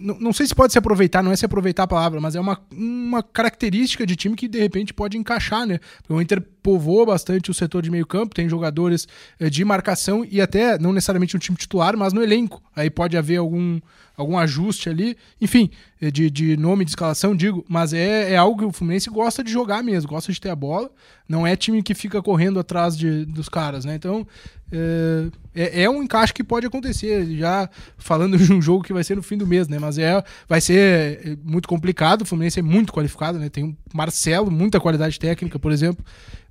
não, 0.00 0.18
não 0.18 0.32
sei 0.32 0.46
se 0.46 0.54
pode 0.54 0.72
se 0.72 0.78
aproveitar, 0.78 1.22
não 1.22 1.32
é 1.32 1.36
se 1.36 1.44
aproveitar 1.44 1.84
a 1.84 1.86
palavra, 1.86 2.20
mas 2.20 2.34
é 2.34 2.40
uma, 2.40 2.60
uma 2.72 3.22
característica 3.22 4.04
de 4.04 4.16
time 4.16 4.36
que 4.36 4.48
de 4.48 4.58
repente 4.58 4.92
pode 4.92 5.16
encaixar, 5.16 5.66
né? 5.66 5.78
O 6.08 6.20
Inter 6.20 6.42
povoa 6.62 7.06
bastante 7.06 7.50
o 7.50 7.54
setor 7.54 7.82
de 7.82 7.90
meio 7.90 8.06
campo, 8.06 8.34
tem 8.34 8.48
jogadores 8.48 9.08
eh, 9.38 9.48
de 9.48 9.64
marcação 9.64 10.26
e 10.28 10.40
até 10.40 10.78
não 10.78 10.92
necessariamente 10.92 11.34
no 11.34 11.40
time 11.40 11.56
titular, 11.56 11.96
mas 11.96 12.12
no 12.12 12.22
elenco. 12.22 12.62
Aí 12.74 12.90
pode 12.90 13.16
haver 13.16 13.38
algum, 13.38 13.80
algum 14.16 14.38
ajuste 14.38 14.88
ali, 14.88 15.16
enfim, 15.40 15.70
eh, 16.00 16.10
de, 16.10 16.30
de 16.30 16.56
nome 16.56 16.84
de 16.84 16.90
escalação, 16.90 17.34
digo, 17.34 17.64
mas 17.68 17.92
é, 17.92 18.32
é 18.32 18.36
algo 18.36 18.58
que 18.58 18.64
o 18.64 18.72
Fluminense 18.72 19.08
gosta 19.08 19.42
de 19.42 19.50
jogar 19.50 19.82
mesmo, 19.82 20.10
gosta 20.10 20.32
de 20.32 20.40
ter 20.40 20.50
a 20.50 20.56
bola, 20.56 20.90
não 21.28 21.46
é 21.46 21.56
time 21.56 21.82
que 21.82 21.94
fica 21.94 22.20
correndo 22.20 22.58
atrás 22.60 22.96
de, 22.96 23.24
dos 23.24 23.48
caras, 23.48 23.84
né? 23.84 23.94
Então, 23.94 24.26
é, 24.72 25.30
é, 25.54 25.82
é 25.82 25.90
um 25.90 26.02
encaixe 26.02 26.32
que 26.32 26.44
pode 26.44 26.66
acontecer, 26.66 27.26
já 27.36 27.68
falando 27.98 28.38
de 28.38 28.52
um 28.52 28.62
jogo 28.62 28.84
que 28.84 28.92
vai 28.92 29.02
ser 29.02 29.16
no 29.16 29.22
fim 29.22 29.36
do 29.36 29.46
mês, 29.46 29.68
né? 29.68 29.78
Mas 29.78 29.98
é, 29.98 30.22
vai 30.48 30.60
ser 30.60 31.26
é, 31.26 31.36
muito 31.42 31.68
complicado, 31.68 32.22
o 32.22 32.26
Fluminense 32.26 32.60
é 32.60 32.62
muito 32.62 32.92
qualificado, 32.92 33.38
né? 33.38 33.48
Tem 33.48 33.64
o 33.64 33.76
Marcelo, 33.92 34.50
muita 34.50 34.80
qualidade 34.80 35.18
técnica, 35.18 35.58
por 35.58 35.72
exemplo, 35.72 36.04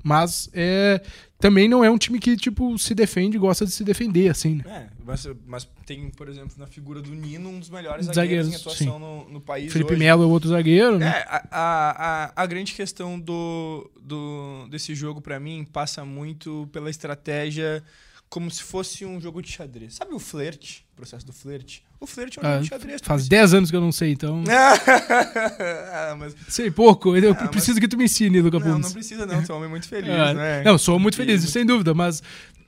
mas 0.03 0.49
é, 0.53 1.01
também 1.39 1.69
não 1.69 1.83
é 1.83 1.89
um 1.89 1.97
time 1.97 2.19
que, 2.19 2.35
tipo, 2.35 2.77
se 2.77 2.93
defende 2.93 3.37
e 3.37 3.39
gosta 3.39 3.65
de 3.65 3.71
se 3.71 3.83
defender, 3.83 4.29
assim, 4.29 4.55
né? 4.55 4.63
É, 4.67 4.87
mas, 5.05 5.27
mas 5.47 5.69
tem, 5.85 6.09
por 6.09 6.27
exemplo, 6.27 6.51
na 6.57 6.67
figura 6.67 7.01
do 7.01 7.11
Nino, 7.15 7.49
um 7.49 7.59
dos 7.59 7.69
melhores 7.69 8.05
Zagueiros, 8.07 8.47
zagueiros, 8.47 8.53
em 8.53 8.55
atuação 8.55 8.99
no, 8.99 9.29
no 9.29 9.41
país 9.41 9.71
Felipe 9.71 9.93
hoje. 9.93 9.99
Melo 9.99 10.23
é 10.23 10.25
outro 10.25 10.49
zagueiro, 10.49 10.99
né? 10.99 11.07
É, 11.07 11.25
a, 11.25 11.47
a, 11.51 12.25
a, 12.25 12.43
a 12.43 12.45
grande 12.45 12.73
questão 12.73 13.17
do, 13.17 13.89
do, 14.01 14.67
desse 14.69 14.93
jogo, 14.93 15.21
pra 15.21 15.39
mim, 15.39 15.65
passa 15.71 16.03
muito 16.03 16.67
pela 16.73 16.89
estratégia 16.89 17.81
como 18.29 18.49
se 18.51 18.61
fosse 18.61 19.05
um 19.05 19.19
jogo 19.19 19.41
de 19.41 19.51
xadrez. 19.51 19.95
Sabe 19.95 20.13
o 20.13 20.19
flerte? 20.19 20.85
O 20.93 20.95
processo 20.97 21.25
do 21.25 21.33
flerte? 21.33 21.83
O 21.99 22.05
flerte 22.05 22.37
é 22.39 22.41
um 22.41 22.45
Ah, 22.45 22.51
jogo 22.53 22.63
de 22.63 22.69
xadrez. 22.69 23.01
faz 23.03 23.21
precisa- 23.23 23.29
10 23.29 23.53
anos 23.55 23.69
que 23.71 23.75
eu 23.75 23.81
não 23.81 23.91
sei, 23.91 24.11
então. 24.11 24.43
ah, 24.49 26.15
mas 26.17 26.35
Sei 26.47 26.69
pouco, 26.71 27.15
eu 27.15 27.31
Ah, 27.33 27.37
mas- 27.41 27.49
preciso 27.49 27.79
que 27.79 27.87
tu 27.87 27.97
me 27.97 28.05
ensine, 28.05 28.41
Luca 28.41 28.59
não, 28.59 28.79
não 28.79 28.91
precisa 28.91 29.25
não, 29.25 29.41
tu 29.43 29.51
é 29.51 29.55
um 29.55 29.57
homem 29.57 29.69
muito 29.69 29.87
feliz, 29.87 30.09
Ah, 30.11 30.33
né? 30.33 30.63
Não, 30.63 30.77
sou 30.77 30.99
muito 30.99 31.15
feliz, 31.17 31.41
sem 31.49 31.65
dúvida, 31.65 31.93
mas 31.93 32.21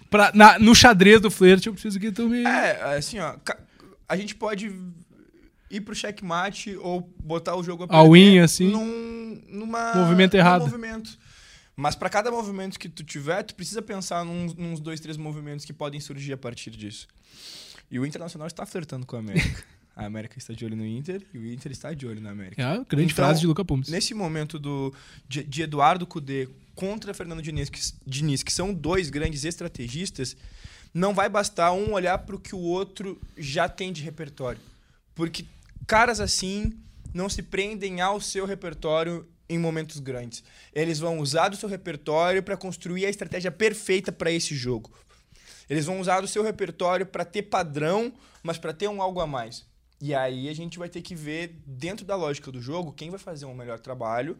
pra, 0.09 0.31
na- 0.33 0.57
no 0.59 0.73
xadrez 0.75 1.21
do 1.21 1.29
flerte 1.31 1.67
eu 1.67 1.73
preciso 1.73 1.99
que 1.99 2.11
tu 2.11 2.27
me. 2.27 2.43
É, 2.43 2.95
assim, 2.97 3.19
ó, 3.19 3.35
a 4.07 4.17
gente 4.17 4.35
pode 4.35 4.73
ir 5.69 5.81
pro 5.81 5.95
checkmate 5.95 6.75
ou 6.77 7.09
botar 7.23 7.55
o 7.55 7.63
jogo 7.63 7.85
a 7.89 7.95
All 7.95 8.11
perder 8.11 8.33
in, 8.35 8.39
assim. 8.39 8.69
num 8.71 9.41
numa, 9.49 9.93
Movimento 9.95 10.33
num 10.33 10.39
errado. 10.39 10.61
movimento. 10.61 11.17
Mas 11.81 11.95
pra 11.95 12.09
cada 12.09 12.29
movimento 12.29 12.77
que 12.77 12.87
tu 12.87 13.03
tiver, 13.03 13.41
tu 13.43 13.55
precisa 13.55 13.81
pensar 13.81 14.23
num- 14.23 14.53
nos 14.53 14.79
dois, 14.79 14.99
três 14.99 15.17
movimentos 15.17 15.65
que 15.65 15.73
podem 15.73 15.99
surgir 15.99 16.31
a 16.33 16.37
partir 16.37 16.69
disso. 16.69 17.07
E 17.89 17.97
o 17.99 18.05
Internacional 18.05 18.47
está 18.47 18.65
flertando 18.67 19.03
com 19.05 19.15
a 19.15 19.19
América. 19.19 19.63
a 19.95 20.05
América 20.05 20.37
está 20.37 20.53
de 20.53 20.63
olho 20.63 20.75
no 20.75 20.85
Inter 20.85 21.23
e 21.33 21.39
o 21.39 21.51
Inter 21.51 21.71
está 21.71 21.91
de 21.93 22.05
olho 22.05 22.21
na 22.21 22.29
América. 22.29 22.61
É 22.61 22.65
a 22.65 22.77
grande 22.87 23.11
Então, 23.11 23.15
frase 23.25 23.39
de 23.39 23.47
Luca 23.47 23.65
Pumes. 23.65 23.89
Nesse 23.89 24.13
momento 24.13 24.59
do, 24.59 24.93
de, 25.27 25.43
de 25.43 25.63
Eduardo 25.63 26.05
Cudê 26.05 26.47
contra 26.75 27.13
Fernando 27.15 27.41
Diniz 27.41 27.67
que, 27.69 27.79
Diniz, 28.05 28.43
que 28.43 28.53
são 28.53 28.71
dois 28.73 29.09
grandes 29.09 29.43
estrategistas, 29.43 30.37
não 30.93 31.15
vai 31.15 31.29
bastar 31.29 31.71
um 31.73 31.93
olhar 31.93 32.17
para 32.19 32.35
o 32.35 32.39
que 32.39 32.53
o 32.53 32.59
outro 32.59 33.19
já 33.35 33.67
tem 33.67 33.91
de 33.91 34.03
repertório. 34.03 34.61
Porque 35.15 35.45
caras 35.87 36.19
assim 36.19 36.73
não 37.13 37.27
se 37.27 37.41
prendem 37.41 38.01
ao 38.01 38.21
seu 38.21 38.45
repertório 38.45 39.27
em 39.51 39.59
momentos 39.59 39.99
grandes. 39.99 40.43
Eles 40.73 40.97
vão 40.97 41.19
usar 41.19 41.49
do 41.49 41.57
seu 41.57 41.67
repertório 41.67 42.41
para 42.41 42.55
construir 42.55 43.05
a 43.05 43.09
estratégia 43.09 43.51
perfeita 43.51 44.11
para 44.11 44.31
esse 44.31 44.55
jogo. 44.55 44.91
Eles 45.69 45.85
vão 45.85 45.99
usar 45.99 46.21
do 46.21 46.27
seu 46.27 46.41
repertório 46.41 47.05
para 47.05 47.25
ter 47.25 47.43
padrão, 47.43 48.13
mas 48.41 48.57
para 48.57 48.73
ter 48.73 48.87
um 48.87 49.01
algo 49.01 49.19
a 49.19 49.27
mais. 49.27 49.65
E 50.01 50.15
aí 50.15 50.49
a 50.49 50.53
gente 50.53 50.79
vai 50.79 50.89
ter 50.89 51.01
que 51.01 51.13
ver, 51.13 51.61
dentro 51.65 52.05
da 52.05 52.15
lógica 52.15 52.51
do 52.51 52.61
jogo, 52.61 52.91
quem 52.93 53.09
vai 53.09 53.19
fazer 53.19 53.45
um 53.45 53.53
melhor 53.53 53.79
trabalho, 53.79 54.37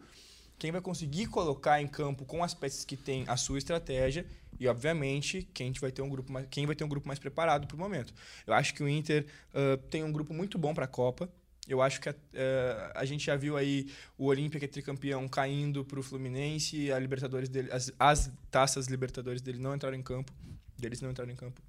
quem 0.58 0.72
vai 0.72 0.80
conseguir 0.80 1.26
colocar 1.26 1.80
em 1.80 1.86
campo 1.86 2.24
com 2.24 2.42
as 2.42 2.54
peças 2.54 2.84
que 2.84 2.96
tem 2.96 3.24
a 3.28 3.36
sua 3.36 3.58
estratégia 3.58 4.26
e, 4.58 4.66
obviamente, 4.66 5.48
quem 5.52 5.72
vai 5.72 5.92
ter 5.92 6.02
um 6.02 6.08
grupo 6.08 6.32
mais, 6.32 6.46
quem 6.50 6.66
vai 6.66 6.74
ter 6.74 6.84
um 6.84 6.88
grupo 6.88 7.06
mais 7.06 7.18
preparado 7.18 7.66
para 7.66 7.76
o 7.76 7.78
momento. 7.78 8.14
Eu 8.46 8.54
acho 8.54 8.74
que 8.74 8.82
o 8.82 8.88
Inter 8.88 9.26
ah, 9.54 9.78
tem 9.90 10.02
um 10.02 10.12
grupo 10.12 10.32
muito 10.32 10.56
bom 10.58 10.72
para 10.72 10.84
a 10.84 10.88
Copa. 10.88 11.28
Eu 11.68 11.80
acho 11.80 12.00
que 12.00 12.08
a, 12.08 12.14
eh, 12.34 12.92
a 12.94 13.04
gente 13.04 13.24
já 13.24 13.36
viu 13.36 13.56
aí 13.56 13.86
o 14.18 14.26
Olímpia, 14.26 14.58
que 14.58 14.66
é 14.66 14.68
tricampeão, 14.68 15.28
caindo 15.28 15.84
para 15.84 16.00
o 16.00 16.02
Fluminense, 16.02 16.90
a 16.90 16.98
Libertadores 16.98 17.48
dele, 17.48 17.70
as, 17.70 17.92
as 17.98 18.30
taças 18.50 18.88
Libertadores 18.88 19.40
dele 19.40 19.58
não 19.58 19.74
entraram 19.74 19.96
em 19.96 20.02
campo, 20.02 20.32
deles 20.76 21.00
não 21.00 21.10
entraram 21.10 21.30
em 21.30 21.36
campo. 21.36 21.62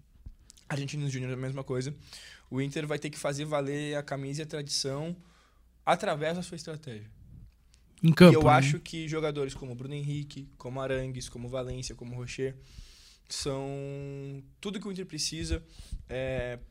Argentinos 0.68 1.12
Júnior 1.12 1.34
a 1.34 1.38
mesma 1.38 1.64
coisa. 1.64 1.94
O 2.50 2.60
Inter 2.60 2.88
vai 2.88 2.98
ter 2.98 3.12
que 3.12 3.20
fazer 3.20 3.46
valer 3.46 3.96
a 3.96 4.02
camisa 4.02 4.42
e 4.42 4.44
a 4.44 4.48
tradição 4.48 5.16
através 5.86 6.36
da 6.36 6.42
sua 6.42 6.56
estratégia. 6.56 7.10
Em 8.02 8.12
campo. 8.12 8.34
e 8.34 8.36
eu 8.36 8.44
né? 8.44 8.50
acho 8.50 8.80
que 8.80 9.08
jogadores 9.08 9.54
como 9.54 9.76
Bruno 9.76 9.94
Henrique, 9.94 10.50
como 10.58 10.82
Arangues, 10.82 11.30
como 11.30 11.48
Valência, 11.48 11.94
como 11.94 12.16
Rocher, 12.16 12.56
são 13.30 14.44
tudo 14.60 14.80
que 14.80 14.88
o 14.88 14.92
Inter 14.92 15.06
precisa 15.06 15.64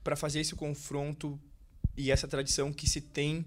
para 0.03 0.17
fazer 0.17 0.41
esse 0.41 0.55
confronto 0.55 1.41
e 1.97 2.11
essa 2.11 2.27
tradição 2.29 2.73
que 2.73 2.89
se 2.89 3.01
tem 3.01 3.45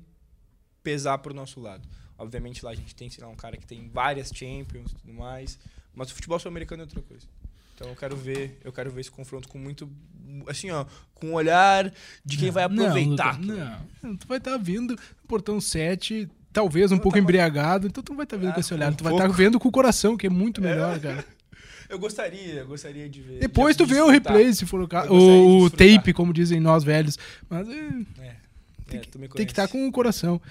pesar 0.84 1.17
para 1.19 1.31
o 1.31 1.36
nosso 1.36 1.60
lado. 1.60 1.88
Obviamente 2.17 2.63
lá 2.63 2.71
a 2.71 2.75
gente 2.75 2.95
tem 2.95 3.10
sei 3.10 3.23
lá, 3.23 3.29
um 3.29 3.36
cara 3.36 3.58
que 3.58 3.65
tem 3.65 3.89
várias 3.89 4.29
Champions 4.34 4.91
e 4.91 4.95
tudo 4.95 5.13
mais, 5.13 5.58
mas 5.93 6.12
o 6.12 6.15
futebol 6.15 6.39
sul-americano 6.39 6.84
é 6.84 6.86
outra 6.86 7.01
coisa. 7.01 7.25
Então 7.73 7.89
eu 7.89 7.95
quero 7.95 8.15
ver, 8.15 8.60
eu 8.63 8.71
quero 8.71 8.89
ver 8.91 9.01
esse 9.01 9.12
confronto 9.12 9.49
com 9.49 9.58
muito 9.58 9.89
assim, 10.47 10.71
ó, 10.71 10.86
com 11.13 11.27
um 11.27 11.34
olhar 11.34 11.91
de 12.23 12.38
quem 12.38 12.49
vai 12.51 12.63
aproveitar. 12.63 13.38
Não, 13.39 13.79
não, 14.01 14.15
tu 14.15 14.27
vai 14.27 14.38
estar 14.38 14.58
vindo 14.58 14.97
portão 15.27 15.60
7, 15.60 16.29
talvez 16.53 16.91
um 16.91 16.95
Eu 16.95 17.01
pouco 17.01 17.15
tava- 17.17 17.23
embriagado, 17.23 17.88
então 17.88 18.01
tu 18.01 18.10
não 18.12 18.17
vai 18.17 18.23
estar 18.25 18.38
vendo 18.38 18.51
Ah, 18.51 18.53
com 18.53 18.60
esse 18.62 18.73
olhar, 18.73 18.91
um 18.91 18.95
tu 18.95 19.03
vai 19.03 19.12
estar 19.13 19.25
pouco. 19.25 19.38
vendo 19.38 19.60
com 19.60 19.67
o 19.67 19.71
coração, 19.71 20.15
que 20.15 20.25
é 20.27 20.29
muito 20.29 20.62
melhor, 20.62 20.97
cara. 21.01 21.25
Eu 21.89 22.00
gostaria, 22.00 22.54
eu 22.56 22.67
gostaria 22.67 23.08
de 23.10 23.21
ver. 23.21 23.39
Depois 23.39 23.76
de 23.76 23.84
tu 23.84 23.88
vê 23.88 24.02
o 24.02 24.10
replay, 24.10 24.54
se 24.54 24.65
for 24.65 24.82
o 24.82 24.88
caso. 24.88 25.13
O, 25.13 25.69
tape, 25.69 26.13
como 26.13 26.34
dizem 26.34 26.60
nós 26.60 26.84
velhos. 26.84 27.17
Mas 27.50 27.67
é, 27.69 27.74
É, 28.21 28.36
tem 28.88 29.00
é, 29.00 29.02
que 29.02 29.10
tem 29.10 29.21
que 29.21 29.28
conhece. 29.30 29.43
estar 29.52 29.67
com 29.67 29.88
o 29.88 29.91
coração. 29.91 30.41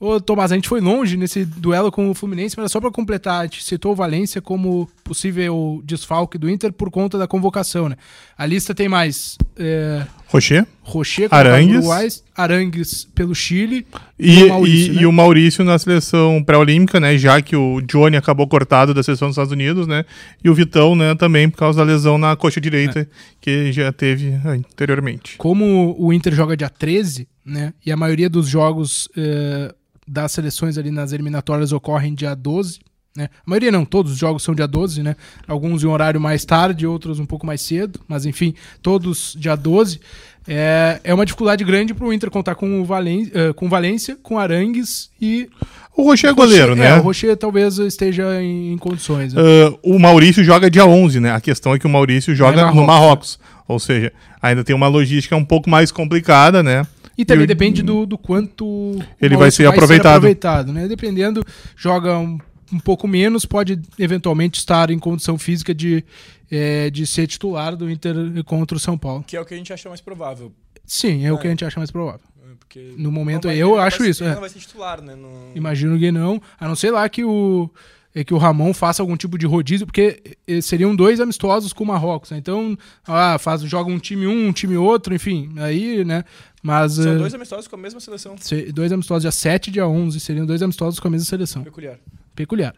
Ô, 0.00 0.20
Tomás, 0.20 0.52
a 0.52 0.54
gente 0.54 0.68
foi 0.68 0.80
longe 0.80 1.16
nesse 1.16 1.44
duelo 1.44 1.90
com 1.90 2.10
o 2.10 2.14
Fluminense, 2.14 2.56
mas 2.58 2.70
só 2.70 2.80
pra 2.80 2.90
completar, 2.90 3.40
a 3.40 3.44
gente 3.44 3.62
citou 3.64 3.92
o 3.92 3.96
Valência 3.96 4.40
como 4.40 4.88
possível 5.02 5.80
desfalque 5.84 6.36
do 6.38 6.48
Inter 6.50 6.72
por 6.72 6.90
conta 6.90 7.16
da 7.18 7.26
convocação, 7.26 7.88
né? 7.88 7.96
A 8.36 8.46
lista 8.46 8.74
tem 8.74 8.88
mais 8.88 9.36
é, 9.56 10.06
Rocher 10.28 10.66
Rocher, 10.82 11.28
Arangues. 11.30 11.76
Uruguai, 11.76 12.08
Arangues 12.36 13.04
pelo 13.14 13.34
Chile 13.34 13.86
e, 14.18 14.44
o 14.44 14.48
Maurício, 14.48 14.92
e- 14.92 14.96
né? 14.96 15.02
e 15.02 15.06
o 15.06 15.12
Maurício 15.12 15.64
na 15.64 15.78
seleção 15.78 16.42
pré-olímpica, 16.44 16.98
né? 17.00 17.16
Já 17.16 17.40
que 17.40 17.54
o 17.56 17.80
Johnny 17.82 18.16
acabou 18.16 18.46
cortado 18.48 18.92
da 18.92 19.02
seleção 19.02 19.28
dos 19.28 19.34
Estados 19.34 19.52
Unidos, 19.52 19.86
né? 19.86 20.04
E 20.42 20.50
o 20.50 20.54
Vitão, 20.54 20.94
né? 20.94 21.14
Também 21.14 21.48
por 21.48 21.56
causa 21.58 21.78
da 21.78 21.84
lesão 21.84 22.18
na 22.18 22.34
coxa 22.36 22.60
direita 22.60 23.00
É. 23.00 23.06
que 23.40 23.72
já 23.72 23.92
teve 23.92 24.34
anteriormente. 24.44 25.36
como 25.38 25.94
o 25.98 26.12
Inter 26.12 26.34
joga 26.34 26.56
dia 26.56 26.68
13, 26.68 27.28
né? 27.44 27.72
E 27.84 27.90
a 27.92 27.96
maioria 27.96 28.28
dos 28.28 28.46
jogos 28.48 29.08
eh, 29.16 29.74
das 30.06 30.32
seleções 30.32 30.76
ali 30.76 30.90
nas 30.90 31.12
eliminatórias 31.12 31.72
ocorrem 31.72 32.14
dia 32.14 32.34
12, 32.34 32.80
Né? 33.16 33.28
A 33.46 33.50
maioria 33.50 33.70
não, 33.70 33.84
todos 33.84 34.10
os 34.12 34.18
jogos 34.18 34.42
são 34.42 34.54
dia 34.54 34.66
12, 34.66 35.02
né? 35.02 35.14
Alguns 35.46 35.84
em 35.84 35.86
um 35.86 35.90
horário 35.92 36.20
mais 36.20 36.44
tarde, 36.44 36.84
outros 36.84 37.20
um 37.20 37.26
pouco 37.26 37.46
mais 37.46 37.60
cedo, 37.60 38.00
mas 38.08 38.26
enfim, 38.26 38.54
todos 38.82 39.36
dia 39.38 39.54
12. 39.54 40.00
É, 40.46 41.00
é 41.04 41.14
uma 41.14 41.24
dificuldade 41.24 41.62
grande 41.64 41.94
para 41.94 42.04
o 42.04 42.12
Inter 42.12 42.28
contar 42.28 42.54
com 42.56 42.80
o 42.80 42.84
Valen, 42.84 43.22
uh, 43.28 43.54
com 43.54 43.68
Valência, 43.68 44.16
com 44.22 44.38
Arangues 44.38 45.10
e. 45.20 45.48
O 45.96 46.02
Rocher 46.02 46.30
é 46.30 46.32
goleiro, 46.32 46.70
Rocher, 46.74 46.84
né? 46.84 46.96
É, 46.96 46.98
o 46.98 47.02
Rocher 47.02 47.36
talvez 47.36 47.78
esteja 47.78 48.42
em, 48.42 48.72
em 48.72 48.78
condições. 48.78 49.32
Né? 49.32 49.40
Uh, 49.40 49.78
o 49.94 49.98
Maurício 49.98 50.42
joga 50.42 50.68
dia 50.68 50.84
11, 50.84 51.20
né? 51.20 51.30
A 51.30 51.40
questão 51.40 51.72
é 51.72 51.78
que 51.78 51.86
o 51.86 51.90
Maurício 51.90 52.34
joga 52.34 52.56
Marrocos, 52.56 52.76
no 52.80 52.86
Marrocos. 52.86 53.38
Ou 53.68 53.78
seja, 53.78 54.12
ainda 54.42 54.64
tem 54.64 54.74
uma 54.74 54.88
logística 54.88 55.36
um 55.36 55.44
pouco 55.44 55.70
mais 55.70 55.92
complicada, 55.92 56.62
né? 56.64 56.84
E 57.16 57.24
também 57.24 57.42
E 57.42 57.44
o- 57.44 57.46
depende 57.46 57.80
do, 57.80 58.04
do 58.04 58.18
quanto 58.18 58.98
Ele 59.22 59.36
vai 59.36 59.52
ser 59.52 59.66
aproveitado. 59.66 60.16
aproveitado, 60.16 60.72
né? 60.72 60.88
Dependendo, 60.88 61.44
joga 61.76 62.18
um, 62.18 62.38
um 62.74 62.80
pouco 62.80 63.06
menos, 63.06 63.44
pode 63.46 63.80
eventualmente 63.98 64.58
estar 64.58 64.90
em 64.90 64.98
condição 64.98 65.38
física 65.38 65.74
de, 65.74 66.04
é, 66.50 66.90
de 66.90 67.06
ser 67.06 67.26
titular 67.26 67.76
do 67.76 67.90
Inter 67.90 68.14
contra 68.44 68.76
o 68.76 68.80
São 68.80 68.98
Paulo. 68.98 69.24
Que 69.26 69.36
é 69.36 69.40
o 69.40 69.44
que 69.44 69.54
a 69.54 69.56
gente 69.56 69.72
acha 69.72 69.88
mais 69.88 70.00
provável. 70.00 70.52
Sim, 70.84 71.24
é, 71.24 71.32
o 71.32 71.38
que 71.38 71.46
É. 71.46 71.48
a 71.48 71.50
gente 71.50 71.64
acha 71.64 71.78
mais 71.80 71.90
provável. 71.90 72.20
né? 72.44 72.52
Porque 72.58 72.94
No 72.98 73.10
momento, 73.10 73.48
vai- 73.48 73.56
eu 73.56 73.78
acho 73.78 74.02
ser- 74.02 74.10
isso, 74.10 74.24
é. 74.24 74.34
não 74.34 74.40
vai 74.40 74.50
ser 74.50 74.58
titular, 74.58 75.00
né? 75.00 75.14
No... 75.14 75.52
Imagino 75.54 75.98
que 75.98 76.10
não, 76.12 76.40
a 76.58 76.68
não 76.68 76.74
ser 76.76 76.90
lá 76.90 77.08
que 77.08 77.24
o 77.24 77.70
é 78.16 78.22
que 78.22 78.32
o 78.32 78.38
Ramon 78.38 78.72
faça 78.72 79.02
algum 79.02 79.16
tipo 79.16 79.36
de 79.36 79.44
rodízio, 79.44 79.86
porque 79.86 80.22
eh, 80.46 80.60
seriam 80.60 80.94
dois 80.94 81.18
amistosos 81.18 81.72
com 81.72 81.82
o 81.82 81.86
Marrocos, 81.88 82.30
né? 82.30 82.38
Então, 82.38 82.78
ah, 83.04 83.36
faz, 83.40 83.62
joga 83.62 83.90
um 83.90 83.98
time 83.98 84.24
um, 84.24 84.46
um 84.48 84.52
time 84.52 84.76
outro, 84.76 85.12
enfim, 85.12 85.50
aí, 85.56 86.04
né? 86.04 86.22
Mas 86.62 86.92
São 86.92 87.12
eh, 87.12 87.16
dois 87.18 87.34
amistosos 87.34 87.66
com 87.66 87.74
a 87.74 87.78
mesma 87.78 87.98
seleção. 87.98 88.36
se- 88.38 88.70
dois 88.70 88.92
amistosos 88.92 89.22
dia 89.22 89.32
7 89.32 89.66
e 89.66 89.70
dia 89.72 89.88
11, 89.88 90.20
seriam 90.20 90.46
dois 90.46 90.62
amistosos 90.62 91.00
com 91.00 91.08
a 91.08 91.10
mesma 91.10 91.26
seleção. 91.26 91.64
Peculiar. 91.64 91.98
Peculiar. 92.34 92.74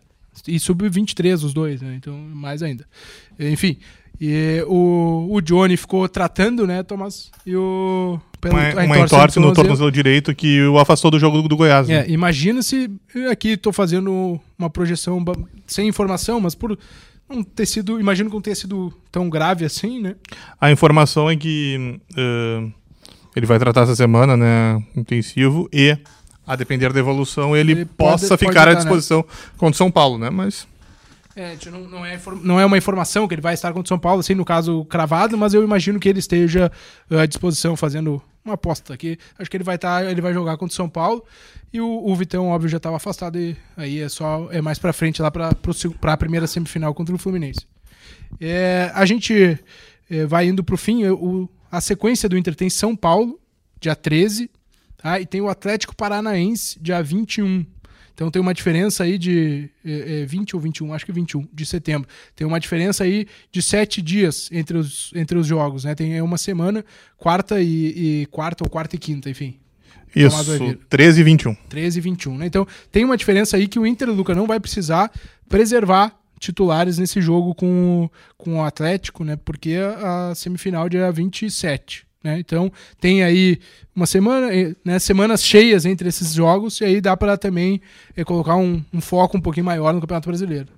E 0.47 0.59
sub-23 0.59 1.35
os 1.45 1.55
dois, 1.55 1.81
né? 1.81 1.95
Então, 1.97 2.15
mais 2.17 2.63
ainda. 2.63 2.87
Enfim, 3.39 3.79
e 4.21 4.63
o, 4.67 5.29
o 5.31 5.41
Johnny 5.41 5.77
ficou 5.77 6.07
tratando, 6.09 6.67
né, 6.67 6.83
Thomas? 6.83 7.31
E 7.47 7.57
o... 7.57 8.19
pelo- 8.41 8.55
Uma, 8.55 8.69
a 8.69 8.85
uma 8.85 8.97
entorse 8.99 9.15
entorse 9.15 9.41
no 9.41 9.53
tornozelo. 9.53 9.91
direito 9.91 10.35
que 10.35 10.63
o 10.63 10.79
afastou 10.79 11.11
do 11.11 11.19
jogo 11.19 11.41
do, 11.43 11.49
do 11.49 11.57
Goiás. 11.57 11.89
né? 11.89 12.07
É, 12.07 12.11
imagina 12.11 12.63
se... 12.63 12.91
Aqui 13.31 13.51
estou 13.51 13.73
fazendo 13.73 14.39
uma 14.59 14.69
projeção 14.69 15.23
sem 15.67 15.89
informação, 15.89 16.39
mas 16.41 16.55
por 16.55 16.79
não 17.29 17.43
ter 17.43 17.65
sido... 17.67 17.99
Imagino 17.99 18.29
que 18.29 18.37
não 18.37 18.43
tenha 18.43 18.57
sido 18.57 18.93
tão 19.11 19.29
grave 19.31 19.65
assim, 19.65 20.01
né? 20.03 20.17
A 20.61 20.71
informação 20.71 21.31
é 21.31 21.37
que 21.37 21.99
eh, 22.17 22.69
ele 23.35 23.47
vai 23.47 23.59
tratar 23.59 23.83
essa 23.83 23.97
semana, 23.97 24.37
né? 24.37 24.83
Intensivo, 24.95 25.67
e 25.73 25.97
a 26.47 26.55
depender 26.55 26.93
da 26.93 27.01
evolução, 27.01 27.57
ele, 27.57 27.73
Ele 27.73 27.85
possa 27.85 28.29
pode 28.29 28.47
ficar 28.47 28.69
à 28.69 28.73
estar, 28.73 28.75
né? 28.75 28.77
disposição 28.77 29.25
contra 29.57 29.75
o 29.75 29.77
São 29.77 29.91
Paulo, 29.91 30.17
né? 30.17 30.31
Mas 30.31 30.67
É, 31.35 31.57
não, 31.71 31.81
não, 31.81 32.07
é, 32.07 32.19
não 32.43 32.61
é 32.61 32.65
uma 32.65 32.79
informação 32.79 33.27
que 33.27 33.35
ele 33.35 33.43
vai 33.43 33.55
estar 33.55 33.73
contra 33.73 33.85
o 33.85 33.89
São 33.89 33.99
Paulo, 33.99 34.21
assim, 34.21 34.35
no 34.35 34.45
caso, 34.45 34.85
cravado, 34.85 35.37
mas 35.37 35.53
eu 35.53 35.63
imagino 35.63 35.99
que 35.99 36.09
ele 36.09 36.21
esteja 36.21 36.71
eh, 37.11 37.21
à 37.21 37.27
disposição 37.27 37.77
fazendo 37.77 38.23
uma 38.45 38.55
aposta 38.55 38.95
aqui. 38.95 39.19
Acho 39.39 39.51
que 39.51 39.57
ele 39.57 39.65
vai 39.65 39.75
estar, 39.75 40.09
ele 40.09 40.21
vai 40.21 40.33
jogar 40.33 40.57
contra 40.57 40.73
o 40.73 40.77
São 40.77 40.89
Paulo. 40.89 41.25
E 41.73 41.81
o, 41.81 42.07
o 42.07 42.15
Vitão, 42.15 42.49
óbvio, 42.49 42.69
já 42.69 42.77
estava 42.77 42.97
afastado 42.97 43.39
e 43.39 43.57
aí 43.77 44.01
é 44.01 44.09
só 44.09 44.49
é 44.51 44.63
mais 44.63 44.79
pra 44.79 44.93
frente 44.93 45.21
lá 45.21 45.31
para 45.31 45.51
a 45.51 46.17
primeira 46.17 46.47
semifinal 46.47 46.95
contra 46.95 47.15
o 47.15 47.19
Fluminense. 47.19 47.67
É, 48.41 48.91
a 48.95 49.05
gente 49.05 49.59
é, 50.09 50.27
vai 50.27 50.47
indo 50.47 50.65
fim. 50.77 51.07
O, 51.09 51.49
a 51.71 51.81
sequência 51.81 52.29
do 52.29 52.39
Inter 52.39 52.55
tem 52.55 52.71
São 52.71 52.97
Paulo, 52.97 53.39
dia 53.81 53.95
13, 53.95 54.51
tá? 55.11 55.21
e 55.21 55.27
tem 55.27 55.41
o 55.41 55.49
Atlético 55.49 55.95
Paranaense, 55.95 56.79
dia 56.81 57.03
21. 57.03 57.65
Então 58.15 58.31
tem 58.31 58.41
uma 58.41 58.55
diferença 58.55 59.05
aí 59.05 59.19
de 59.19 59.69
é, 59.85 60.23
é, 60.23 60.27
20 60.27 60.57
ou 60.57 60.63
21, 60.63 60.95
acho 60.95 61.05
que 61.05 61.13
21 61.13 61.47
de 61.53 61.67
setembro. 61.67 62.09
Tem 62.35 62.47
uma 62.47 62.59
diferença 62.59 63.05
aí 63.05 63.27
de 63.53 63.61
sete 63.61 64.01
dias 64.01 64.49
entre 64.51 64.79
os, 64.79 65.11
entre 65.15 65.37
os 65.39 65.47
jogos, 65.47 65.85
né? 65.85 65.95
Tem 65.95 66.17
é, 66.17 66.23
uma 66.23 66.39
semana, 66.39 66.83
quarta 67.19 67.61
e, 67.61 68.23
e 68.23 68.27
quarta 68.27 68.65
ou 68.65 68.71
quarta 68.71 68.97
e 68.97 68.99
quinta, 68.99 69.29
enfim. 69.29 69.59
Vai 70.15 70.25
isso, 70.25 70.59
vir. 70.59 70.79
13 70.89 71.21
e 71.21 71.25
21. 71.25 71.55
13 71.69 71.99
e 71.99 72.01
21, 72.01 72.39
né? 72.39 72.47
Então 72.47 72.67
tem 72.91 73.05
uma 73.05 73.19
diferença 73.19 73.59
aí 73.59 73.69
que 73.69 73.79
o 73.79 73.87
Inter, 73.87 74.09
Luca, 74.11 74.35
não 74.35 74.47
vai 74.47 74.59
precisar 74.59 75.13
preservar 75.47 76.19
titulares 76.41 76.97
nesse 76.99 77.21
jogo 77.21 77.55
com, 77.55 78.05
o- 78.05 78.11
com 78.39 78.57
o 78.57 78.63
Atlético, 78.65 79.25
né? 79.25 79.37
Porque 79.37 79.75
a, 79.75 80.35
semifinal 80.35 80.89
dia 80.89 81.13
27, 81.13 82.07
né? 82.27 82.39
Então 82.41 82.71
tem 83.01 83.23
aí 83.23 83.59
uma 83.95 84.05
semana, 84.07 84.55
eh, 84.55 84.75
né? 84.85 84.99
Semanas 84.99 85.43
cheias 85.43 85.87
entre 85.87 86.09
esses 86.09 86.33
jogos 86.35 86.81
e 86.81 86.85
aí 86.85 87.01
dá 87.01 87.17
para 87.17 87.37
também 87.39 87.81
eh, 88.17 88.25
colocar 88.25 88.57
um, 88.57 88.85
um 88.93 89.01
foco 89.01 89.37
um 89.37 89.41
pouquinho 89.41 89.65
maior 89.65 89.95
no 89.95 90.01
Campeonato 90.01 90.29
Brasileiro. 90.29 90.69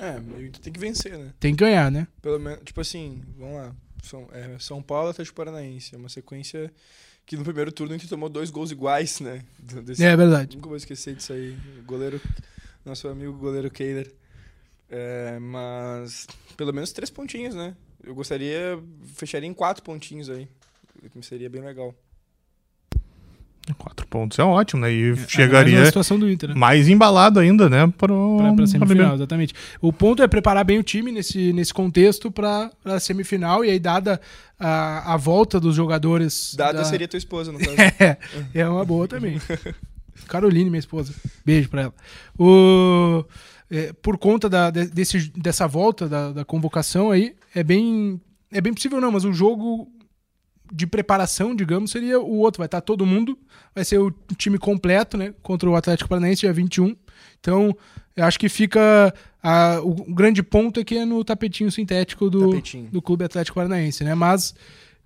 É, 0.00 0.18
tem 0.62 0.72
que 0.72 0.80
vencer, 0.80 1.16
né? 1.18 1.30
Tem 1.38 1.54
que 1.54 1.62
ganhar, 1.64 1.90
né? 1.90 2.06
Pelo 2.22 2.38
menos, 2.40 2.60
tipo 2.64 2.80
assim, 2.80 3.22
vamos 3.38 3.56
lá. 3.56 3.72
São, 4.02 4.28
é, 4.32 4.56
São 4.58 4.82
Paulo 4.82 5.10
Atlético 5.10 5.36
Paranaense. 5.36 5.94
É 5.94 5.98
uma 5.98 6.08
sequência 6.08 6.72
que 7.26 7.36
no 7.36 7.44
primeiro 7.44 7.70
turno 7.72 7.94
a 7.94 7.96
gente 7.98 8.08
tomou 8.08 8.28
dois 8.28 8.50
gols 8.50 8.70
iguais, 8.70 9.20
né? 9.20 9.42
Desse- 9.58 10.04
É 10.04 10.16
verdade. 10.16 10.56
Nunca 10.56 10.68
vou 10.68 10.76
esquecer 10.76 11.14
disso 11.14 11.32
aí. 11.32 11.56
O 11.78 11.82
goleiro, 11.84 12.20
nosso 12.84 13.08
amigo 13.08 13.32
goleiro 13.34 13.70
Keiler. 13.70 14.12
É, 14.90 15.38
mas 15.40 16.26
pelo 16.56 16.72
menos 16.72 16.92
três 16.92 17.10
pontinhos, 17.10 17.54
né? 17.54 17.74
Eu 18.02 18.14
gostaria, 18.14 18.78
fecharia 19.14 19.48
em 19.48 19.54
quatro 19.54 19.82
pontinhos 19.82 20.28
aí. 20.28 20.46
Seria 21.22 21.48
bem 21.50 21.62
legal. 21.62 21.94
Quatro 23.78 24.06
pontos 24.06 24.38
é 24.38 24.42
ótimo, 24.44 24.82
né? 24.82 24.92
E 24.92 25.14
mais 25.14 25.30
chegaria 25.30 25.80
na 25.80 25.86
situação 25.86 26.18
do 26.18 26.30
Inter, 26.30 26.50
né? 26.50 26.54
mais 26.54 26.86
embalado 26.86 27.40
ainda, 27.40 27.70
né? 27.70 27.86
Pro, 27.96 28.36
Pra, 28.36 28.46
pra 28.48 28.56
pra 28.56 28.66
semifinal, 28.66 28.86
primeira- 28.86 29.14
exatamente. 29.14 29.54
O 29.80 29.90
ponto 29.90 30.22
é 30.22 30.28
preparar 30.28 30.64
bem 30.66 30.78
o 30.78 30.82
time 30.82 31.10
nesse, 31.10 31.50
nesse 31.54 31.72
contexto 31.72 32.30
pra, 32.30 32.70
pra 32.82 33.00
semifinal 33.00 33.64
e 33.64 33.70
aí, 33.70 33.78
dada 33.78 34.20
a, 34.60 35.14
a 35.14 35.16
volta 35.16 35.58
dos 35.58 35.74
jogadores. 35.74 36.54
Dada 36.54 36.78
da- 36.80 36.84
seria 36.84 37.08
tua 37.08 37.16
esposa, 37.16 37.52
no 37.52 37.58
caso. 37.64 37.72
É, 37.98 38.18
é 38.52 38.68
uma 38.68 38.84
boa 38.84 39.08
também. 39.08 39.40
Caroline, 40.28 40.68
minha 40.68 40.78
esposa. 40.80 41.14
Beijo 41.42 41.70
pra 41.70 41.82
ela. 41.82 41.94
O, 42.38 43.24
é, 43.70 43.94
por 43.94 44.18
conta 44.18 44.46
da, 44.46 44.70
de- 44.70 44.88
desse, 44.88 45.30
dessa 45.30 45.66
volta 45.66 46.06
da, 46.06 46.32
da 46.32 46.44
convocação 46.44 47.10
aí, 47.10 47.34
é 47.54 47.62
bem. 47.64 48.20
É 48.52 48.60
bem 48.60 48.74
possível, 48.74 49.00
não, 49.00 49.10
mas 49.10 49.24
o 49.24 49.32
jogo 49.32 49.90
de 50.74 50.86
preparação, 50.86 51.54
digamos, 51.54 51.90
seria 51.92 52.18
o 52.20 52.36
outro. 52.38 52.58
Vai 52.58 52.66
estar 52.66 52.80
todo 52.80 53.06
mundo, 53.06 53.38
vai 53.74 53.84
ser 53.84 53.98
o 53.98 54.10
time 54.36 54.58
completo, 54.58 55.16
né? 55.16 55.32
Contra 55.42 55.70
o 55.70 55.76
Atlético 55.76 56.08
Paranaense, 56.08 56.40
dia 56.40 56.52
21. 56.52 56.96
Então, 57.38 57.76
eu 58.16 58.24
acho 58.24 58.38
que 58.38 58.48
fica. 58.48 59.14
a- 59.42 59.80
o, 59.82 59.90
o 60.10 60.14
grande 60.14 60.42
ponto 60.42 60.80
é 60.80 60.84
que 60.84 60.96
é 60.98 61.04
no 61.04 61.22
tapetinho 61.24 61.70
sintético 61.70 62.28
do, 62.28 62.48
Tapetinho. 62.50 62.88
do 62.90 63.00
Clube 63.00 63.24
Atlético 63.24 63.54
Paranaense, 63.56 64.02
né? 64.04 64.14
Mas. 64.14 64.54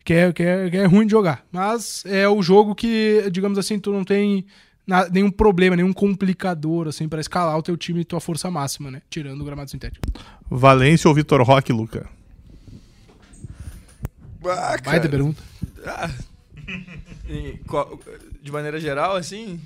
Que 0.05 0.15
é, 0.15 0.33
que, 0.33 0.43
é, 0.43 0.71
que 0.71 0.77
é 0.79 0.87
ruim 0.87 1.05
de 1.05 1.11
jogar. 1.11 1.45
Mas 1.53 2.03
é 2.07 2.27
o 2.27 2.41
jogo 2.41 2.75
que, 2.75 3.29
digamos 3.31 3.59
assim, 3.59 3.79
tu 3.79 3.93
não 3.93 4.05
tem 4.05 4.47
na- 4.87 5.07
nenhum 5.11 5.31
problema, 5.31 5.77
nenhum 5.77 5.93
complicador, 5.93 6.89
assim, 6.89 7.07
para 7.07 7.21
escalar 7.21 7.59
o 7.59 7.63
teu 7.63 7.77
time 7.77 8.01
e 8.01 8.05
tua 8.07 8.19
força 8.21 8.51
máxima, 8.51 8.91
né? 8.91 9.03
Tirando 9.11 9.43
o 9.43 9.45
gramado 9.45 9.71
sintético. 9.71 10.07
Valência 10.49 11.09
ou 11.09 11.15
Vitor 11.15 11.43
Roque, 11.43 11.75
Luca? 11.75 12.09
Ah, 14.45 14.79
cara. 14.79 15.01
ter 15.01 15.09
pergunta. 15.09 15.43
Ah, 15.85 16.11
e 17.29 17.59
qual- 17.67 17.99
de 18.43 18.53
maneira 18.53 18.79
geral, 18.81 19.17
assim, 19.17 19.61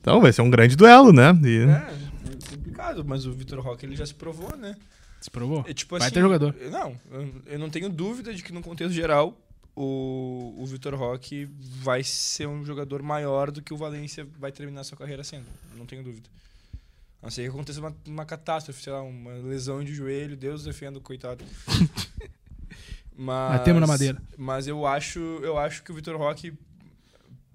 Então 0.00 0.20
vai 0.20 0.32
ser 0.32 0.42
um 0.42 0.50
grande 0.50 0.76
duelo, 0.76 1.12
né? 1.12 1.32
E- 1.44 1.64
é 1.64 2.56
complicado, 2.56 3.04
mas 3.04 3.26
o 3.26 3.32
Vitor 3.32 3.60
Roque 3.60 3.84
ele 3.86 3.96
já 3.96 4.06
se 4.06 4.14
provou, 4.14 4.56
né? 4.56 4.74
Se 5.20 5.30
provou? 5.30 5.64
É, 5.66 5.74
tipo 5.74 5.98
Vai 5.98 6.06
assim, 6.06 6.14
ter 6.14 6.20
jogador. 6.20 6.54
Não, 6.70 6.96
eu, 7.10 7.34
eu 7.46 7.58
não 7.58 7.68
tenho 7.70 7.88
dúvida 7.88 8.32
de 8.32 8.42
que 8.42 8.52
no 8.52 8.62
contexto 8.62 8.92
geral 8.92 9.36
o, 9.74 10.54
o 10.56 10.66
Vitor 10.66 10.94
Roque 10.94 11.48
vai 11.60 12.02
ser 12.04 12.46
um 12.46 12.64
jogador 12.64 13.02
maior 13.02 13.50
do 13.50 13.60
que 13.60 13.74
o 13.74 13.76
Valência 13.76 14.26
vai 14.38 14.52
terminar 14.52 14.84
sua 14.84 14.96
carreira 14.96 15.24
sendo. 15.24 15.46
Não 15.76 15.86
tenho 15.86 16.02
dúvida. 16.04 16.28
A 17.20 17.26
não 17.26 17.30
ser 17.30 17.42
que 17.42 17.48
aconteça 17.48 17.80
uma, 17.80 17.94
uma 18.06 18.24
catástrofe, 18.24 18.80
sei 18.82 18.92
lá, 18.92 19.02
uma 19.02 19.32
lesão 19.34 19.82
de 19.82 19.92
joelho, 19.92 20.36
Deus 20.36 20.62
defenda 20.64 20.98
o 20.98 21.02
coitado. 21.02 21.44
Mas, 23.20 23.58
Batemos 23.58 23.80
na 23.80 23.86
madeira. 23.88 24.22
Mas 24.36 24.68
eu 24.68 24.86
acho, 24.86 25.18
eu 25.18 25.58
acho 25.58 25.82
que 25.82 25.90
o 25.90 25.94
Vitor 25.94 26.16
Roque, 26.16 26.56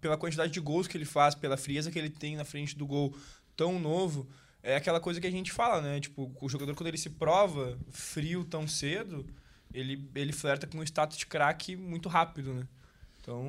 pela 0.02 0.18
quantidade 0.18 0.52
de 0.52 0.60
gols 0.60 0.90
que 0.90 0.98
ele 0.98 1.06
faz, 1.06 1.34
pela 1.34 1.56
frieza 1.56 1.90
que 1.90 1.98
ele 1.98 2.10
tem 2.10 2.36
na 2.36 2.44
frente 2.44 2.78
do 2.78 2.86
gol 2.86 3.16
tão 3.56 3.80
novo, 3.80 4.28
é 4.62 4.76
aquela 4.76 5.00
coisa 5.00 5.22
que 5.22 5.28
a 5.28 5.32
gente 5.32 5.54
fala, 5.54 5.82
né? 5.82 6.02
Tipo, 6.02 6.30
o 6.42 6.50
jogador 6.50 6.76
quando 6.76 6.88
ele 6.88 6.98
se 6.98 7.10
prova 7.10 7.78
frio 7.90 8.44
tão 8.44 8.68
cedo, 8.68 9.26
ele, 9.74 10.06
ele 10.14 10.34
flerta 10.34 10.68
com 10.68 10.80
um 10.80 10.84
status 10.84 11.18
de 11.18 11.26
craque 11.26 11.78
muito 11.78 12.10
rápido, 12.10 12.54
né? 12.54 12.68
Então, 13.22 13.48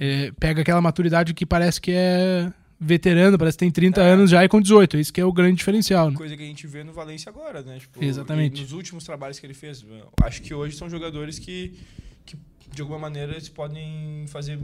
É, 0.00 0.32
pega 0.32 0.62
aquela 0.62 0.80
maturidade 0.80 1.32
que 1.32 1.46
parece 1.46 1.80
que 1.80 1.92
é 1.92 2.52
veterano, 2.82 3.38
parece 3.38 3.56
que 3.56 3.64
tem 3.64 3.70
30 3.70 4.02
É. 4.02 4.10
anos 4.10 4.30
já 4.30 4.44
e 4.44 4.48
com 4.48 4.60
18. 4.60 4.98
Isso 4.98 5.12
que 5.12 5.20
é 5.20 5.24
o 5.24 5.32
grande 5.32 5.56
diferencial, 5.58 6.10
né? 6.10 6.16
coisa 6.16 6.36
que 6.36 6.42
a 6.42 6.46
gente 6.46 6.66
vê 6.66 6.82
no 6.82 6.92
Valência 6.92 7.30
agora, 7.30 7.62
né? 7.62 7.78
Tipo, 7.78 8.02
Exatamente. 8.02 8.60
Nos 8.60 8.72
últimos 8.72 9.04
trabalhos 9.04 9.38
que 9.38 9.46
ele 9.46 9.54
fez. 9.54 9.84
Acho 10.22 10.42
que 10.42 10.52
hoje 10.52 10.76
são 10.76 10.90
jogadores 10.90 11.38
que, 11.38 11.78
que 12.26 12.36
de 12.72 12.82
alguma 12.82 12.98
maneira, 12.98 13.32
eles 13.32 13.48
podem 13.48 14.24
fazer. 14.26 14.58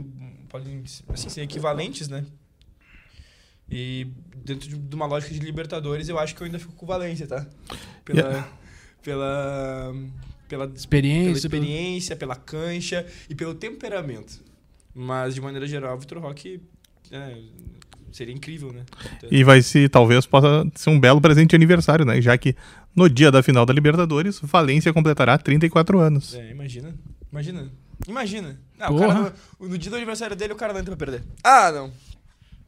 podem 0.49 0.83
assim, 1.09 1.29
ser 1.29 1.41
equivalentes, 1.41 2.07
né? 2.09 2.25
E 3.71 4.07
dentro 4.35 4.67
de, 4.67 4.95
uma 4.95 5.05
lógica 5.05 5.33
de 5.33 5.39
Libertadores, 5.39 6.09
eu 6.09 6.17
acho 6.17 6.35
que 6.35 6.41
eu 6.41 6.45
ainda 6.45 6.57
fico 6.59 6.73
com 6.73 6.85
o 6.85 6.87
Valência, 6.87 7.27
tá? 7.27 7.47
Pela. 8.03 8.19
Yeah. 8.19 8.49
Pela. 9.01 9.93
Pela 9.93 10.67
pela 10.67 10.73
Experiência. 10.75 11.45
experiência, 11.45 12.15
pela 12.15 12.35
cancha 12.35 13.05
e 13.29 13.35
pelo 13.35 13.53
temperamento. 13.53 14.43
Mas, 14.95 15.35
de 15.35 15.41
maneira 15.41 15.67
geral, 15.67 15.95
o 15.95 15.99
Vitor 15.99 16.17
Roque 16.19 16.59
é, 17.11 17.37
seria 18.11 18.33
incrível, 18.33 18.71
né? 18.71 18.83
E 19.29 19.43
vai 19.43 19.61
se, 19.61 19.87
talvez 19.89 20.25
possa 20.25 20.65
ser 20.75 20.89
um 20.89 20.99
belo 20.99 21.21
presente 21.21 21.49
de 21.51 21.55
aniversário, 21.55 22.05
né? 22.05 22.21
Já 22.21 22.37
que 22.37 22.55
no 22.95 23.09
dia 23.09 23.31
da 23.31 23.43
final 23.43 23.65
da 23.65 23.73
Libertadores, 23.73 24.39
Valência 24.41 24.93
completará 24.93 25.37
34 25.37 25.99
anos. 25.99 26.33
É, 26.33 26.51
imagina. 26.51 26.93
Imagina. 27.31 27.71
Imagina. 28.07 28.59
Ah, 28.79 28.91
o 28.91 28.97
Porra. 28.97 29.07
cara 29.07 29.33
no, 29.59 29.69
no 29.69 29.77
dia 29.77 29.89
do 29.89 29.97
aniversário 29.97 30.35
dele, 30.35 30.53
o 30.53 30.55
cara 30.55 30.73
não 30.73 30.79
entra 30.79 30.95
pra 30.95 31.05
perder. 31.05 31.25
Ah, 31.43 31.71
não. 31.71 31.91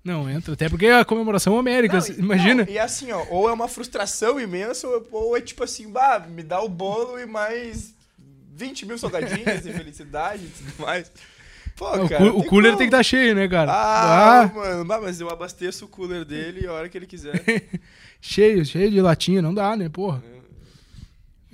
Não, 0.04 0.30
entra. 0.30 0.54
Até 0.54 0.68
porque 0.68 0.88
é 0.88 1.00
a 1.00 1.06
comemoração 1.06 1.58
América. 1.58 2.00
Não, 2.00 2.16
imagina. 2.18 2.66
não, 2.66 2.74
e 2.74 2.80
assim, 2.80 3.12
ó, 3.12 3.24
ou 3.30 3.48
é 3.48 3.54
uma 3.54 3.68
frustração 3.68 4.39
imensa, 4.39 4.88
ou, 4.88 5.08
ou 5.12 5.38
é 5.38 5.42
tipo 5.42 5.64
assim, 5.64 5.89
bah, 5.89 6.20
me 6.28 6.44
dá 6.44 6.60
o 6.62 6.68
bolo 6.68 7.20
e 7.20 7.26
mais 7.26 7.94
20 8.56 8.86
mil 8.86 8.98
salgadinhos 8.98 9.66
e 9.66 9.72
felicidade 9.74 10.44
e 10.46 10.50
tudo 10.50 10.82
mais. 10.82 11.12
Pô, 11.76 11.86
o, 12.04 12.10
cara. 12.10 12.26
o 12.26 12.40
tem 12.42 12.50
cooler 12.50 12.72
como. 12.72 12.78
tem 12.78 12.90
que 12.90 12.96
estar 12.96 13.04
cheio, 13.04 13.34
né, 13.36 13.48
cara? 13.48 13.72
Ah, 13.72 14.42
Ah, 14.44 14.48
mano, 14.54 14.86
mas 14.86 15.20
eu 15.20 15.30
abasteço 15.30 15.86
o 15.86 15.88
cooler 15.88 16.24
dele 16.26 16.68
a 16.68 16.74
hora 16.74 16.90
que 16.90 16.98
ele 16.98 17.08
quiser. 17.08 17.44
cheio, 18.22 18.64
cheio 18.66 18.92
de 18.92 19.02
latinha, 19.02 19.42
não 19.42 19.54
dá, 19.54 19.76
né, 19.76 19.90
porra? 19.90 20.24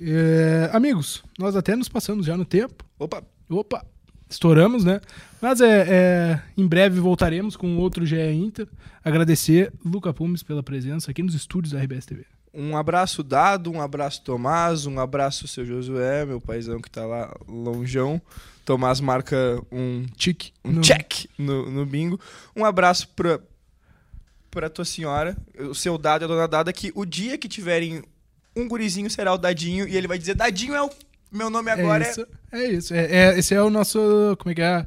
É, 0.00 0.70
amigos, 0.72 1.24
nós 1.38 1.56
até 1.56 1.74
nos 1.74 1.88
passamos 1.88 2.24
já 2.24 2.36
no 2.36 2.44
tempo. 2.44 2.84
Opa, 2.98 3.22
Opa, 3.50 3.84
estouramos, 4.28 4.84
né? 4.84 5.00
Mas 5.40 5.60
é, 5.60 5.86
é, 5.88 6.42
em 6.56 6.66
breve 6.66 7.00
voltaremos 7.00 7.56
com 7.56 7.78
outro 7.78 8.04
GE 8.04 8.20
Inter. 8.20 8.68
Agradecer 9.02 9.72
Luca 9.84 10.12
Pumes 10.12 10.42
pela 10.42 10.62
presença 10.62 11.10
aqui 11.10 11.22
nos 11.22 11.34
estúdios 11.34 11.72
da 11.72 11.80
RBS 11.80 12.04
TV. 12.06 12.24
Um 12.58 12.76
abraço 12.76 13.22
dado, 13.22 13.70
um 13.70 13.80
abraço 13.80 14.22
Tomás, 14.22 14.84
um 14.86 14.98
abraço 14.98 15.46
seu 15.46 15.64
Josué, 15.64 16.26
meu 16.26 16.40
paizão 16.40 16.80
que 16.80 16.90
tá 16.90 17.06
lá 17.06 17.32
longeão. 17.46 18.20
Tomás 18.64 19.00
marca 19.00 19.36
um 19.72 20.04
Tique. 20.16 20.52
um 20.64 20.72
No- 20.72 20.80
check 20.82 21.26
no, 21.38 21.70
no 21.70 21.86
bingo. 21.86 22.20
Um 22.54 22.64
abraço 22.64 23.08
pra, 23.16 23.40
pra 24.50 24.68
tua 24.68 24.84
senhora, 24.84 25.36
o 25.58 25.74
seu 25.74 25.96
dado 25.96 26.22
e 26.22 26.24
a 26.24 26.28
dona 26.28 26.46
Dada, 26.48 26.72
que 26.72 26.92
o 26.94 27.04
dia 27.04 27.38
que 27.38 27.48
tiverem 27.48 28.02
um 28.56 28.66
gurizinho 28.68 29.08
será 29.08 29.32
o 29.32 29.38
Dadinho 29.38 29.86
e 29.88 29.96
ele 29.96 30.08
vai 30.08 30.18
dizer: 30.18 30.34
Dadinho 30.34 30.74
é 30.74 30.82
o 30.82 30.90
meu 31.30 31.48
nome 31.48 31.70
agora, 31.70 32.04
é, 32.04 32.08
é 32.08 32.10
isso. 32.10 32.26
É 32.52 32.64
isso. 32.66 32.94
É, 32.94 33.06
é- 33.34 33.38
esse 33.38 33.54
é 33.54 33.62
o 33.62 33.70
nosso. 33.70 34.36
Como 34.38 34.50
é 34.52 34.54
que 34.54 34.62
é? 34.62 34.86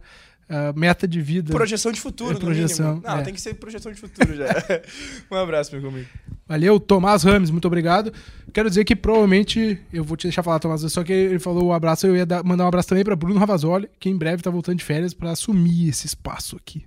A 0.53 0.73
meta 0.77 1.07
de 1.07 1.21
vida. 1.21 1.53
projeção 1.53 1.91
de 1.93 2.01
futuro, 2.01 2.31
É 2.31 2.33
no 2.33 2.39
projeção, 2.41 2.95
mínimo. 2.95 3.07
Não, 3.07 3.17
é. 3.19 3.21
tem 3.21 3.33
que 3.33 3.39
ser 3.39 3.53
projeção 3.53 3.89
de 3.91 3.97
futuro 3.99 4.35
já. 4.35 4.47
um 5.31 5.35
abraço, 5.35 5.73
meu 5.75 5.89
amigo. 5.89 6.07
Valeu, 6.47 6.77
Tomás 6.77 7.23
Rames, 7.23 7.49
muito 7.49 7.65
obrigado. 7.65 8.11
Quero 8.53 8.67
dizer 8.67 8.83
que 8.83 8.93
provavelmente 8.95 9.79
eu 9.93 10.03
vou 10.03 10.17
te 10.17 10.23
deixar 10.23 10.43
falar, 10.43 10.59
Tomás, 10.59 10.81
só 10.91 11.03
que 11.05 11.13
ele 11.13 11.39
falou 11.39 11.67
o 11.67 11.73
abraço, 11.73 12.05
eu 12.05 12.17
ia 12.17 12.25
dar- 12.25 12.43
mandar 12.43 12.65
um 12.65 12.67
abraço 12.67 12.89
também 12.89 13.05
para 13.05 13.15
Bruno 13.15 13.39
Ravazoli, 13.39 13.87
que 13.97 14.09
em 14.09 14.17
breve 14.17 14.43
tá 14.43 14.49
voltando 14.49 14.77
de 14.77 14.83
férias 14.83 15.13
para 15.13 15.31
assumir 15.31 15.87
esse 15.87 16.05
espaço 16.05 16.57
aqui. 16.57 16.83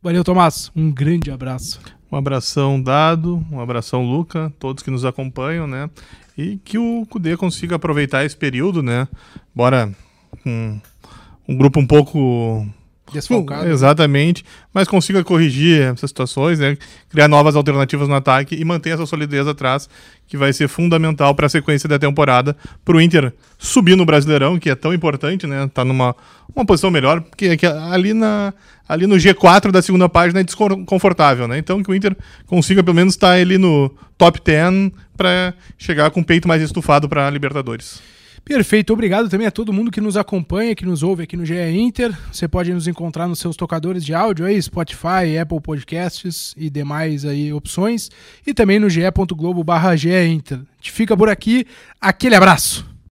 Valeu, 0.00 0.22
Tomás. 0.22 0.70
Um 0.76 0.92
grande 0.92 1.32
abraço. 1.32 1.80
Um 2.12 2.16
abração 2.16 2.80
dado, 2.80 3.44
um 3.50 3.58
abração 3.58 4.04
Luca, 4.08 4.52
todos 4.60 4.84
que 4.84 4.90
nos 4.92 5.04
acompanham, 5.04 5.66
né? 5.66 5.90
E 6.38 6.58
que 6.58 6.78
o 6.78 7.04
Cudê 7.10 7.36
consiga 7.36 7.74
aproveitar 7.74 8.24
esse 8.24 8.36
período, 8.36 8.80
né? 8.80 9.08
Bora 9.52 9.92
com 10.44 10.80
um 11.48 11.56
grupo 11.56 11.80
um 11.80 11.86
pouco 11.86 12.64
Desfalcado. 13.12 13.68
Exatamente, 13.68 14.44
mas 14.74 14.88
consiga 14.88 15.22
corrigir 15.22 15.82
essas 15.82 16.10
situações, 16.10 16.58
né? 16.58 16.76
Criar 17.08 17.28
novas 17.28 17.54
alternativas 17.54 18.08
no 18.08 18.14
ataque 18.14 18.56
e 18.56 18.64
manter 18.64 18.90
essa 18.90 19.06
solidez 19.06 19.46
atrás, 19.46 19.88
que 20.26 20.36
vai 20.36 20.52
ser 20.52 20.68
fundamental 20.68 21.34
para 21.34 21.46
a 21.46 21.48
sequência 21.48 21.88
da 21.88 21.98
temporada, 21.98 22.56
para 22.84 22.96
o 22.96 23.00
Inter 23.00 23.32
subir 23.58 23.96
no 23.96 24.04
Brasileirão, 24.04 24.58
que 24.58 24.68
é 24.68 24.74
tão 24.74 24.92
importante, 24.92 25.46
né? 25.46 25.70
Tá 25.72 25.84
numa 25.84 26.16
uma 26.54 26.64
posição 26.64 26.90
melhor, 26.90 27.20
porque 27.20 27.56
que 27.56 27.66
ali 27.66 28.12
na 28.12 28.52
ali 28.88 29.06
no 29.06 29.16
G4 29.16 29.70
da 29.70 29.82
segunda 29.82 30.08
página 30.08 30.40
é 30.40 30.44
desconfortável, 30.44 31.46
né? 31.46 31.58
Então 31.58 31.82
que 31.82 31.90
o 31.90 31.94
Inter 31.94 32.16
consiga 32.46 32.82
pelo 32.82 32.96
menos 32.96 33.14
estar 33.14 33.32
ali 33.32 33.58
no 33.58 33.94
top 34.18 34.40
10 34.44 34.92
para 35.16 35.54
chegar 35.78 36.10
com 36.10 36.20
o 36.20 36.24
peito 36.24 36.48
mais 36.48 36.62
estufado 36.62 37.08
para 37.08 37.28
Libertadores. 37.30 38.00
Perfeito, 38.46 38.92
obrigado 38.92 39.28
também 39.28 39.48
a 39.48 39.50
todo 39.50 39.72
mundo 39.72 39.90
que 39.90 40.00
nos 40.00 40.16
acompanha, 40.16 40.72
que 40.72 40.86
nos 40.86 41.02
ouve 41.02 41.24
aqui 41.24 41.36
no 41.36 41.44
GE 41.44 41.56
Inter. 41.56 42.16
Você 42.30 42.46
pode 42.46 42.72
nos 42.72 42.86
encontrar 42.86 43.26
nos 43.26 43.40
seus 43.40 43.56
tocadores 43.56 44.04
de 44.04 44.14
áudio 44.14 44.46
aí, 44.46 44.62
Spotify, 44.62 45.36
Apple 45.42 45.60
Podcasts 45.60 46.54
e 46.56 46.70
demais 46.70 47.24
aí 47.24 47.52
opções. 47.52 48.08
E 48.46 48.54
também 48.54 48.78
no 48.78 48.88
ge.globo 48.88 49.64
barra 49.64 49.96
GE 49.96 50.10
Inter. 50.28 50.58
A 50.58 50.76
gente 50.76 50.92
fica 50.92 51.16
por 51.16 51.28
aqui. 51.28 51.66
Aquele 52.00 52.36
abraço! 52.36 52.95